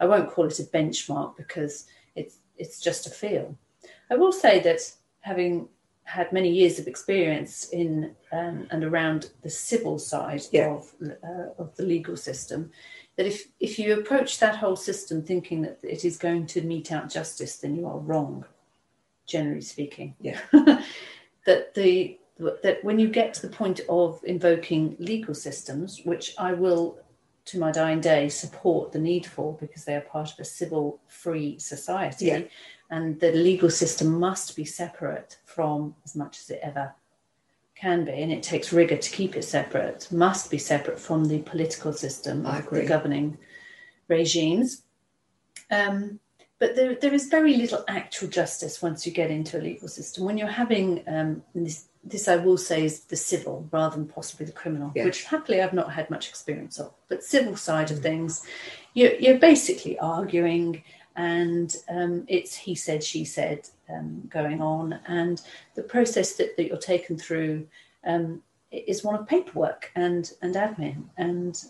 I 0.00 0.06
won't 0.06 0.30
call 0.30 0.46
it 0.46 0.58
a 0.58 0.64
benchmark 0.64 1.36
because 1.36 1.86
it's 2.16 2.38
it's 2.58 2.80
just 2.80 3.06
a 3.06 3.10
feel. 3.10 3.56
I 4.10 4.16
will 4.16 4.32
say 4.32 4.60
that 4.60 4.80
having 5.20 5.68
had 6.04 6.32
many 6.32 6.50
years 6.50 6.80
of 6.80 6.88
experience 6.88 7.68
in 7.68 8.16
um, 8.32 8.66
and 8.72 8.82
around 8.82 9.30
the 9.42 9.50
civil 9.50 9.98
side 9.98 10.42
Yeah. 10.50 10.70
of 10.70 10.92
uh, 11.22 11.62
of 11.62 11.76
the 11.76 11.84
legal 11.84 12.16
system, 12.16 12.72
that 13.16 13.26
if 13.26 13.46
if 13.60 13.78
you 13.78 13.94
approach 13.94 14.38
that 14.40 14.56
whole 14.56 14.76
system 14.76 15.22
thinking 15.22 15.62
that 15.62 15.78
it 15.84 16.04
is 16.04 16.16
going 16.16 16.46
to 16.48 16.62
mete 16.62 16.90
out 16.90 17.10
justice, 17.10 17.58
then 17.58 17.76
you 17.76 17.86
are 17.86 17.98
wrong. 17.98 18.44
Generally 19.26 19.60
speaking, 19.60 20.16
Yeah. 20.20 20.40
that 21.46 21.74
the 21.74 22.18
that 22.62 22.82
when 22.82 22.98
you 22.98 23.08
get 23.08 23.34
to 23.34 23.42
the 23.46 23.54
point 23.54 23.80
of 23.88 24.20
invoking 24.24 24.96
legal 24.98 25.34
systems, 25.34 26.00
which 26.04 26.34
I 26.38 26.52
will, 26.52 26.98
to 27.46 27.58
my 27.58 27.70
dying 27.70 28.00
day, 28.00 28.28
support 28.28 28.92
the 28.92 28.98
need 28.98 29.26
for 29.26 29.56
because 29.60 29.84
they 29.84 29.94
are 29.94 30.00
part 30.02 30.32
of 30.32 30.38
a 30.38 30.44
civil 30.44 31.00
free 31.08 31.58
society, 31.58 32.26
Yeah. 32.26 32.42
and 32.90 33.18
the 33.20 33.32
legal 33.32 33.70
system 33.70 34.18
must 34.18 34.56
be 34.56 34.64
separate 34.64 35.38
from 35.44 35.94
as 36.04 36.14
much 36.16 36.38
as 36.40 36.50
it 36.50 36.60
ever 36.62 36.94
can 37.74 38.04
be, 38.04 38.12
and 38.22 38.30
it 38.32 38.42
takes 38.42 38.72
rigor 38.72 38.96
to 38.96 39.10
keep 39.10 39.36
it 39.36 39.44
separate, 39.44 40.10
must 40.12 40.50
be 40.50 40.58
separate 40.58 40.98
from 40.98 41.24
the 41.26 41.38
political 41.40 41.92
system, 41.92 42.46
I 42.46 42.58
of 42.58 42.66
agree. 42.66 42.80
the 42.82 42.86
governing 42.86 43.38
regimes. 44.08 44.82
Um, 45.70 46.20
but 46.58 46.76
there, 46.76 46.94
there 46.94 47.14
is 47.14 47.28
very 47.28 47.54
little 47.56 47.82
actual 47.88 48.28
justice 48.28 48.82
once 48.82 49.06
you 49.06 49.12
get 49.12 49.30
into 49.30 49.58
a 49.58 49.62
legal 49.62 49.88
system. 49.88 50.24
When 50.26 50.36
you're 50.36 50.46
having 50.46 51.02
um, 51.08 51.42
this, 51.54 51.86
this, 52.02 52.28
I 52.28 52.36
will 52.36 52.56
say, 52.56 52.84
is 52.84 53.00
the 53.04 53.16
civil 53.16 53.68
rather 53.70 53.96
than 53.96 54.06
possibly 54.06 54.46
the 54.46 54.52
criminal, 54.52 54.90
Yes. 54.94 55.04
which 55.04 55.24
happily 55.24 55.60
I've 55.60 55.74
not 55.74 55.92
had 55.92 56.08
much 56.10 56.28
experience 56.28 56.78
of. 56.78 56.92
But 57.08 57.22
civil 57.22 57.56
side 57.56 57.90
of 57.90 58.00
things, 58.00 58.46
you're, 58.94 59.14
you're 59.14 59.38
basically 59.38 59.98
arguing, 59.98 60.82
and 61.16 61.74
um, 61.88 62.24
it's 62.28 62.56
he 62.56 62.74
said, 62.74 63.02
she 63.04 63.24
said 63.24 63.68
um, 63.88 64.22
going 64.30 64.62
on, 64.62 64.98
and 65.06 65.42
the 65.74 65.82
process 65.82 66.34
that, 66.34 66.56
that 66.56 66.66
you're 66.66 66.78
taken 66.78 67.18
through 67.18 67.66
um, 68.04 68.42
is 68.70 69.04
one 69.04 69.14
of 69.14 69.26
paperwork 69.26 69.90
and 69.94 70.32
and 70.42 70.54
admin 70.54 71.04
and. 71.16 71.62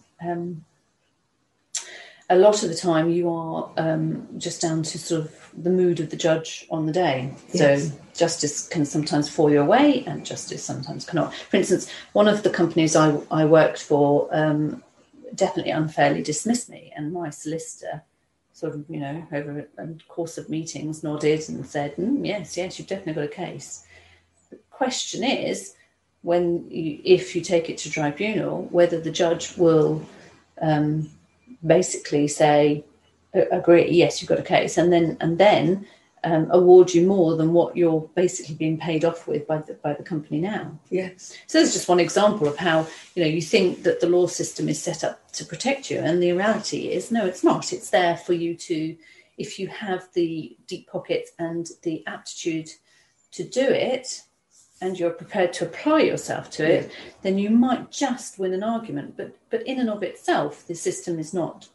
A 2.30 2.36
lot 2.36 2.62
of 2.62 2.68
the 2.68 2.76
time 2.76 3.10
you 3.10 3.28
are 3.28 3.70
um, 3.76 4.26
just 4.38 4.62
down 4.62 4.82
to 4.84 4.98
sort 4.98 5.22
of 5.22 5.50
the 5.56 5.70
mood 5.70 6.00
of 6.00 6.10
the 6.10 6.16
judge 6.16 6.66
on 6.70 6.86
the 6.86 6.92
day. 6.92 7.34
Yes. 7.52 7.88
So 7.88 7.96
justice 8.16 8.68
can 8.68 8.84
sometimes 8.84 9.28
fall 9.28 9.50
your 9.50 9.64
way, 9.64 10.04
and 10.06 10.24
justice 10.24 10.64
sometimes 10.64 11.04
cannot. 11.04 11.34
For 11.34 11.56
instance, 11.56 11.90
one 12.12 12.28
of 12.28 12.42
the 12.42 12.50
companies 12.50 12.94
I, 12.94 13.18
I 13.30 13.44
worked 13.44 13.82
for 13.82 14.28
um, 14.30 14.82
definitely 15.34 15.72
unfairly 15.72 16.22
dismissed 16.22 16.70
me, 16.70 16.92
and 16.96 17.12
my 17.12 17.30
solicitor 17.30 18.02
sort 18.52 18.74
of, 18.74 18.84
you 18.88 19.00
know, 19.00 19.26
over 19.32 19.66
a 19.78 19.88
course 20.08 20.36
of 20.38 20.48
meetings 20.48 21.02
nodded 21.02 21.48
and 21.48 21.66
said, 21.66 21.96
mm, 21.96 22.26
yes, 22.26 22.56
yes, 22.56 22.78
you've 22.78 22.88
definitely 22.88 23.14
got 23.14 23.24
a 23.24 23.28
case. 23.28 23.86
The 24.50 24.58
question 24.70 25.24
is, 25.24 25.74
when 26.22 26.70
you, 26.70 27.00
if 27.02 27.34
you 27.34 27.40
take 27.40 27.70
it 27.70 27.78
to 27.78 27.90
tribunal, 27.90 28.68
whether 28.70 29.00
the 29.00 29.10
judge 29.10 29.56
will 29.56 30.06
um, 30.60 31.08
basically 31.66 32.28
say, 32.28 32.84
agree, 33.34 33.90
yes, 33.90 34.20
you've 34.20 34.28
got 34.28 34.38
a 34.38 34.42
case, 34.42 34.78
and 34.78 34.92
then 34.92 35.16
and 35.20 35.38
then 35.38 35.86
um, 36.24 36.48
award 36.50 36.92
you 36.92 37.06
more 37.06 37.36
than 37.36 37.52
what 37.52 37.76
you're 37.76 38.08
basically 38.14 38.54
being 38.54 38.78
paid 38.78 39.04
off 39.04 39.26
with 39.26 39.46
by 39.46 39.58
the 39.58 39.74
by 39.74 39.92
the 39.94 40.02
company 40.02 40.40
now. 40.40 40.78
Yes. 40.90 41.36
So 41.46 41.58
there's 41.58 41.72
just 41.72 41.88
one 41.88 42.00
example 42.00 42.46
of 42.48 42.56
how 42.56 42.86
you 43.14 43.22
know 43.22 43.28
you 43.28 43.42
think 43.42 43.82
that 43.84 44.00
the 44.00 44.08
law 44.08 44.26
system 44.26 44.68
is 44.68 44.82
set 44.82 45.04
up 45.04 45.32
to 45.32 45.44
protect 45.44 45.90
you, 45.90 45.98
and 45.98 46.22
the 46.22 46.32
reality 46.32 46.88
is 46.88 47.10
no, 47.10 47.26
it's 47.26 47.44
not. 47.44 47.72
It's 47.72 47.90
there 47.90 48.16
for 48.16 48.32
you 48.32 48.54
to, 48.56 48.96
if 49.38 49.58
you 49.58 49.68
have 49.68 50.08
the 50.14 50.56
deep 50.66 50.88
pockets 50.88 51.32
and 51.38 51.68
the 51.82 52.06
aptitude 52.06 52.70
to 53.32 53.44
do 53.44 53.62
it, 53.62 54.22
and 54.80 54.98
you're 54.98 55.10
prepared 55.10 55.52
to 55.54 55.64
apply 55.66 56.00
yourself 56.00 56.50
to 56.50 56.64
it, 56.64 56.90
then 57.22 57.38
you 57.38 57.50
might 57.50 57.90
just 57.90 58.38
win 58.38 58.52
an 58.54 58.62
argument. 58.62 59.16
But 59.16 59.36
but 59.50 59.62
in 59.66 59.78
and 59.78 59.90
of 59.90 60.02
itself, 60.02 60.66
the 60.66 60.74
system 60.74 61.18
is 61.18 61.34
not 61.34 61.68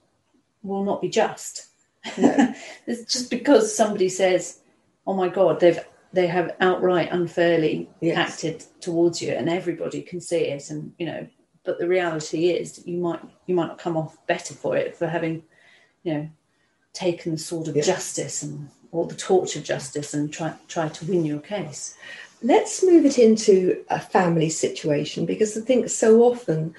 will 0.64 0.84
not 0.84 1.02
be 1.02 1.10
just. 1.10 1.68
it's 2.18 3.12
just 3.12 3.30
because 3.30 3.76
somebody 3.76 4.10
says, 4.10 4.62
"Oh 5.08 5.14
my 5.14 5.30
God, 5.30 5.60
they've 5.60 5.80
they 6.14 6.28
have 6.28 6.56
outright 6.62 7.10
unfairly 7.12 7.90
Yes. 8.02 8.18
acted 8.18 8.64
towards 8.82 9.22
you," 9.22 9.32
and 9.34 9.50
everybody 9.50 10.02
can 10.02 10.22
see 10.22 10.46
it, 10.46 10.70
and 10.70 10.94
you 10.98 11.06
know. 11.06 11.28
But 11.64 11.80
the 11.80 11.88
reality 11.88 12.50
is, 12.52 12.74
that 12.74 12.88
you 12.88 13.00
might 13.00 13.22
you 13.48 13.56
might 13.56 13.68
not 13.68 13.80
come 13.80 13.98
off 13.98 14.18
better 14.28 14.54
for 14.54 14.78
it 14.78 14.96
for 14.96 15.08
having, 15.08 15.44
you 16.04 16.14
know, 16.14 16.30
taken 16.94 17.32
the 17.32 17.38
sword 17.40 17.68
of 17.68 17.76
Yeah. 17.76 17.84
justice 17.84 18.44
and 18.44 18.70
or 18.92 19.06
the 19.08 19.16
torch 19.16 19.56
of 19.56 19.64
justice 19.64 20.14
and 20.14 20.32
try 20.32 20.54
try 20.68 20.88
to 20.90 21.06
win 21.06 21.26
your 21.26 21.40
case. 21.40 21.96
Let's 22.46 22.84
move 22.84 23.06
it 23.06 23.18
into 23.18 23.84
a 23.90 24.00
family 24.00 24.50
situation 24.50 25.26
because 25.26 25.58
I 25.58 25.62
think 25.62 25.90
so 25.90 26.22
often 26.22 26.76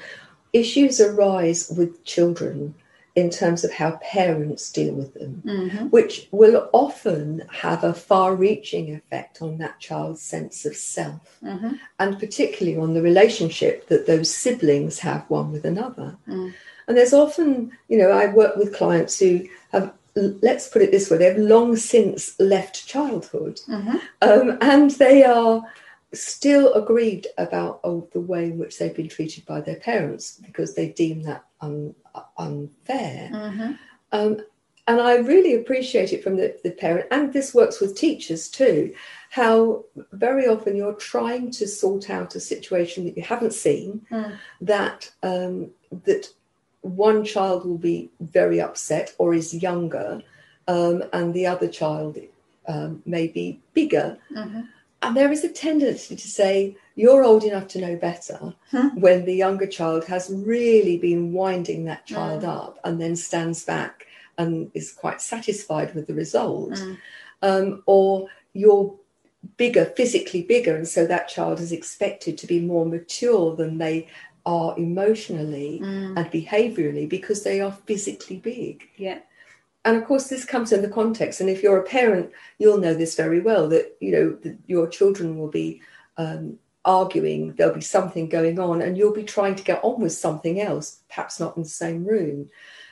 issues 0.52 1.00
arise 1.00 1.72
with 1.76 2.04
children 2.04 2.74
in 3.16 3.30
terms 3.30 3.64
of 3.64 3.72
how 3.72 3.98
parents 4.02 4.70
deal 4.70 4.94
with 4.94 5.14
them, 5.14 5.42
mm-hmm. 5.44 5.86
which 5.86 6.28
will 6.30 6.68
often 6.72 7.42
have 7.50 7.82
a 7.82 7.94
far 7.94 8.36
reaching 8.36 8.94
effect 8.94 9.40
on 9.40 9.56
that 9.58 9.80
child's 9.80 10.20
sense 10.20 10.66
of 10.66 10.76
self 10.76 11.38
mm-hmm. 11.42 11.72
and 11.98 12.18
particularly 12.20 12.78
on 12.78 12.92
the 12.92 13.00
relationship 13.00 13.88
that 13.88 14.06
those 14.06 14.32
siblings 14.32 14.98
have 14.98 15.28
one 15.28 15.50
with 15.50 15.64
another. 15.64 16.16
Mm. 16.28 16.52
And 16.86 16.96
there's 16.96 17.14
often, 17.14 17.72
you 17.88 17.98
know, 17.98 18.10
I 18.10 18.26
work 18.26 18.56
with 18.56 18.76
clients 18.76 19.18
who 19.18 19.48
have, 19.72 19.92
let's 20.16 20.68
put 20.68 20.82
it 20.82 20.90
this 20.90 21.10
way, 21.10 21.18
they've 21.18 21.36
long 21.38 21.76
since 21.76 22.38
left 22.40 22.86
childhood. 22.86 23.60
Um, 24.22 24.58
and 24.60 24.90
they 24.92 25.24
are 25.24 25.62
still 26.14 26.72
aggrieved 26.74 27.26
about 27.36 27.80
oh, 27.84 28.08
the 28.12 28.20
way 28.20 28.46
in 28.46 28.58
which 28.58 28.78
they've 28.78 28.94
been 28.94 29.08
treated 29.08 29.44
by 29.44 29.60
their 29.60 29.76
parents 29.76 30.40
because 30.44 30.74
they 30.74 30.88
deem 30.88 31.22
that 31.22 31.44
un, 31.60 31.94
unfair. 32.38 33.30
Um, 34.12 34.38
and 34.88 35.00
I 35.00 35.16
really 35.16 35.54
appreciate 35.54 36.12
it 36.12 36.22
from 36.22 36.36
the, 36.36 36.56
the 36.62 36.70
parent, 36.70 37.08
and 37.10 37.32
this 37.32 37.52
works 37.52 37.80
with 37.80 37.96
teachers 37.96 38.48
too, 38.48 38.94
how 39.30 39.84
very 40.12 40.46
often 40.46 40.76
you're 40.76 40.94
trying 40.94 41.50
to 41.52 41.66
sort 41.66 42.08
out 42.08 42.36
a 42.36 42.40
situation 42.40 43.04
that 43.04 43.16
you 43.16 43.22
haven't 43.24 43.52
seen, 43.52 44.06
that 44.60 45.10
um, 45.24 45.70
that 46.04 46.28
one 46.82 47.24
child 47.24 47.64
will 47.64 47.78
be 47.78 48.10
very 48.20 48.60
upset 48.60 49.14
or 49.18 49.34
is 49.34 49.54
younger, 49.54 50.22
um, 50.68 51.04
and 51.12 51.34
the 51.34 51.46
other 51.46 51.68
child 51.68 52.18
um, 52.68 53.02
may 53.06 53.26
be 53.28 53.60
bigger. 53.74 54.18
And 55.02 55.16
there 55.16 55.30
is 55.30 55.44
a 55.44 55.48
tendency 55.48 56.16
to 56.16 56.28
say, 56.28 56.76
you're 56.96 57.22
old 57.22 57.44
enough 57.44 57.68
to 57.68 57.80
know 57.80 57.96
better 57.96 58.54
when 58.94 59.24
the 59.24 59.34
younger 59.34 59.66
child 59.66 60.04
has 60.06 60.30
really 60.34 60.96
been 60.98 61.32
winding 61.32 61.84
that 61.84 62.06
child 62.06 62.44
up 62.44 62.78
and 62.84 63.00
then 63.00 63.14
stands 63.14 63.64
back 63.64 64.06
and 64.38 64.70
is 64.74 64.92
quite 64.92 65.20
satisfied 65.20 65.94
with 65.94 66.06
the 66.06 66.14
result. 66.14 66.78
Um, 67.42 67.82
or 67.86 68.28
you're 68.54 68.94
bigger, 69.58 69.84
physically 69.84 70.42
bigger, 70.42 70.74
and 70.74 70.88
so 70.88 71.06
that 71.06 71.28
child 71.28 71.60
is 71.60 71.70
expected 71.70 72.36
to 72.38 72.46
be 72.46 72.58
more 72.60 72.86
mature 72.86 73.54
than 73.54 73.78
they 73.78 74.08
are 74.46 74.78
emotionally 74.78 75.80
and 75.82 76.30
behaviorally 76.30 77.08
because 77.08 77.42
they 77.42 77.60
are 77.60 77.72
physically 77.72 78.38
big. 78.38 78.88
Yeah. 78.96 79.18
And 79.84 79.96
of 79.96 80.04
course, 80.04 80.28
this 80.28 80.44
comes 80.44 80.72
in 80.72 80.82
the 80.82 80.88
context. 80.88 81.40
And 81.40 81.50
if 81.50 81.62
you're 81.62 81.78
a 81.78 81.82
parent, 81.82 82.30
you'll 82.58 82.78
know 82.78 82.94
this 82.94 83.16
very 83.16 83.40
well 83.40 83.68
that 83.68 83.96
you 84.00 84.12
know 84.12 84.30
that 84.42 84.56
your 84.66 84.88
children 84.88 85.36
will 85.38 85.50
be 85.50 85.82
um, 86.16 86.58
arguing. 86.84 87.54
There'll 87.54 87.74
be 87.74 87.80
something 87.80 88.28
going 88.28 88.58
on, 88.58 88.82
and 88.82 88.96
you'll 88.96 89.12
be 89.12 89.24
trying 89.24 89.56
to 89.56 89.64
get 89.64 89.84
on 89.84 90.00
with 90.00 90.12
something 90.12 90.60
else, 90.60 91.00
perhaps 91.08 91.38
not 91.38 91.56
in 91.56 91.64
the 91.64 91.68
same 91.68 92.04
room. 92.04 92.48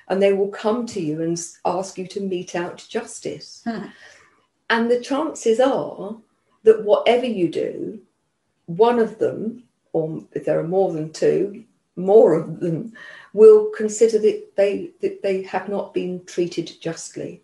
And 0.09 0.21
they 0.23 0.33
will 0.33 0.49
come 0.49 0.87
to 0.89 1.01
you 1.01 1.23
and 1.23 1.41
ask 1.65 1.97
you 1.97 2.07
to 2.09 2.21
mete 2.21 2.55
out 2.55 2.85
justice. 2.89 3.63
And 4.71 4.91
the 4.91 5.01
chances 5.01 5.61
are 5.61 6.17
that 6.65 6.85
whatever 6.85 7.27
you 7.27 7.49
do, 7.49 8.01
one 8.67 8.99
of 8.99 9.19
them, 9.19 9.65
or 9.95 10.23
if 10.33 10.45
there 10.45 10.59
are 10.59 10.69
more 10.69 10.93
than 10.93 11.13
two, 11.13 11.65
more 11.97 12.35
of 12.35 12.61
them 12.61 12.93
will 13.33 13.71
consider 13.77 14.19
that 14.19 14.57
they 14.57 14.91
that 15.01 15.23
they 15.23 15.43
have 15.45 15.69
not 15.69 15.95
been 15.95 16.23
treated 16.27 16.71
justly. 16.81 17.41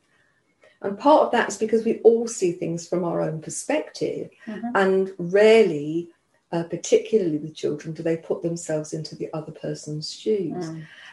And 0.83 0.99
part 0.99 1.23
of 1.27 1.33
that 1.33 1.49
is 1.49 1.59
because 1.59 1.85
we 1.85 1.99
all 2.01 2.27
see 2.27 2.53
things 2.53 2.89
from 2.89 3.05
our 3.05 3.21
own 3.21 3.41
perspective, 3.41 4.31
and 4.75 5.13
rarely, 5.19 6.09
uh, 6.53 6.65
particularly 6.65 7.39
with 7.39 7.55
children, 7.55 7.95
do 7.95 8.03
they 8.03 8.17
put 8.17 8.43
themselves 8.43 8.93
into 8.93 9.15
the 9.15 9.29
other 9.33 9.53
person's 9.53 10.13
shoes. 10.13 10.67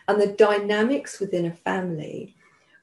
And 0.08 0.22
the 0.22 0.28
dynamics 0.28 1.20
within 1.20 1.46
a 1.46 1.52
family 1.52 2.34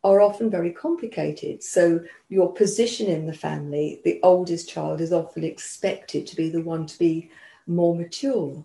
are 0.05 0.21
often 0.21 0.51
very 0.51 0.71
complicated. 0.71 1.63
So, 1.63 2.01
your 2.29 2.53
position 2.53 3.07
in 3.07 3.27
the 3.27 3.33
family, 3.33 4.01
the 4.05 4.21
oldest 4.23 4.69
child 4.69 5.01
is 5.01 5.13
often 5.13 5.43
expected 5.43 6.27
to 6.27 6.37
be 6.37 6.51
the 6.51 6.61
one 6.61 6.87
to 6.87 6.99
be 6.99 7.31
more 7.67 7.95
mature. 7.95 8.65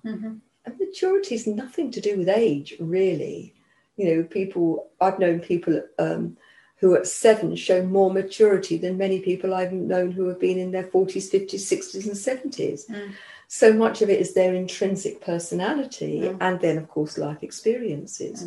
And 0.66 0.80
maturity 0.80 1.36
is 1.36 1.48
nothing 1.48 1.92
to 1.92 2.02
do 2.02 2.18
with 2.18 2.30
age, 2.30 2.74
really. 2.80 3.54
You 3.98 4.06
know, 4.16 4.24
people, 4.24 4.90
I've 5.02 5.20
known 5.20 5.40
people 5.40 5.82
um, 5.98 6.38
who 6.78 6.96
at 6.96 7.08
seven 7.08 7.56
show 7.56 7.84
more 7.84 8.12
maturity 8.12 8.78
than 8.78 8.98
many 8.98 9.20
people 9.20 9.54
I've 9.54 9.74
known 9.74 10.12
who 10.12 10.28
have 10.28 10.40
been 10.40 10.58
in 10.58 10.72
their 10.72 10.84
40s, 10.84 11.30
50s, 11.32 11.54
60s, 11.56 12.06
and 12.06 12.54
70s. 12.54 12.90
So 13.48 13.74
much 13.74 14.02
of 14.02 14.10
it 14.10 14.20
is 14.22 14.34
their 14.34 14.54
intrinsic 14.54 15.22
personality 15.22 16.20
and 16.40 16.60
then, 16.62 16.78
of 16.78 16.88
course, 16.88 17.18
life 17.18 17.42
experiences. 17.44 18.44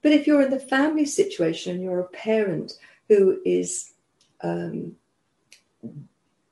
But 0.00 0.12
if 0.12 0.26
you're 0.26 0.42
in 0.42 0.50
the 0.50 0.60
family 0.60 1.04
situation 1.06 1.74
and 1.74 1.82
you're 1.82 2.00
a 2.00 2.08
parent 2.08 2.72
who 3.08 3.40
is 3.44 3.92
um, 4.42 4.96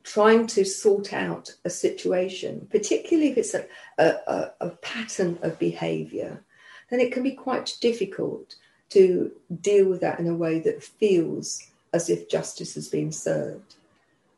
trying 0.03 0.46
to 0.48 0.64
sort 0.64 1.12
out 1.12 1.55
a 1.64 1.70
situation, 1.70 2.66
particularly 2.70 3.30
if 3.30 3.38
it's 3.38 3.55
a, 3.55 3.66
a, 3.98 4.51
a, 4.61 4.70
pattern 4.82 5.38
of 5.42 5.59
behavior, 5.59 6.42
then 6.90 7.01
it 7.01 7.12
can 7.12 7.22
be 7.22 7.32
quite 7.32 7.76
difficult 7.80 8.57
to 8.90 9.30
deal 9.61 9.88
with 9.88 10.01
that 10.01 10.18
in 10.18 10.26
a 10.26 10.34
way 10.34 10.59
that 10.61 10.82
feels 10.82 11.66
as 11.92 12.09
if 12.09 12.28
justice 12.28 12.74
has 12.74 12.88
been 12.88 13.12
served. 13.12 13.74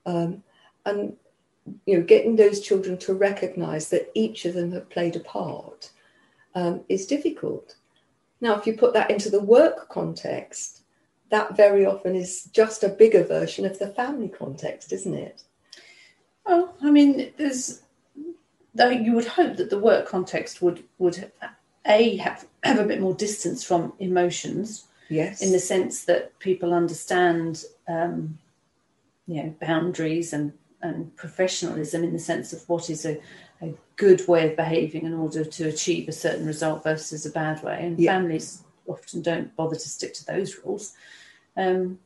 Um, 0.05 0.43
and 0.85 1.17
you 1.87 1.99
know, 1.99 2.05
getting 2.05 2.37
those 2.37 2.61
children 2.61 2.99
to 2.99 3.15
recognise 3.15 3.89
that 3.91 4.11
each 4.15 4.45
of 4.45 4.55
them 4.55 4.73
have 4.73 4.91
played 4.91 5.17
a 5.17 5.21
part 5.21 5.91
um, 6.55 6.81
is 6.89 7.07
difficult. 7.07 7.77
Now, 8.41 8.57
if 8.57 8.67
you 8.67 8.77
put 8.77 8.95
that 8.95 9.11
into 9.11 9.31
the 9.31 9.41
work 9.41 9.89
context, 9.89 10.83
that 11.31 11.57
very 11.57 11.87
often 11.87 12.15
is 12.15 12.45
just 12.53 12.83
a 12.83 12.89
bigger 12.89 13.25
version 13.25 13.65
of 13.65 13.79
the 13.79 13.89
family 13.89 14.29
context, 14.29 14.93
isn't 14.93 15.15
it? 15.15 15.45
Well, 16.47 16.75
I 16.83 16.91
mean, 16.91 17.33
there's 17.37 17.83
though 18.75 18.89
you 18.91 19.13
would 19.13 19.27
hope 19.27 19.57
that 19.57 19.71
the 19.71 19.79
work 19.79 20.07
context 20.07 20.63
would 20.63 20.83
would 20.99 21.31
a 21.87 22.17
have 22.17 22.47
have 22.63 22.79
a 22.79 22.85
bit 22.85 23.01
more 23.01 23.15
distance 23.15 23.65
from 23.65 23.93
emotions 23.99 24.85
Yes. 25.09 25.43
in 25.43 25.53
the 25.53 25.59
sense 25.59 26.05
that 26.05 26.39
people 26.39 26.73
understand, 26.73 27.65
um, 27.87 28.39
you 29.27 29.43
know, 29.43 29.55
boundaries 29.61 30.33
and 30.33 30.53
and 30.81 31.15
professionalism 31.17 32.03
in 32.03 32.13
the 32.13 32.19
sense 32.19 32.53
of 32.53 32.69
what 32.69 32.91
is 32.91 33.05
a, 33.05 33.21
a 33.61 33.73
good 33.97 34.27
way 34.27 34.51
of 34.51 34.57
behaving 34.57 35.05
in 35.05 35.15
order 35.15 35.45
to 35.45 35.69
achieve 35.69 36.09
a 36.09 36.13
certain 36.13 36.45
result 36.45 36.83
versus 36.83 37.25
a 37.25 37.31
bad 37.31 37.63
way. 37.63 37.79
And 37.83 37.99
Yeah. 38.01 38.15
families 38.15 38.65
often 38.89 39.23
don't 39.23 39.55
bother 39.55 39.77
to 39.77 39.89
stick 39.89 40.13
to 40.15 40.27
those 40.27 40.59
rules. 40.65 40.95
Um, 41.57 42.01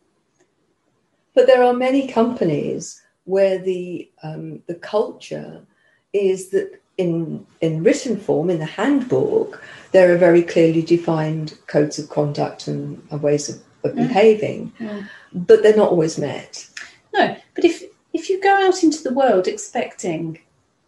but 1.34 1.46
there 1.46 1.62
are 1.62 1.72
many 1.72 2.06
companies 2.08 3.02
where 3.26 3.58
the 3.58 4.10
um, 4.22 4.62
the 4.66 4.74
culture 4.74 5.64
is 6.12 6.48
that 6.50 6.80
in 6.96 7.46
in 7.60 7.82
written 7.82 8.18
form 8.18 8.48
in 8.48 8.58
the 8.58 8.64
handbook 8.64 9.62
there 9.92 10.12
are 10.12 10.18
very 10.18 10.42
clearly 10.42 10.82
defined 10.82 11.58
codes 11.66 11.98
of 11.98 12.08
conduct 12.08 12.68
and, 12.68 13.06
and 13.10 13.22
ways 13.22 13.48
of, 13.48 13.56
of 13.84 13.92
mm. 13.92 14.08
behaving, 14.08 14.72
mm. 14.78 15.08
but 15.32 15.62
they're 15.62 15.76
not 15.76 15.90
always 15.90 16.18
met. 16.18 16.68
No, 17.14 17.36
but 17.54 17.64
if 17.64 17.82
if 18.12 18.30
you 18.30 18.40
go 18.40 18.66
out 18.66 18.82
into 18.82 19.02
the 19.02 19.12
world 19.12 19.46
expecting 19.46 20.38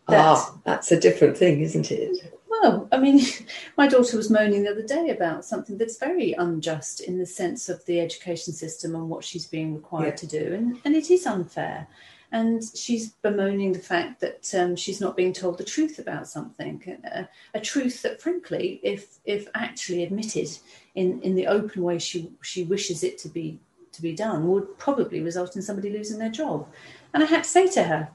that, 0.08 0.18
ah, 0.18 0.54
that's 0.64 0.90
a 0.90 1.00
different 1.00 1.36
thing, 1.36 1.60
isn't 1.60 1.90
it? 1.90 2.34
Well, 2.48 2.88
I 2.90 2.98
mean, 2.98 3.20
my 3.76 3.88
daughter 3.88 4.16
was 4.16 4.30
moaning 4.30 4.64
the 4.64 4.70
other 4.70 4.82
day 4.82 5.10
about 5.10 5.44
something 5.44 5.78
that's 5.78 5.98
very 5.98 6.32
unjust 6.32 7.00
in 7.00 7.18
the 7.18 7.26
sense 7.26 7.68
of 7.68 7.84
the 7.84 8.00
education 8.00 8.52
system 8.52 8.94
and 8.94 9.08
what 9.08 9.24
she's 9.24 9.46
being 9.46 9.74
required 9.74 10.06
yeah. 10.06 10.14
to 10.16 10.26
do, 10.26 10.54
and, 10.54 10.78
and 10.84 10.96
it 10.96 11.10
is 11.10 11.26
unfair. 11.26 11.86
And 12.30 12.62
she's 12.74 13.12
bemoaning 13.22 13.72
the 13.72 13.78
fact 13.78 14.20
that 14.20 14.52
um, 14.54 14.76
she's 14.76 15.00
not 15.00 15.16
being 15.16 15.32
told 15.32 15.56
the 15.56 15.64
truth 15.64 15.98
about 15.98 16.28
something, 16.28 16.98
a, 17.04 17.26
a, 17.54 17.60
truth 17.60 18.02
that, 18.02 18.20
frankly, 18.20 18.80
if 18.82 19.18
if 19.24 19.48
actually 19.54 20.02
admitted 20.02 20.50
in, 20.94 21.22
in 21.22 21.34
the 21.34 21.46
open 21.46 21.82
way 21.82 21.98
she 21.98 22.30
she 22.42 22.64
wishes 22.64 23.02
it 23.02 23.16
to 23.18 23.28
be 23.30 23.58
to 23.92 24.02
be 24.02 24.14
done, 24.14 24.46
would 24.48 24.76
probably 24.76 25.22
result 25.22 25.56
in 25.56 25.62
somebody 25.62 25.90
losing 25.90 26.18
their 26.18 26.30
job. 26.30 26.68
And 27.14 27.22
I 27.22 27.26
had 27.26 27.44
to 27.44 27.50
say 27.50 27.66
to 27.68 27.84
her, 27.84 28.10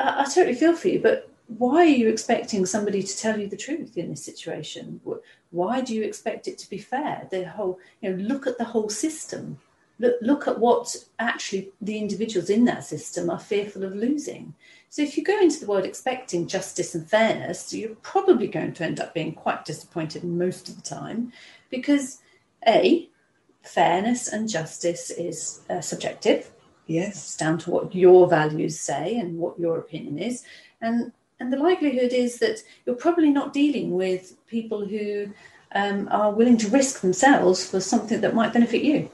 I, 0.00 0.22
I 0.22 0.24
totally 0.24 0.56
feel 0.56 0.74
for 0.74 0.88
you, 0.88 1.00
but 1.00 1.30
why 1.46 1.82
are 1.82 1.84
you 1.84 2.08
expecting 2.08 2.66
somebody 2.66 3.02
to 3.02 3.16
tell 3.16 3.38
you 3.38 3.48
the 3.48 3.56
truth 3.56 3.96
in 3.96 4.10
this 4.10 4.24
situation? 4.24 5.00
Why 5.50 5.80
do 5.80 5.94
you 5.94 6.02
expect 6.02 6.48
it 6.48 6.58
to 6.58 6.68
be 6.68 6.78
fair? 6.78 7.28
The 7.30 7.44
whole, 7.44 7.78
you 8.00 8.10
know, 8.10 8.16
look 8.16 8.46
at 8.46 8.58
the 8.58 8.64
whole 8.64 8.88
system. 8.88 9.58
Look, 9.98 10.16
look 10.20 10.48
at 10.48 10.58
what 10.58 10.94
actually 11.18 11.70
the 11.80 11.98
individuals 11.98 12.50
in 12.50 12.64
that 12.66 12.84
system 12.84 13.30
are 13.30 13.38
fearful 13.38 13.84
of 13.84 13.94
losing. 13.94 14.54
So 14.90 15.02
if 15.02 15.16
you 15.16 15.24
go 15.24 15.40
into 15.40 15.60
the 15.60 15.66
world 15.66 15.84
expecting 15.84 16.46
justice 16.46 16.94
and 16.94 17.08
fairness, 17.08 17.72
you're 17.72 17.96
probably 17.96 18.46
going 18.46 18.72
to 18.74 18.84
end 18.84 19.00
up 19.00 19.14
being 19.14 19.32
quite 19.32 19.64
disappointed 19.64 20.24
most 20.24 20.68
of 20.68 20.76
the 20.76 20.82
time 20.82 21.32
because 21.70 22.20
A, 22.66 23.08
fairness 23.62 24.28
and 24.28 24.48
justice 24.48 25.10
is 25.10 25.60
uh, 25.70 25.80
subjective. 25.80 26.50
Yes. 26.86 27.16
It's 27.16 27.36
down 27.36 27.58
to 27.58 27.70
what 27.70 27.94
your 27.94 28.28
values 28.28 28.78
say 28.78 29.18
and 29.18 29.38
what 29.38 29.58
your 29.58 29.78
opinion 29.78 30.18
is. 30.18 30.44
And 30.80 31.12
and 31.38 31.52
the 31.52 31.58
likelihood 31.58 32.12
is 32.12 32.38
that 32.38 32.62
you're 32.86 32.96
probably 32.96 33.30
not 33.30 33.52
dealing 33.52 33.90
with 33.90 34.34
people 34.46 34.86
who 34.86 35.28
um, 35.74 36.08
are 36.10 36.32
willing 36.32 36.56
to 36.58 36.68
risk 36.70 37.02
themselves 37.02 37.68
for 37.68 37.80
something 37.80 38.22
that 38.22 38.34
might 38.34 38.54
benefit 38.54 38.82
you. 38.82 39.10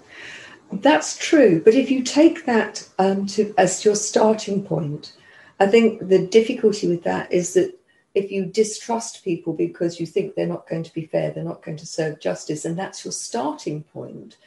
That's 0.73 1.19
true, 1.19 1.61
but 1.63 1.75
if 1.75 1.91
you 1.91 2.03
take 2.03 2.47
that 2.47 2.89
um, 2.99 3.27
to 3.27 3.55
as 3.59 3.85
your 3.85 3.95
starting 3.95 4.65
point, 4.65 5.15
I 5.61 5.67
think 5.67 6.09
the 6.09 6.27
difficulty 6.27 6.89
with 6.89 7.05
that 7.05 7.31
is 7.33 7.55
that 7.55 7.79
if 8.15 8.31
you 8.31 8.47
distrust 8.47 9.25
people 9.25 9.53
because 9.53 10.01
you 10.01 10.07
think 10.07 10.35
they're 10.35 10.47
not 10.47 10.69
going 10.69 10.83
to 10.83 10.93
be 10.93 11.07
fair, 11.07 11.31
they're 11.31 11.45
not 11.45 11.63
going 11.63 11.77
to 11.79 11.87
serve 11.87 12.21
justice, 12.21 12.65
and 12.65 12.79
that's 12.79 13.05
your 13.05 13.13
starting 13.13 13.83
point, 13.85 14.39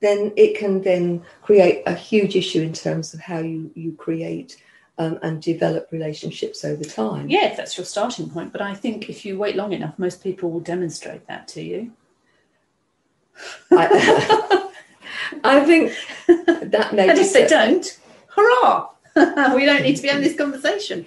then 0.00 0.32
it 0.36 0.58
can 0.58 0.82
then 0.82 1.22
create 1.42 1.82
a 1.86 1.94
huge 1.94 2.36
issue 2.36 2.60
in 2.60 2.72
terms 2.72 3.14
of 3.14 3.20
how 3.20 3.38
you 3.38 3.70
you 3.74 3.92
create 3.92 4.62
um, 4.98 5.18
and 5.22 5.40
develop 5.40 5.88
relationships 5.90 6.62
over 6.62 6.84
time. 6.84 7.30
Yeah, 7.30 7.46
if 7.46 7.56
that's 7.56 7.78
your 7.78 7.86
starting 7.86 8.28
point. 8.28 8.52
But 8.52 8.60
I 8.60 8.74
think 8.74 9.08
if 9.08 9.24
you 9.24 9.38
wait 9.38 9.56
long 9.56 9.72
enough, 9.72 9.98
most 9.98 10.22
people 10.22 10.50
will 10.50 10.60
demonstrate 10.60 11.26
that 11.26 11.48
to 11.48 11.62
you. 11.62 11.92
I, 13.72 14.56
I 15.44 15.64
think 15.64 15.92
that 16.26 16.94
may. 16.94 17.08
And 17.08 17.18
if 17.18 17.32
they 17.32 17.46
don't, 17.46 17.98
hurrah! 18.28 18.88
we 19.54 19.64
don't 19.64 19.82
need 19.82 19.96
to 19.96 20.02
be 20.02 20.08
having 20.08 20.24
this 20.24 20.36
conversation. 20.36 21.06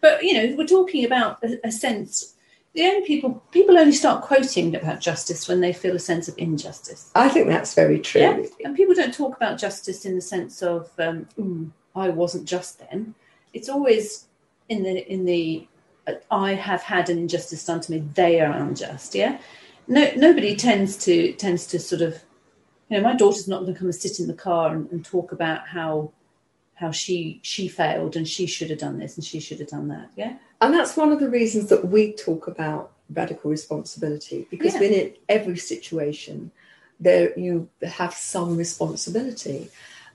But 0.00 0.22
you 0.22 0.34
know, 0.34 0.56
we're 0.56 0.66
talking 0.66 1.04
about 1.04 1.42
a, 1.42 1.68
a 1.68 1.72
sense 1.72 2.34
the 2.74 2.82
only 2.82 3.06
people 3.06 3.42
people 3.52 3.78
only 3.78 3.92
start 3.92 4.24
quoting 4.24 4.74
about 4.74 5.00
justice 5.00 5.46
when 5.46 5.60
they 5.60 5.72
feel 5.72 5.94
a 5.94 6.00
sense 6.00 6.26
of 6.26 6.34
injustice. 6.38 7.10
I 7.14 7.28
think 7.28 7.46
that's 7.46 7.72
very 7.74 8.00
true. 8.00 8.20
Yeah? 8.20 8.42
And 8.64 8.76
people 8.76 8.94
don't 8.94 9.14
talk 9.14 9.36
about 9.36 9.58
justice 9.58 10.04
in 10.04 10.16
the 10.16 10.20
sense 10.20 10.60
of, 10.60 10.90
um, 10.98 11.72
I 11.94 12.08
wasn't 12.08 12.48
just 12.48 12.80
then 12.80 13.14
it's 13.54 13.68
always 13.68 14.26
in 14.68 14.82
the 14.82 15.10
in 15.10 15.24
the 15.24 15.66
uh, 16.06 16.14
I 16.30 16.54
have 16.54 16.82
had 16.82 17.08
an 17.08 17.18
injustice 17.18 17.64
done 17.64 17.80
to 17.80 17.92
me. 17.92 18.04
They 18.14 18.40
are 18.40 18.52
unjust. 18.52 19.14
Yeah. 19.14 19.38
No, 19.86 20.10
nobody 20.16 20.56
tends 20.56 20.96
to 21.04 21.32
tends 21.34 21.66
to 21.68 21.78
sort 21.78 22.02
of, 22.02 22.22
you 22.94 23.00
know, 23.00 23.08
my 23.08 23.16
daughter's 23.16 23.48
not 23.48 23.62
going 23.62 23.74
to 23.74 23.78
come 23.78 23.88
and 23.88 23.94
sit 23.94 24.20
in 24.20 24.28
the 24.28 24.34
car 24.34 24.72
and, 24.72 24.90
and 24.92 25.04
talk 25.04 25.32
about 25.32 25.66
how 25.66 26.12
how 26.76 26.90
she 26.90 27.40
she 27.42 27.68
failed 27.68 28.16
and 28.16 28.26
she 28.28 28.46
should 28.46 28.70
have 28.70 28.78
done 28.78 28.98
this 28.98 29.16
and 29.16 29.24
she 29.24 29.40
should 29.40 29.58
have 29.58 29.68
done 29.68 29.88
that. 29.88 30.10
Yeah. 30.16 30.36
And 30.60 30.72
that's 30.72 30.96
one 30.96 31.12
of 31.12 31.20
the 31.20 31.28
reasons 31.28 31.68
that 31.70 31.88
we 31.88 32.12
talk 32.12 32.46
about 32.46 32.92
radical 33.10 33.50
responsibility 33.50 34.46
because 34.50 34.74
yeah. 34.74 34.82
in 34.82 35.14
every 35.28 35.56
situation 35.56 36.50
there 37.00 37.36
you 37.38 37.68
have 37.82 38.14
some 38.14 38.56
responsibility 38.56 39.68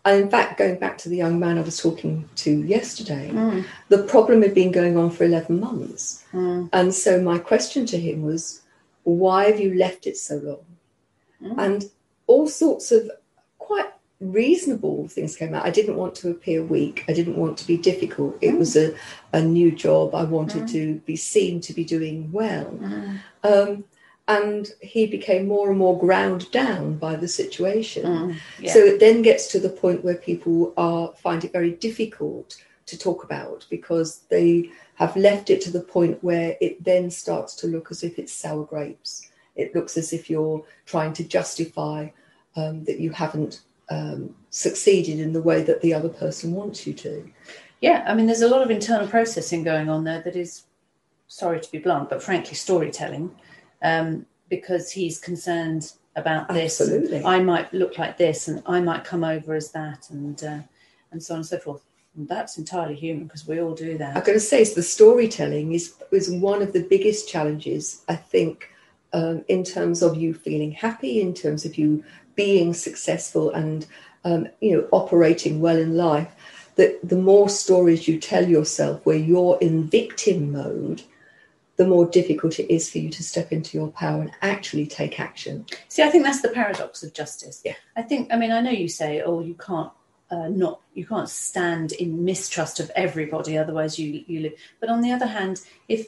and 0.06 0.22
in 0.22 0.30
fact, 0.30 0.58
going 0.58 0.80
back 0.80 0.98
to 1.00 1.10
the 1.10 1.18
young 1.18 1.40
man 1.40 1.58
I 1.58 1.62
was 1.62 1.78
talking 1.78 2.30
to 2.38 2.64
yesterday, 2.64 3.30
mm. 3.34 3.66
the 3.90 4.04
problem 4.04 4.42
had 4.42 4.56
been 4.56 4.72
going 4.72 4.98
on 4.98 5.12
for 5.12 5.26
11 5.26 5.60
months. 5.60 6.24
Mm. 6.32 6.70
And 6.72 6.94
so 6.94 7.22
my 7.22 7.38
question 7.38 7.86
to 7.88 8.00
him 8.00 8.22
was, 8.22 8.62
why 9.04 9.52
have 9.52 9.60
you 9.60 9.76
left 9.76 10.08
it 10.08 10.16
so 10.16 10.38
long? 10.38 10.66
Mm. 11.44 11.58
And 11.58 11.86
all 12.30 12.48
sorts 12.48 12.92
of 12.92 13.10
quite 13.58 13.92
reasonable 14.22 15.08
things 15.08 15.36
came 15.36 15.54
out. 15.56 15.66
I 15.66 15.72
didn't 15.72 15.96
want 15.96 16.14
to 16.16 16.30
appear 16.30 16.64
weak. 16.64 17.04
I 17.08 17.14
didn't 17.14 17.38
want 17.38 17.58
to 17.58 17.68
be 17.68 17.76
difficult. 17.76 18.38
It 18.40 18.56
was 18.58 18.76
a, 18.76 18.96
a 19.34 19.42
new 19.42 19.72
job. 19.72 20.14
I 20.14 20.24
wanted 20.24 20.64
mm. 20.64 20.72
to 20.74 20.96
be 21.00 21.16
seen 21.16 21.60
to 21.62 21.74
be 21.74 21.84
doing 21.84 22.32
well. 22.32 22.72
Mm. 22.72 23.20
Um, 23.44 23.84
and 24.28 24.72
he 24.82 25.08
became 25.08 25.48
more 25.48 25.70
and 25.70 25.80
more 25.80 25.98
ground 25.98 26.52
down 26.52 26.98
by 26.98 27.16
the 27.16 27.28
situation. 27.28 28.06
Mm, 28.06 28.36
yeah. 28.60 28.74
So 28.74 28.80
it 28.80 29.00
then 29.00 29.24
gets 29.24 29.48
to 29.54 29.60
the 29.60 29.70
point 29.70 30.04
where 30.04 30.18
people 30.18 30.72
are 30.78 31.12
find 31.16 31.44
it 31.44 31.52
very 31.52 31.72
difficult 31.72 32.64
to 32.86 32.98
talk 32.98 33.24
about 33.24 33.66
because 33.72 34.20
they 34.30 34.70
have 34.96 35.16
left 35.16 35.50
it 35.50 35.62
to 35.62 35.72
the 35.72 35.82
point 35.82 36.24
where 36.24 36.56
it 36.62 36.84
then 36.84 37.10
starts 37.10 37.56
to 37.56 37.68
look 37.68 37.90
as 37.90 38.04
if 38.04 38.20
it's 38.20 38.32
sour 38.32 38.66
grapes. 38.66 39.32
It 39.56 39.74
looks 39.74 39.98
as 39.98 40.14
if 40.14 40.30
you're 40.30 40.64
trying 40.86 41.14
to 41.14 41.24
justify 41.24 42.10
um, 42.56 42.84
that 42.86 43.00
you 43.00 43.12
haven't 43.12 43.62
um, 43.90 44.36
succeeded 44.50 45.20
in 45.20 45.34
the 45.34 45.42
way 45.42 45.64
that 45.64 45.82
the 45.82 45.94
other 45.94 46.10
person 46.10 46.54
wants 46.54 46.86
you 46.86 46.94
to. 46.94 47.30
Yeah, 47.82 48.04
I 48.08 48.14
mean, 48.14 48.26
there's 48.26 48.42
a 48.42 48.48
lot 48.48 48.62
of 48.62 48.72
internal 48.72 49.08
processing 49.08 49.64
going 49.64 49.90
on 49.90 50.04
there 50.04 50.22
that 50.22 50.36
is, 50.36 50.64
sorry 51.28 51.60
to 51.62 51.72
be 51.72 51.78
blunt, 51.80 52.10
but 52.10 52.22
frankly, 52.22 52.56
storytelling 52.56 53.34
um, 53.82 54.26
because 54.50 54.92
he's 54.92 55.20
concerned 55.20 55.94
about 56.16 56.50
this. 56.50 56.82
Absolutely. 56.82 57.24
I 57.24 57.40
might 57.40 57.74
look 57.74 57.98
like 57.98 58.18
this, 58.18 58.48
and 58.48 58.62
I 58.66 58.82
might 58.82 59.06
come 59.06 59.24
over 59.24 59.54
as 59.54 59.72
that, 59.72 60.10
and 60.10 60.44
uh, 60.44 60.60
and 61.12 61.24
so 61.24 61.36
on 61.36 61.40
and 61.40 61.48
so 61.48 61.58
forth. 61.58 61.82
And 62.18 62.28
that's 62.28 62.58
entirely 62.58 62.96
human 62.96 63.26
because 63.26 63.48
we 63.48 63.62
all 63.62 63.74
do 63.74 63.98
that. 63.98 64.18
I'm 64.18 64.24
going 64.24 64.38
to 64.38 64.44
say 64.44 64.62
is 64.62 64.74
the 64.74 64.84
storytelling 64.84 65.74
is 65.74 65.96
is 66.12 66.30
one 66.30 66.62
of 66.62 66.74
the 66.74 66.84
biggest 66.84 67.30
challenges 67.30 68.04
I 68.10 68.16
think 68.16 68.70
um, 69.14 69.44
in 69.48 69.64
terms 69.64 70.02
of 70.02 70.18
you 70.18 70.34
feeling 70.34 70.72
happy, 70.72 71.22
in 71.22 71.34
terms 71.34 71.66
of 71.66 71.78
you 71.78 72.04
being 72.36 72.74
successful, 72.74 73.52
and 73.52 73.86
um, 74.24 74.48
you 74.62 74.76
know 74.76 74.88
operating 74.92 75.60
well 75.60 75.78
in 75.78 75.96
life. 75.98 76.34
That 76.76 77.00
the 77.04 77.18
more 77.18 77.50
stories 77.50 78.08
you 78.08 78.20
tell 78.20 78.48
yourself 78.48 79.06
where 79.06 79.18
you're 79.18 79.58
in 79.60 79.90
victim 79.90 80.54
mode, 80.54 81.02
the 81.80 81.88
more 81.88 82.06
difficult 82.06 82.60
it 82.60 82.70
is 82.70 82.90
for 82.92 82.98
you 82.98 83.10
to 83.10 83.24
step 83.24 83.54
into 83.54 83.78
your 83.78 83.88
power 83.88 84.22
and 84.22 84.32
actually 84.42 84.86
take 84.86 85.18
action. 85.18 85.66
See, 85.88 86.04
I 86.04 86.10
think 86.10 86.26
that's 86.26 86.42
the 86.42 86.50
paradox 86.50 87.04
of 87.04 87.14
justice. 87.14 87.62
Yeah. 87.64 87.76
I 87.96 88.02
think, 88.02 88.34
I 88.34 88.38
mean, 88.38 88.52
I 88.52 88.60
know 88.60 88.70
you 88.70 88.90
say, 88.90 89.22
oh, 89.22 89.40
you 89.40 89.56
can't. 89.56 89.92
Uh, 90.32 90.48
not 90.48 90.80
you 90.94 91.08
can't 91.08 91.28
stand 91.28 91.92
in 91.94 92.24
mistrust 92.24 92.80
of 92.80 92.92
everybody 92.96 93.58
otherwise 93.58 93.98
you 93.98 94.24
you 94.28 94.42
live 94.42 94.54
but 94.80 94.88
on 94.88 95.02
the 95.02 95.12
other 95.12 95.26
hand 95.26 95.60
if 95.88 96.06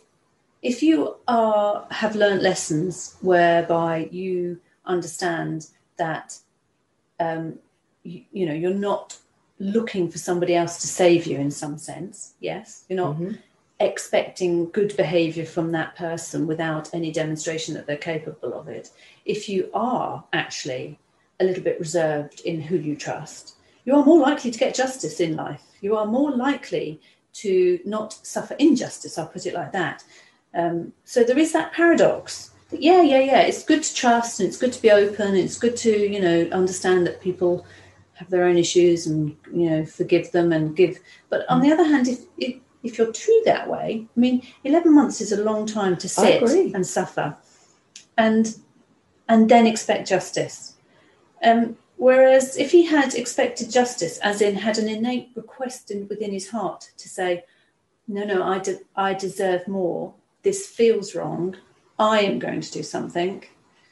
if 0.62 0.84
you 0.84 1.16
are 1.28 1.86
have 1.92 2.16
learned 2.16 2.42
lessons 2.42 3.16
whereby 3.22 4.10
you 4.12 4.60
understand 4.86 5.68
that 5.98 6.38
um, 7.20 7.60
you, 8.04 8.24
you, 8.32 8.46
know 8.46 8.54
you're 8.54 8.74
not 8.74 9.18
looking 9.60 10.10
for 10.10 10.18
somebody 10.18 10.56
else 10.56 10.82
to 10.82 10.88
save 10.88 11.26
you 11.26 11.38
in 11.38 11.52
some 11.52 11.78
sense 11.78 12.34
yes 12.40 12.86
you're 12.90 12.98
not 12.98 13.16
mm-hmm 13.16 13.34
expecting 13.82 14.70
good 14.70 14.96
behavior 14.96 15.46
from 15.46 15.72
that 15.72 15.96
person 15.96 16.46
without 16.48 16.94
any 16.94 17.12
demonstration 17.12 17.74
that 17.74 17.88
they're 17.88 17.98
capable 17.98 18.54
of 18.54 18.68
it. 18.68 18.92
If 19.26 19.50
you 19.50 19.70
are 19.74 20.24
actually 20.34 21.00
a 21.40 21.44
little 21.44 21.64
bit 21.64 21.80
reserved 21.80 22.42
in 22.42 22.62
who 22.62 22.78
you 22.78 22.96
trust, 22.96 23.56
you 23.84 23.96
are 23.96 24.06
more 24.06 24.20
likely 24.20 24.52
to 24.52 24.60
get 24.60 24.76
justice 24.76 25.20
in 25.20 25.36
life. 25.36 25.64
You 25.82 25.98
are 25.98 26.06
more 26.06 26.32
likely 26.32 27.02
to 27.34 27.80
not 27.84 28.14
suffer 28.26 28.56
injustice, 28.60 29.18
I'll 29.18 29.28
put 29.28 29.46
it 29.46 29.54
like 29.54 29.72
that. 29.72 30.04
Um, 30.54 30.94
so 31.06 31.24
there 31.24 31.40
is 31.40 31.54
that 31.54 31.74
paradox 31.74 32.52
yeah, 32.72 33.02
yeah, 33.02 33.20
yeah. 33.20 33.42
It's 33.42 33.64
good 33.64 33.84
to 33.84 33.94
trust 33.94 34.40
and 34.40 34.48
it's 34.48 34.58
good 34.58 34.74
to 34.74 34.82
be 34.82 34.92
open. 34.92 35.30
and 35.30 35.38
It's 35.38 35.58
good 35.58 35.76
to, 35.78 35.92
you 35.92 36.22
know, 36.22 36.48
understand 36.52 37.06
that 37.08 37.22
people 37.22 37.66
have 38.14 38.30
their 38.30 38.46
own 38.46 38.58
issues 38.58 39.08
and, 39.08 39.36
you 39.54 39.70
know, 39.70 39.86
forgive 39.86 40.32
them 40.32 40.52
and 40.52 40.76
give. 40.76 41.00
But 41.30 41.46
on 41.50 41.62
the 41.62 41.72
other 41.72 41.84
hand, 41.84 42.08
if, 42.08 42.20
if, 42.38 42.56
if 42.84 42.98
you're 42.98 43.12
true 43.12 43.42
that 43.46 43.70
way, 43.70 44.08
I 44.16 44.20
mean, 44.20 44.44
11 44.64 44.94
months 44.94 45.22
is 45.22 45.32
a 45.32 45.44
long 45.44 45.66
time 45.66 45.98
to 45.98 46.08
sit 46.08 46.42
and 46.42 46.86
suffer 46.86 47.36
and, 48.18 48.56
and 49.28 49.50
then 49.50 49.68
expect 49.68 50.08
justice. 50.08 50.76
Um, 51.44 51.78
whereas 51.98 52.58
if 52.58 52.72
he 52.72 52.86
had 52.86 53.16
expected 53.16 53.72
justice, 53.72 54.18
as 54.20 54.42
in 54.42 54.56
had 54.56 54.78
an 54.78 54.88
innate 54.88 55.32
request 55.36 55.92
in, 55.92 56.08
within 56.08 56.32
his 56.32 56.50
heart 56.50 56.92
to 56.98 57.10
say, 57.10 57.44
no, 58.08 58.24
no, 58.24 58.44
I, 58.44 58.60
de- 58.60 58.80
I 58.96 59.14
deserve 59.14 59.68
more. 59.68 60.14
This 60.44 60.68
feels 60.68 61.16
wrong 61.16 61.56
I 62.00 62.22
am 62.22 62.40
going 62.40 62.62
to 62.62 62.72
do 62.72 62.84
something, 62.84 63.44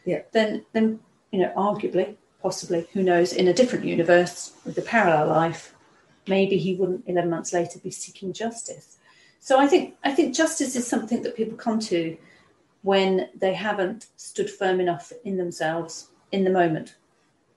yeah. 0.04 0.22
then 0.32 0.66
then 0.74 1.00
you 1.32 1.42
know, 1.42 1.54
arguably, 1.56 2.16
possibly, 2.42 2.88
who 2.94 3.04
knows, 3.04 3.34
in 3.34 3.48
a 3.48 3.54
different 3.54 3.86
universe 3.86 4.54
with 4.66 4.78
a 4.80 4.82
parallel 4.82 5.28
life, 5.28 5.76
maybe 6.28 6.58
he 6.58 6.74
wouldn't 6.74 7.04
eleven 7.06 7.30
months 7.30 7.54
later 7.54 7.78
be 7.80 7.92
seeking 7.92 8.34
justice. 8.34 8.98
So 9.40 9.60
I 9.60 9.68
think 9.68 9.96
I 10.04 10.12
think 10.12 10.36
justice 10.36 10.76
is 10.76 10.88
something 10.88 11.22
that 11.22 11.36
people 11.36 11.56
come 11.58 11.80
to 11.82 12.18
when 12.82 13.30
they 13.36 13.54
haven't 13.54 14.08
stood 14.16 14.50
firm 14.50 14.80
enough 14.80 15.14
in 15.24 15.38
themselves 15.38 16.10
in 16.32 16.44
the 16.46 16.50
moment. 16.50 16.96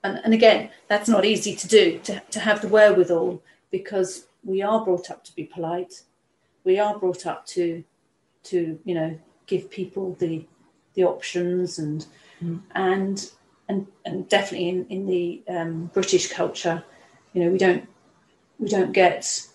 And, 0.03 0.19
and 0.23 0.33
again, 0.33 0.69
that's 0.89 1.09
not 1.09 1.25
easy 1.25 1.55
to 1.55 1.67
do, 1.67 1.99
to, 2.03 2.21
to 2.31 2.39
have 2.41 2.61
the 2.61 2.67
wherewithal, 2.67 3.41
because 3.71 4.27
we 4.43 4.61
are 4.61 4.83
brought 4.83 5.09
up 5.09 5.23
to 5.23 5.35
be 5.35 5.45
polite. 5.45 6.03
We 6.63 6.77
are 6.77 6.99
brought 6.99 7.25
up 7.25 7.45
to 7.47 7.85
to, 8.43 8.79
you 8.83 8.95
know, 8.95 9.17
give 9.47 9.69
people 9.69 10.15
the 10.19 10.45
the 10.93 11.03
options 11.03 11.79
and 11.79 12.05
mm. 12.41 12.59
and 12.75 13.31
and 13.67 13.87
and 14.05 14.29
definitely 14.29 14.69
in 14.69 14.85
in 14.89 15.05
the 15.07 15.41
um, 15.47 15.89
British 15.93 16.31
culture, 16.31 16.83
you 17.33 17.43
know, 17.43 17.49
we 17.49 17.57
don't 17.57 17.87
we 18.59 18.69
don't 18.69 18.91
get 18.91 19.47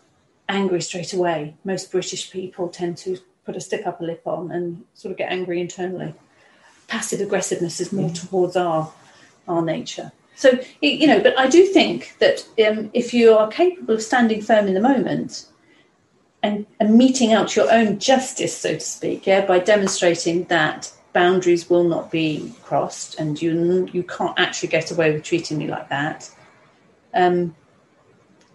angry 0.49 0.81
straight 0.81 1.13
away. 1.13 1.55
Most 1.65 1.91
British 1.91 2.31
people 2.31 2.69
tend 2.69 2.97
to 2.99 3.19
put 3.45 3.57
a 3.57 3.61
stick 3.61 3.87
up 3.87 4.01
a 4.01 4.05
lip 4.05 4.23
on 4.27 4.51
and 4.51 4.85
sort 4.95 5.13
of 5.13 5.19
get 5.19 5.31
angry 5.31 5.61
internally. 5.61 6.15
Passive 6.87 7.21
aggressiveness 7.21 7.81
is 7.81 7.93
more 7.93 8.11
mm. 8.11 8.29
towards 8.29 8.57
our 8.57 8.93
our 9.47 9.63
nature. 9.63 10.13
So 10.37 10.59
you 10.81 11.07
know, 11.07 11.21
but 11.21 11.39
I 11.39 11.49
do 11.49 11.67
think 11.67 12.17
that 12.21 12.47
um, 12.67 12.91
if 12.93 13.13
you 13.13 13.35
are 13.35 13.49
capable 13.49 13.95
of 13.95 14.03
standing 14.03 14.41
firm 14.41 14.69
in 14.69 14.75
the 14.75 14.81
moment 14.81 15.47
and, 16.43 16.67
and 16.79 16.97
meting 16.97 17.33
out 17.33 17.57
your 17.57 17.71
own 17.73 17.99
justice, 17.99 18.57
so 18.57 18.75
to 18.75 18.81
speak, 18.81 19.27
yeah, 19.27 19.45
by 19.45 19.59
demonstrating 19.59 20.45
that 20.45 20.93
boundaries 21.13 21.69
will 21.69 21.85
not 21.85 22.11
be 22.11 22.53
crossed 22.63 23.19
and 23.19 23.41
you 23.43 23.89
you 23.93 24.03
can't 24.03 24.39
actually 24.39 24.69
get 24.69 24.91
away 24.91 25.13
with 25.13 25.25
treating 25.25 25.59
me 25.59 25.67
like 25.67 25.89
that. 25.89 26.31
Um, 27.15 27.57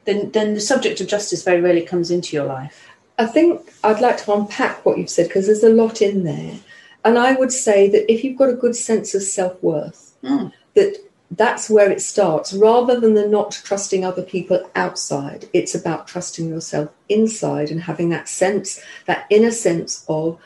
then 0.05 0.31
then 0.31 0.53
the 0.53 0.61
subject 0.61 1.01
of 1.01 1.07
justice 1.07 1.43
very 1.43 1.61
rarely 1.61 1.81
comes 1.81 2.11
into 2.11 2.35
your 2.35 2.45
life. 2.45 2.87
I 3.17 3.25
think 3.25 3.73
I'd 3.83 4.01
like 4.01 4.17
to 4.23 4.33
unpack 4.33 4.85
what 4.85 4.97
you've 4.97 5.09
said 5.09 5.27
because 5.27 5.45
there's 5.47 5.63
a 5.63 5.69
lot 5.69 6.01
in 6.01 6.23
there. 6.23 6.59
And 7.05 7.17
I 7.17 7.33
would 7.33 7.51
say 7.51 7.89
that 7.89 8.11
if 8.11 8.23
you've 8.23 8.37
got 8.37 8.49
a 8.49 8.53
good 8.53 8.75
sense 8.75 9.13
of 9.13 9.23
self 9.23 9.61
worth, 9.61 10.15
mm. 10.23 10.51
that 10.75 10.97
that's 11.35 11.69
where 11.69 11.91
it 11.91 12.01
starts. 12.01 12.53
Rather 12.53 12.99
than 12.99 13.13
the 13.13 13.27
not 13.27 13.51
trusting 13.51 14.05
other 14.05 14.23
people 14.23 14.69
outside, 14.75 15.49
it's 15.53 15.73
about 15.73 16.07
trusting 16.07 16.47
yourself 16.47 16.91
inside 17.09 17.71
and 17.71 17.81
having 17.81 18.09
that 18.09 18.29
sense, 18.29 18.81
that 19.05 19.25
inner 19.29 19.51
sense 19.51 20.05
of 20.07 20.39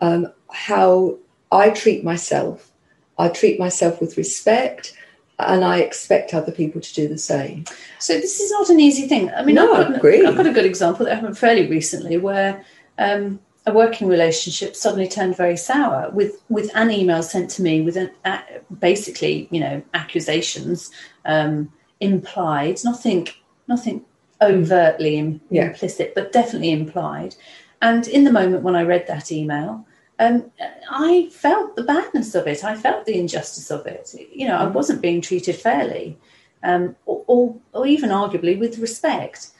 um, 0.00 0.32
how 0.50 1.16
I 1.50 1.70
treat 1.70 2.04
myself. 2.04 2.70
I 3.18 3.28
treat 3.28 3.58
myself 3.58 4.00
with 4.00 4.16
respect 4.16 4.96
and 5.38 5.64
I 5.64 5.78
expect 5.78 6.34
other 6.34 6.52
people 6.52 6.80
to 6.80 6.94
do 6.94 7.08
the 7.08 7.18
same. 7.18 7.64
So 7.98 8.14
this 8.14 8.40
is 8.40 8.50
not 8.50 8.70
an 8.70 8.80
easy 8.80 9.08
thing. 9.08 9.30
I 9.30 9.44
mean, 9.44 9.54
no, 9.54 9.72
I've, 9.72 9.86
got, 9.86 9.94
I 9.94 9.96
agree. 9.96 10.26
I've 10.26 10.36
got 10.36 10.46
a 10.46 10.52
good 10.52 10.64
example 10.64 11.06
that 11.06 11.14
happened 11.14 11.38
fairly 11.38 11.68
recently 11.68 12.18
where 12.18 12.64
um, 12.98 13.40
a 13.66 13.72
working 13.72 14.08
relationship 14.08 14.76
suddenly 14.76 15.08
turned 15.08 15.36
very 15.36 15.56
sour 15.56 16.10
with 16.10 16.42
with 16.48 16.70
an 16.74 16.90
email 16.90 17.22
sent 17.22 17.50
to 17.50 17.62
me 17.62 17.80
with 17.80 17.96
an 17.96 18.10
uh, 18.24 18.40
basically 18.78 19.48
you 19.50 19.60
know 19.60 19.82
accusations 19.94 20.90
um, 21.24 21.72
implied 22.00 22.78
nothing 22.84 23.28
nothing 23.68 24.04
overtly 24.42 25.16
Im- 25.16 25.40
yeah. 25.50 25.66
implicit 25.66 26.14
but 26.14 26.32
definitely 26.32 26.72
implied 26.72 27.34
and 27.80 28.06
in 28.08 28.24
the 28.24 28.32
moment 28.32 28.62
when 28.62 28.76
i 28.76 28.82
read 28.82 29.06
that 29.06 29.32
email 29.32 29.86
um, 30.18 30.50
i 30.90 31.28
felt 31.32 31.74
the 31.76 31.84
badness 31.84 32.34
of 32.34 32.46
it 32.46 32.64
i 32.64 32.76
felt 32.76 33.06
the 33.06 33.18
injustice 33.18 33.70
of 33.70 33.86
it 33.86 34.14
you 34.32 34.46
know 34.46 34.58
i 34.58 34.64
mm. 34.64 34.72
wasn't 34.72 35.00
being 35.00 35.20
treated 35.20 35.56
fairly 35.56 36.18
um, 36.62 36.96
or, 37.04 37.22
or, 37.26 37.56
or 37.74 37.86
even 37.86 38.10
arguably 38.10 38.58
with 38.58 38.78
respect 38.78 39.50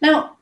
now 0.00 0.36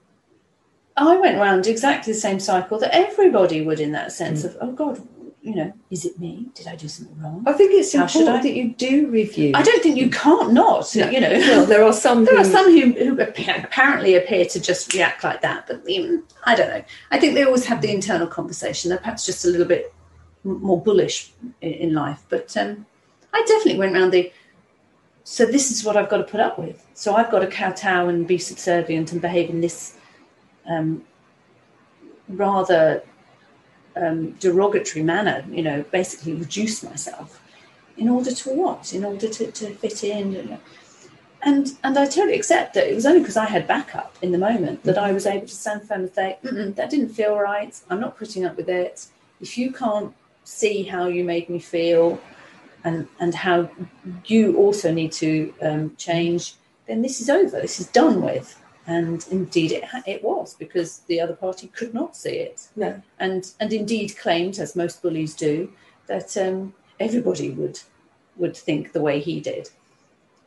I 0.96 1.16
went 1.16 1.38
around 1.38 1.66
exactly 1.66 2.12
the 2.12 2.18
same 2.18 2.38
cycle 2.38 2.78
that 2.78 2.94
everybody 2.94 3.62
would 3.62 3.80
in 3.80 3.92
that 3.92 4.12
sense 4.12 4.42
mm. 4.42 4.46
of, 4.46 4.56
oh 4.60 4.72
God, 4.72 5.00
you 5.42 5.56
know, 5.56 5.72
is 5.90 6.04
it 6.04 6.18
me? 6.20 6.46
Did 6.54 6.68
I 6.68 6.76
do 6.76 6.86
something 6.86 7.20
wrong? 7.20 7.42
I 7.46 7.52
think 7.52 7.72
it's 7.72 7.92
How 7.92 8.04
important 8.04 8.44
that 8.44 8.54
you 8.54 8.72
do 8.74 9.08
review. 9.08 9.52
I 9.54 9.62
don't 9.62 9.82
think 9.82 9.96
you 9.96 10.08
can't 10.08 10.52
not. 10.52 10.94
No. 10.94 11.10
You 11.10 11.20
know, 11.20 11.30
well, 11.30 11.66
there 11.66 11.82
are 11.82 11.92
some. 11.92 12.24
there 12.26 12.36
who... 12.36 12.40
are 12.40 12.44
some 12.44 12.70
who, 12.70 12.92
who, 12.92 13.20
apparently 13.20 14.14
appear 14.14 14.44
to 14.44 14.60
just 14.60 14.94
react 14.94 15.24
like 15.24 15.40
that, 15.42 15.66
but 15.66 15.82
even, 15.88 16.22
I 16.44 16.54
don't 16.54 16.68
know. 16.68 16.84
I 17.10 17.18
think 17.18 17.34
they 17.34 17.42
always 17.42 17.64
have 17.64 17.82
the 17.82 17.92
internal 17.92 18.28
conversation. 18.28 18.90
They're 18.90 18.98
perhaps 18.98 19.26
just 19.26 19.44
a 19.44 19.48
little 19.48 19.66
bit 19.66 19.92
more 20.44 20.80
bullish 20.80 21.32
in, 21.60 21.72
in 21.72 21.94
life. 21.94 22.24
But 22.28 22.56
um, 22.56 22.86
I 23.32 23.42
definitely 23.46 23.80
went 23.80 23.96
around 23.96 24.12
the. 24.12 24.32
So 25.24 25.44
this 25.44 25.72
is 25.72 25.84
what 25.84 25.96
I've 25.96 26.08
got 26.08 26.18
to 26.18 26.24
put 26.24 26.40
up 26.40 26.58
with. 26.58 26.86
So 26.94 27.14
I've 27.14 27.30
got 27.30 27.40
to 27.40 27.48
kowtow 27.48 28.08
and 28.08 28.28
be 28.28 28.38
subservient 28.38 29.12
and 29.12 29.20
behave 29.20 29.50
in 29.50 29.60
this 29.60 29.96
um, 30.66 31.04
rather 32.28 33.02
um, 33.96 34.32
derogatory 34.32 35.02
manner, 35.02 35.44
you 35.50 35.62
know, 35.62 35.84
basically 35.90 36.34
reduce 36.34 36.82
myself 36.82 37.40
in 37.96 38.08
order 38.08 38.32
to 38.32 38.50
what? 38.50 38.92
In 38.92 39.04
order 39.04 39.28
to, 39.28 39.50
to 39.50 39.74
fit 39.74 40.04
in. 40.04 40.32
You 40.32 40.42
know. 40.44 40.58
And 41.42 41.76
and 41.82 41.98
I 41.98 42.06
totally 42.06 42.34
accept 42.34 42.74
that 42.74 42.88
it 42.88 42.94
was 42.94 43.04
only 43.04 43.20
because 43.20 43.36
I 43.36 43.46
had 43.46 43.66
backup 43.66 44.16
in 44.22 44.32
the 44.32 44.38
moment 44.38 44.84
that 44.84 44.96
I 44.96 45.12
was 45.12 45.26
able 45.26 45.46
to 45.46 45.54
stand 45.54 45.82
firm 45.82 46.02
and 46.02 46.14
say, 46.14 46.38
that 46.42 46.88
didn't 46.90 47.10
feel 47.10 47.36
right. 47.36 47.78
I'm 47.90 48.00
not 48.00 48.16
putting 48.16 48.44
up 48.44 48.56
with 48.56 48.68
it. 48.68 49.06
If 49.40 49.58
you 49.58 49.72
can't 49.72 50.14
see 50.44 50.84
how 50.84 51.06
you 51.06 51.24
made 51.24 51.48
me 51.48 51.58
feel 51.58 52.20
and, 52.84 53.08
and 53.18 53.34
how 53.34 53.70
you 54.26 54.56
also 54.56 54.92
need 54.92 55.12
to 55.12 55.52
um, 55.62 55.96
change, 55.96 56.54
then 56.86 57.02
this 57.02 57.20
is 57.20 57.28
over. 57.28 57.60
This 57.60 57.80
is 57.80 57.88
done 57.88 58.22
with 58.22 58.61
and 58.86 59.26
indeed 59.30 59.72
it, 59.72 59.84
it 60.06 60.22
was 60.24 60.54
because 60.54 60.98
the 61.00 61.20
other 61.20 61.34
party 61.34 61.68
could 61.68 61.94
not 61.94 62.16
see 62.16 62.36
it 62.36 62.68
no. 62.76 63.00
and 63.18 63.52
and 63.60 63.72
indeed 63.72 64.16
claimed 64.18 64.58
as 64.58 64.74
most 64.74 65.02
bullies 65.02 65.34
do 65.34 65.70
that 66.06 66.36
um, 66.36 66.74
everybody 66.98 67.50
would 67.50 67.80
would 68.36 68.56
think 68.56 68.92
the 68.92 69.00
way 69.00 69.20
he 69.20 69.40
did 69.40 69.70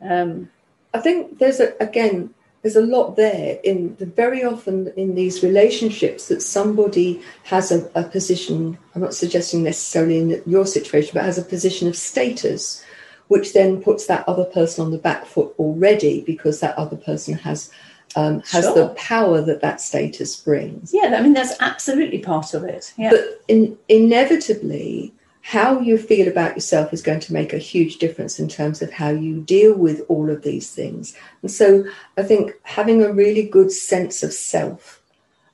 um, 0.01 0.49
i 0.93 0.99
think 0.99 1.39
there's 1.39 1.59
a 1.59 1.73
again 1.81 2.33
there's 2.61 2.75
a 2.75 2.81
lot 2.81 3.15
there 3.15 3.59
in 3.63 3.95
the 3.97 4.07
very 4.07 4.43
often 4.43 4.91
in 4.97 5.13
these 5.13 5.43
relationships 5.43 6.27
that 6.27 6.41
somebody 6.41 7.21
has 7.43 7.71
a, 7.71 7.89
a 7.95 8.03
position 8.03 8.77
i'm 8.93 9.01
not 9.01 9.13
suggesting 9.13 9.63
necessarily 9.63 10.17
in 10.17 10.41
your 10.45 10.65
situation 10.65 11.11
but 11.13 11.23
has 11.23 11.37
a 11.37 11.43
position 11.43 11.87
of 11.87 11.95
status 11.95 12.83
which 13.27 13.53
then 13.53 13.81
puts 13.81 14.05
that 14.05 14.27
other 14.27 14.45
person 14.45 14.85
on 14.85 14.91
the 14.91 14.97
back 14.97 15.25
foot 15.25 15.53
already 15.57 16.21
because 16.21 16.59
that 16.59 16.77
other 16.77 16.97
person 16.97 17.33
has 17.33 17.71
um, 18.15 18.41
has 18.51 18.65
sure. 18.65 18.75
the 18.75 18.89
power 18.95 19.41
that 19.41 19.61
that 19.61 19.81
status 19.81 20.35
brings. 20.35 20.93
Yeah, 20.93 21.15
I 21.17 21.21
mean, 21.21 21.33
that's 21.33 21.59
absolutely 21.59 22.19
part 22.19 22.53
of 22.53 22.63
it. 22.63 22.93
Yeah. 22.97 23.11
But 23.11 23.43
in, 23.47 23.77
inevitably, 23.89 25.13
how 25.41 25.79
you 25.79 25.97
feel 25.97 26.27
about 26.27 26.55
yourself 26.55 26.91
is 26.91 27.03
going 27.03 27.19
to 27.19 27.33
make 27.33 27.53
a 27.53 27.59
huge 27.59 27.97
difference 27.97 28.39
in 28.39 28.47
terms 28.47 28.81
of 28.81 28.91
how 28.91 29.09
you 29.09 29.41
deal 29.41 29.75
with 29.75 30.01
all 30.07 30.29
of 30.31 30.41
these 30.41 30.71
things. 30.71 31.15
And 31.43 31.51
so 31.51 31.85
I 32.17 32.23
think 32.23 32.53
having 32.63 33.03
a 33.03 33.13
really 33.13 33.43
good 33.43 33.71
sense 33.71 34.23
of 34.23 34.33
self 34.33 35.03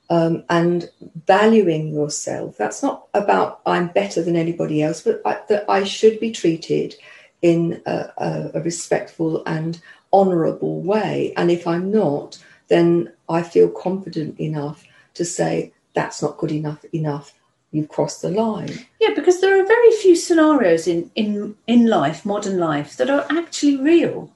um, 0.08 0.44
and 0.48 0.88
valuing 1.26 1.92
yourself, 1.92 2.56
that's 2.56 2.82
not 2.82 3.06
about 3.12 3.60
I'm 3.66 3.88
better 3.88 4.22
than 4.22 4.34
anybody 4.34 4.82
else, 4.82 5.02
but 5.02 5.20
I, 5.26 5.40
that 5.50 5.68
I 5.68 5.84
should 5.84 6.18
be 6.20 6.30
treated 6.30 6.94
in 7.42 7.82
a, 7.84 8.12
a, 8.16 8.50
a 8.54 8.60
respectful 8.62 9.42
and 9.44 9.78
honourable 10.12 10.80
way. 10.80 11.34
And 11.36 11.50
if 11.50 11.66
I'm 11.66 11.90
not, 11.90 12.38
then 12.68 13.12
I 13.28 13.42
feel 13.42 13.68
confident 13.68 14.38
enough 14.40 14.84
to 15.14 15.24
say 15.24 15.72
that's 15.94 16.22
not 16.22 16.38
good 16.38 16.52
enough 16.52 16.84
enough. 16.92 17.34
You've 17.70 17.88
crossed 17.88 18.20
the 18.20 18.30
line. 18.30 18.86
Yeah, 19.00 19.14
because 19.14 19.40
there 19.40 19.58
are 19.58 19.66
very 19.66 19.92
few 19.92 20.14
scenarios 20.14 20.86
in, 20.86 21.10
in, 21.14 21.56
in 21.66 21.86
life, 21.86 22.26
modern 22.26 22.58
life, 22.58 22.96
that 22.98 23.08
are 23.08 23.26
actually 23.30 23.78
real. 23.78 24.30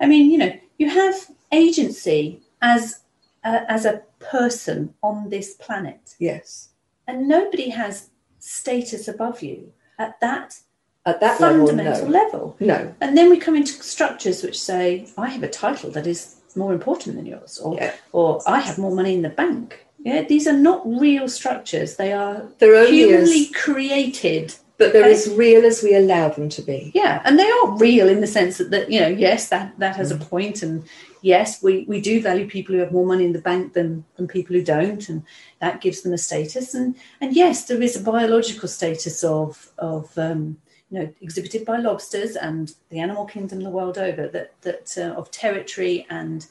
I 0.00 0.06
mean, 0.06 0.30
you 0.32 0.38
know, 0.38 0.52
you 0.78 0.90
have 0.90 1.14
agency 1.52 2.40
as 2.60 3.00
a, 3.44 3.70
as 3.70 3.84
a 3.84 4.02
person 4.18 4.94
on 5.02 5.30
this 5.30 5.54
planet. 5.54 6.16
Yes. 6.18 6.70
And 7.06 7.28
nobody 7.28 7.70
has 7.70 8.10
status 8.40 9.06
above 9.06 9.42
you. 9.42 9.72
at 9.98 10.18
that 10.20 10.58
At 11.04 11.20
that 11.20 11.38
fundamental 11.38 12.08
level, 12.08 12.08
no. 12.08 12.18
level. 12.18 12.56
No. 12.58 12.94
And 13.00 13.16
then 13.16 13.30
we 13.30 13.38
come 13.38 13.54
into 13.54 13.72
structures 13.82 14.42
which 14.42 14.60
say, 14.60 15.06
I 15.16 15.28
have 15.28 15.44
a 15.44 15.48
title 15.48 15.90
that 15.92 16.06
is 16.06 16.35
more 16.56 16.72
important 16.72 17.16
than 17.16 17.26
yours, 17.26 17.58
or, 17.58 17.74
Yeah. 17.74 17.92
or 18.12 18.40
I 18.46 18.60
have 18.60 18.78
more 18.78 18.94
money 18.94 19.14
in 19.14 19.22
the 19.22 19.28
bank. 19.30 19.84
Yeah, 19.98 20.22
these 20.22 20.46
are 20.46 20.52
not 20.52 20.86
real 20.86 21.28
structures. 21.28 21.96
They 21.96 22.12
are 22.12 22.42
They're 22.58 22.76
only 22.76 22.96
humanly 22.96 23.42
as, 23.46 23.50
created. 23.50 24.54
but 24.78 24.92
they're 24.92 25.04
okay? 25.04 25.12
as 25.14 25.28
real 25.30 25.64
as 25.64 25.82
we 25.82 25.94
allow 25.94 26.28
them 26.28 26.48
to 26.50 26.62
be. 26.62 26.92
Yeah, 26.94 27.22
and 27.24 27.38
they 27.38 27.50
are 27.50 27.76
real 27.76 28.08
in 28.08 28.20
the 28.20 28.26
sense 28.26 28.58
that, 28.58 28.70
that 28.70 28.90
you 28.92 29.00
know, 29.00 29.08
yes, 29.08 29.48
that 29.48 29.72
that 29.78 29.96
has 29.96 30.10
a 30.10 30.16
point, 30.16 30.62
and 30.62 30.84
yes, 31.22 31.62
we 31.62 31.84
we 31.88 32.00
do 32.00 32.20
value 32.20 32.46
people 32.46 32.74
who 32.74 32.80
have 32.82 32.92
more 32.92 33.06
money 33.06 33.24
in 33.24 33.32
the 33.32 33.40
bank 33.50 33.72
than 33.72 34.04
than 34.16 34.28
people 34.28 34.54
who 34.54 34.62
don't, 34.62 35.08
and 35.08 35.22
that 35.60 35.80
gives 35.80 36.02
them 36.02 36.12
a 36.12 36.18
status. 36.18 36.74
And 36.74 36.94
and 37.20 37.34
yes, 37.34 37.64
there 37.64 37.82
is 37.82 37.96
a 37.96 38.00
biological 38.12 38.68
status 38.68 39.24
of 39.24 39.72
of 39.78 40.16
um, 40.18 40.58
you 40.90 41.00
know 41.00 41.14
exhibited 41.20 41.64
by 41.64 41.78
lobsters 41.78 42.36
and 42.36 42.74
the 42.90 43.00
animal 43.00 43.24
kingdom 43.24 43.62
the 43.62 43.70
world 43.70 43.98
over 43.98 44.28
that 44.28 44.60
that 44.62 44.96
uh, 44.96 45.18
of 45.18 45.30
territory 45.30 46.06
and, 46.10 46.46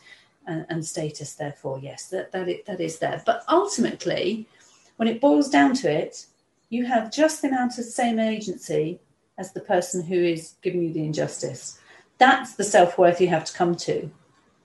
and 0.47 0.65
and 0.69 0.85
status. 0.85 1.33
Therefore, 1.33 1.79
yes, 1.79 2.07
that 2.09 2.31
that 2.31 2.47
it, 2.49 2.65
that 2.65 2.81
is 2.81 2.99
there. 2.99 3.21
But 3.25 3.43
ultimately, 3.49 4.47
when 4.97 5.07
it 5.07 5.21
boils 5.21 5.49
down 5.49 5.73
to 5.75 5.91
it, 5.91 6.25
you 6.69 6.85
have 6.85 7.11
just 7.11 7.41
the 7.41 7.47
amount 7.49 7.77
of 7.77 7.85
same 7.85 8.19
agency 8.19 8.99
as 9.37 9.51
the 9.51 9.61
person 9.61 10.03
who 10.03 10.15
is 10.15 10.55
giving 10.61 10.83
you 10.83 10.93
the 10.93 11.03
injustice. 11.03 11.79
That's 12.17 12.55
the 12.55 12.63
self 12.63 12.97
worth 12.97 13.19
you 13.19 13.27
have 13.27 13.45
to 13.45 13.53
come 13.53 13.75
to. 13.75 14.09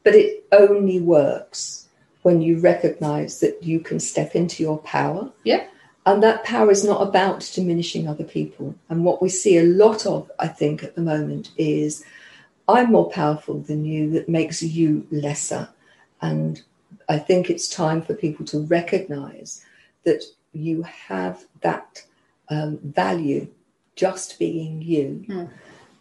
But 0.02 0.14
it 0.14 0.44
only 0.52 1.00
works 1.00 1.88
when 2.22 2.40
you 2.40 2.58
recognize 2.58 3.40
that 3.40 3.62
you 3.62 3.80
can 3.80 3.98
step 3.98 4.34
into 4.34 4.62
your 4.62 4.78
power. 4.78 5.30
Yeah. 5.44 5.66
And 6.06 6.22
that 6.22 6.44
power 6.44 6.70
is 6.70 6.84
not 6.84 7.02
about 7.02 7.50
diminishing 7.54 8.08
other 8.08 8.24
people. 8.24 8.74
And 8.88 9.04
what 9.04 9.20
we 9.20 9.28
see 9.28 9.58
a 9.58 9.64
lot 9.64 10.06
of, 10.06 10.30
I 10.38 10.48
think, 10.48 10.82
at 10.82 10.94
the 10.94 11.02
moment 11.02 11.50
is 11.56 12.04
I'm 12.68 12.92
more 12.92 13.10
powerful 13.10 13.60
than 13.60 13.84
you, 13.84 14.10
that 14.12 14.28
makes 14.28 14.62
you 14.62 15.06
lesser. 15.10 15.68
And 16.22 16.62
I 17.08 17.18
think 17.18 17.50
it's 17.50 17.68
time 17.68 18.00
for 18.02 18.14
people 18.14 18.46
to 18.46 18.60
recognize 18.60 19.64
that 20.04 20.22
you 20.52 20.82
have 20.82 21.44
that 21.60 22.02
um, 22.48 22.78
value 22.82 23.48
just 23.94 24.38
being 24.38 24.82
you. 24.82 25.24
Hmm. 25.26 25.44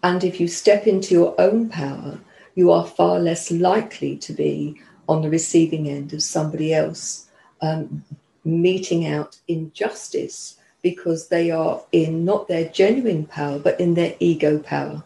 And 0.01 0.23
if 0.23 0.39
you 0.39 0.47
step 0.47 0.87
into 0.87 1.13
your 1.13 1.35
own 1.39 1.69
power, 1.69 2.19
you 2.55 2.71
are 2.71 2.85
far 2.85 3.19
less 3.19 3.51
likely 3.51 4.17
to 4.17 4.33
be 4.33 4.79
on 5.09 5.21
the 5.21 5.29
receiving 5.29 5.89
end 5.89 6.13
of 6.13 6.23
somebody 6.23 6.73
else 6.73 7.29
um, 7.61 8.03
meting 8.43 9.05
out 9.05 9.39
injustice 9.47 10.57
because 10.81 11.27
they 11.27 11.51
are 11.51 11.81
in 11.91 12.23
not 12.23 12.47
their 12.47 12.69
genuine 12.69 13.25
power, 13.25 13.59
but 13.59 13.79
in 13.79 13.93
their 13.93 14.15
ego 14.19 14.59
power. 14.59 15.03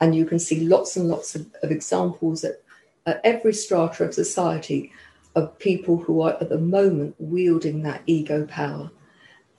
And 0.00 0.14
you 0.14 0.24
can 0.24 0.38
see 0.38 0.60
lots 0.60 0.96
and 0.96 1.08
lots 1.08 1.34
of, 1.34 1.46
of 1.62 1.70
examples 1.70 2.42
at, 2.44 2.62
at 3.06 3.20
every 3.22 3.52
strata 3.52 4.04
of 4.04 4.14
society 4.14 4.92
of 5.34 5.58
people 5.58 5.98
who 5.98 6.22
are 6.22 6.36
at 6.40 6.48
the 6.48 6.58
moment 6.58 7.14
wielding 7.18 7.82
that 7.82 8.02
ego 8.06 8.46
power. 8.46 8.90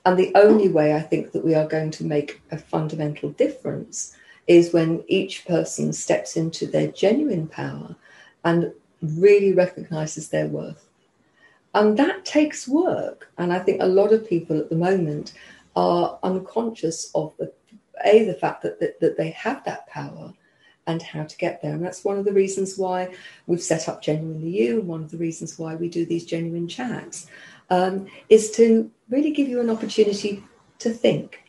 And 0.04 0.18
the 0.18 0.32
only 0.34 0.68
way 0.68 0.94
I 0.94 1.00
think 1.00 1.32
that 1.32 1.44
we 1.44 1.54
are 1.54 1.66
going 1.66 1.92
to 1.92 2.04
make 2.04 2.42
a 2.50 2.58
fundamental 2.58 3.30
difference 3.30 4.16
is 4.48 4.72
when 4.72 5.04
each 5.06 5.46
person 5.46 5.92
steps 5.92 6.36
into 6.36 6.66
their 6.66 6.88
genuine 6.88 7.46
power 7.46 7.94
and 8.44 8.72
really 9.00 9.52
recognizes 9.52 10.28
their 10.28 10.48
worth. 10.48 10.88
And 11.74 11.96
that 11.98 12.24
takes 12.24 12.68
work. 12.68 13.30
And 13.38 13.52
I 13.52 13.58
think 13.58 13.80
a 13.80 13.86
lot 13.86 14.12
of 14.12 14.28
people 14.28 14.58
at 14.58 14.68
the 14.68 14.76
moment 14.76 15.32
are 15.74 16.18
unconscious 16.22 17.10
of 17.14 17.32
the 17.38 17.52
a 18.04 18.24
the 18.24 18.34
fact 18.34 18.62
that, 18.62 18.80
that, 18.80 19.00
that 19.00 19.16
they 19.16 19.30
have 19.30 19.64
that 19.64 19.86
power 19.86 20.32
and 20.86 21.00
how 21.02 21.24
to 21.24 21.36
get 21.36 21.62
there. 21.62 21.72
And 21.72 21.84
that's 21.84 22.04
one 22.04 22.18
of 22.18 22.24
the 22.24 22.32
reasons 22.32 22.76
why 22.76 23.14
we've 23.46 23.62
set 23.62 23.88
up 23.88 24.02
Genuinely 24.02 24.50
You, 24.50 24.80
and 24.80 24.88
one 24.88 25.02
of 25.02 25.10
the 25.10 25.18
reasons 25.18 25.58
why 25.58 25.74
we 25.74 25.88
do 25.88 26.04
these 26.04 26.24
genuine 26.24 26.66
chats, 26.66 27.26
um, 27.70 28.06
is 28.28 28.50
to 28.52 28.90
really 29.08 29.30
give 29.30 29.48
you 29.48 29.60
an 29.60 29.70
opportunity 29.70 30.42
to 30.80 30.90
think. 30.90 31.44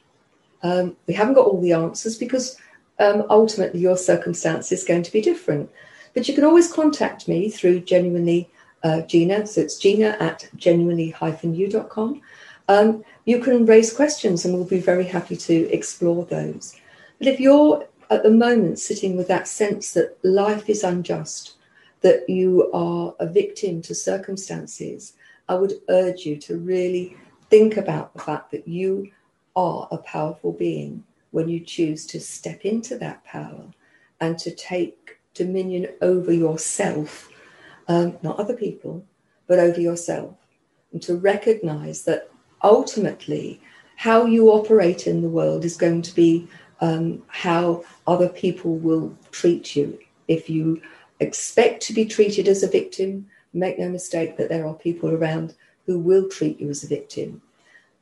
Um, 0.61 0.95
we 1.07 1.13
haven't 1.13 1.34
got 1.34 1.47
all 1.47 1.59
the 1.59 1.74
answers 1.74 2.17
because 2.17 2.57
um, 2.99 3.26
ultimately 3.30 3.80
your 3.80 3.97
circumstance 3.97 4.71
is 4.71 4.84
going 4.84 5.03
to 5.03 5.11
be 5.11 5.21
different. 5.21 5.69
But 6.13 6.28
you 6.28 6.36
can 6.36 6.43
always 6.43 6.71
contact 6.71 7.28
me 7.28 7.49
through 7.49 7.82
Genuinely 7.82 8.49
uh, 8.84 9.02
Gina. 9.02 9.46
So 9.48 9.62
it's 9.62 9.78
Gina 9.78 10.18
at 10.20 10.50
genuinely-u.com. 10.56 12.22
Um, 12.70 13.04
you 13.26 13.40
can 13.40 13.66
raise 13.66 13.94
questions 13.94 14.46
and 14.46 14.54
we'll 14.54 14.66
be 14.66 14.80
very 14.80 15.06
happy 15.06 15.36
to 15.36 15.70
explore 15.72 16.26
those. 16.26 16.76
But 17.20 17.28
if 17.28 17.40
you're 17.40 17.88
at 18.10 18.24
the 18.24 18.32
moment 18.32 18.80
sitting 18.80 19.18
with 19.18 19.28
that 19.28 19.48
sense 19.48 19.92
that 19.94 20.18
life 20.24 20.70
is 20.70 20.84
unjust, 20.84 21.54
that 22.02 22.30
you 22.30 22.70
are 22.74 23.16
a 23.20 23.26
victim 23.26 23.82
to 23.82 23.96
circumstances, 23.96 25.14
I 25.50 25.56
would 25.56 25.74
urge 25.90 26.26
you 26.26 26.38
to 26.38 26.58
really 26.58 27.18
think 27.50 27.78
about 27.78 28.14
the 28.14 28.20
fact 28.20 28.52
that 28.52 28.68
you 28.68 29.12
are 29.56 29.88
a 29.92 29.98
powerful 29.98 30.52
being 30.52 31.04
when 31.32 31.50
you 31.50 31.60
choose 31.60 32.06
to 32.08 32.20
step 32.20 32.62
into 32.66 32.98
that 32.98 33.24
power 33.24 33.66
and 34.20 34.38
to 34.40 34.52
take 34.52 35.18
dominion 35.34 35.88
over 36.02 36.32
yourself, 36.32 37.30
um, 37.88 38.18
not 38.22 38.40
other 38.40 38.56
people, 38.56 39.06
but 39.48 39.60
over 39.60 39.80
yourself, 39.80 40.36
and 40.92 41.02
to 41.02 41.16
recognize 41.16 42.04
that 42.04 42.30
ultimately 42.64 43.62
how 43.96 44.26
you 44.26 44.50
operate 44.50 45.08
in 45.08 45.22
the 45.22 45.30
world 45.30 45.66
is 45.66 45.78
going 45.78 46.02
to 46.02 46.16
be 46.16 46.48
um, 46.82 47.22
how 47.28 47.84
other 48.08 48.30
people 48.30 48.76
will 48.76 49.16
treat 49.32 49.76
you. 49.76 49.98
If 50.28 50.50
you 50.50 50.82
expect 51.20 51.82
to 51.84 51.94
be 51.94 52.06
treated 52.06 52.48
as 52.48 52.64
a 52.64 52.68
victim, 52.68 53.28
make 53.54 53.80
no 53.80 53.90
mistake 53.90 54.38
that 54.38 54.50
there 54.50 54.66
are 54.66 54.74
people 54.74 55.12
around 55.12 55.56
who 55.86 56.00
will 56.00 56.28
treat 56.30 56.60
you 56.60 56.70
as 56.70 56.84
a 56.84 56.88
victim. 56.88 57.42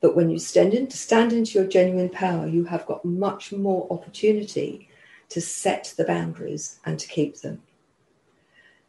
But 0.01 0.15
when 0.15 0.29
you 0.29 0.39
stand, 0.39 0.73
in, 0.73 0.89
stand 0.89 1.31
into 1.33 1.59
your 1.59 1.67
genuine 1.67 2.09
power, 2.09 2.47
you 2.47 2.63
have 2.65 2.85
got 2.87 3.05
much 3.05 3.51
more 3.51 3.87
opportunity 3.91 4.89
to 5.29 5.39
set 5.39 5.93
the 5.97 6.03
boundaries 6.03 6.79
and 6.85 6.99
to 6.99 7.07
keep 7.07 7.41
them. 7.41 7.61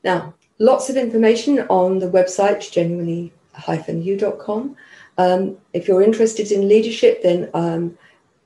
Now, 0.03 0.35
lots 0.63 0.89
of 0.89 0.97
information 0.97 1.59
on 1.69 1.99
the 1.99 2.09
website 2.09 2.71
genuinely-u.com. 2.71 4.77
Um, 5.19 5.59
if 5.73 5.89
you're 5.89 6.03
interested 6.03 6.53
in 6.53 6.69
leadership, 6.69 7.23
then 7.23 7.51
um, 7.53 7.99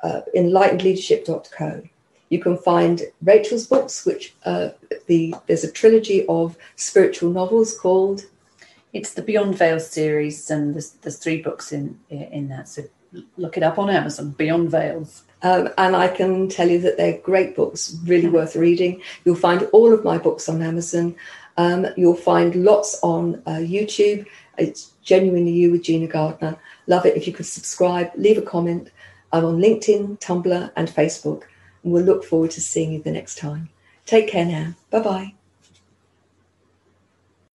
uh, 0.03 0.23
enlightenedleadership.co. 0.35 1.83
You 2.31 2.41
can 2.41 2.57
find 2.57 3.03
Rachel's 3.23 3.67
books, 3.67 4.05
which 4.05 4.35
uh, 4.45 4.71
the 5.07 5.35
there's 5.47 5.63
a 5.63 5.71
trilogy 5.71 6.27
of 6.27 6.57
spiritual 6.75 7.31
novels 7.31 7.79
called 7.79 8.25
It's 8.93 9.15
the 9.15 9.23
Beyond 9.23 9.57
Veil 9.57 9.79
series, 9.79 10.51
and 10.51 10.75
there's, 10.75 10.91
there's 11.03 11.19
three 11.19 11.41
books 11.41 11.71
in 11.71 12.01
in 12.11 12.49
that. 12.49 12.69
So 12.69 12.83
look 13.37 13.57
it 13.57 13.63
up 13.63 13.79
on 13.79 13.91
Amazon. 13.91 14.31
Beyond 14.31 14.71
Veils. 14.71 15.23
Um, 15.43 15.69
and 15.79 15.95
I 15.95 16.09
can 16.09 16.49
tell 16.49 16.69
you 16.69 16.81
that 16.81 16.97
they're 16.97 17.19
great 17.19 17.55
books, 17.55 17.97
really 18.05 18.29
worth 18.29 18.57
reading. 18.57 19.03
You'll 19.25 19.37
find 19.37 19.63
all 19.73 19.93
of 19.93 20.03
my 20.03 20.19
books 20.19 20.49
on 20.49 20.63
Amazon. 20.63 21.15
Um, 21.57 21.87
you'll 21.97 22.17
find 22.17 22.65
lots 22.65 22.99
on 23.03 23.43
uh, 23.47 23.61
YouTube. 23.61 24.27
It's 24.59 24.93
Genuinely 25.03 25.53
You 25.53 25.73
with 25.73 25.83
Gina 25.83 26.07
Gardner. 26.07 26.59
Love 26.87 27.07
it. 27.07 27.17
If 27.17 27.27
you 27.27 27.33
could 27.33 27.47
subscribe, 27.47 28.11
leave 28.17 28.39
a 28.39 28.43
comment. 28.43 28.91
I'm 29.33 29.45
on 29.45 29.59
LinkedIn, 29.59 30.21
Tumblr, 30.21 30.71
and 30.77 30.89
Facebook. 30.89 31.43
And 31.83 31.93
we'll 31.93 32.05
look 32.05 32.25
forward 32.25 32.51
to 32.53 32.61
seeing 32.61 32.93
you 32.93 33.03
the 33.03 33.13
next 33.13 33.37
time. 33.39 33.69
Take 34.05 34.29
care 34.29 34.45
now. 34.45 34.75
Bye 34.91 35.01
bye. 35.01 35.46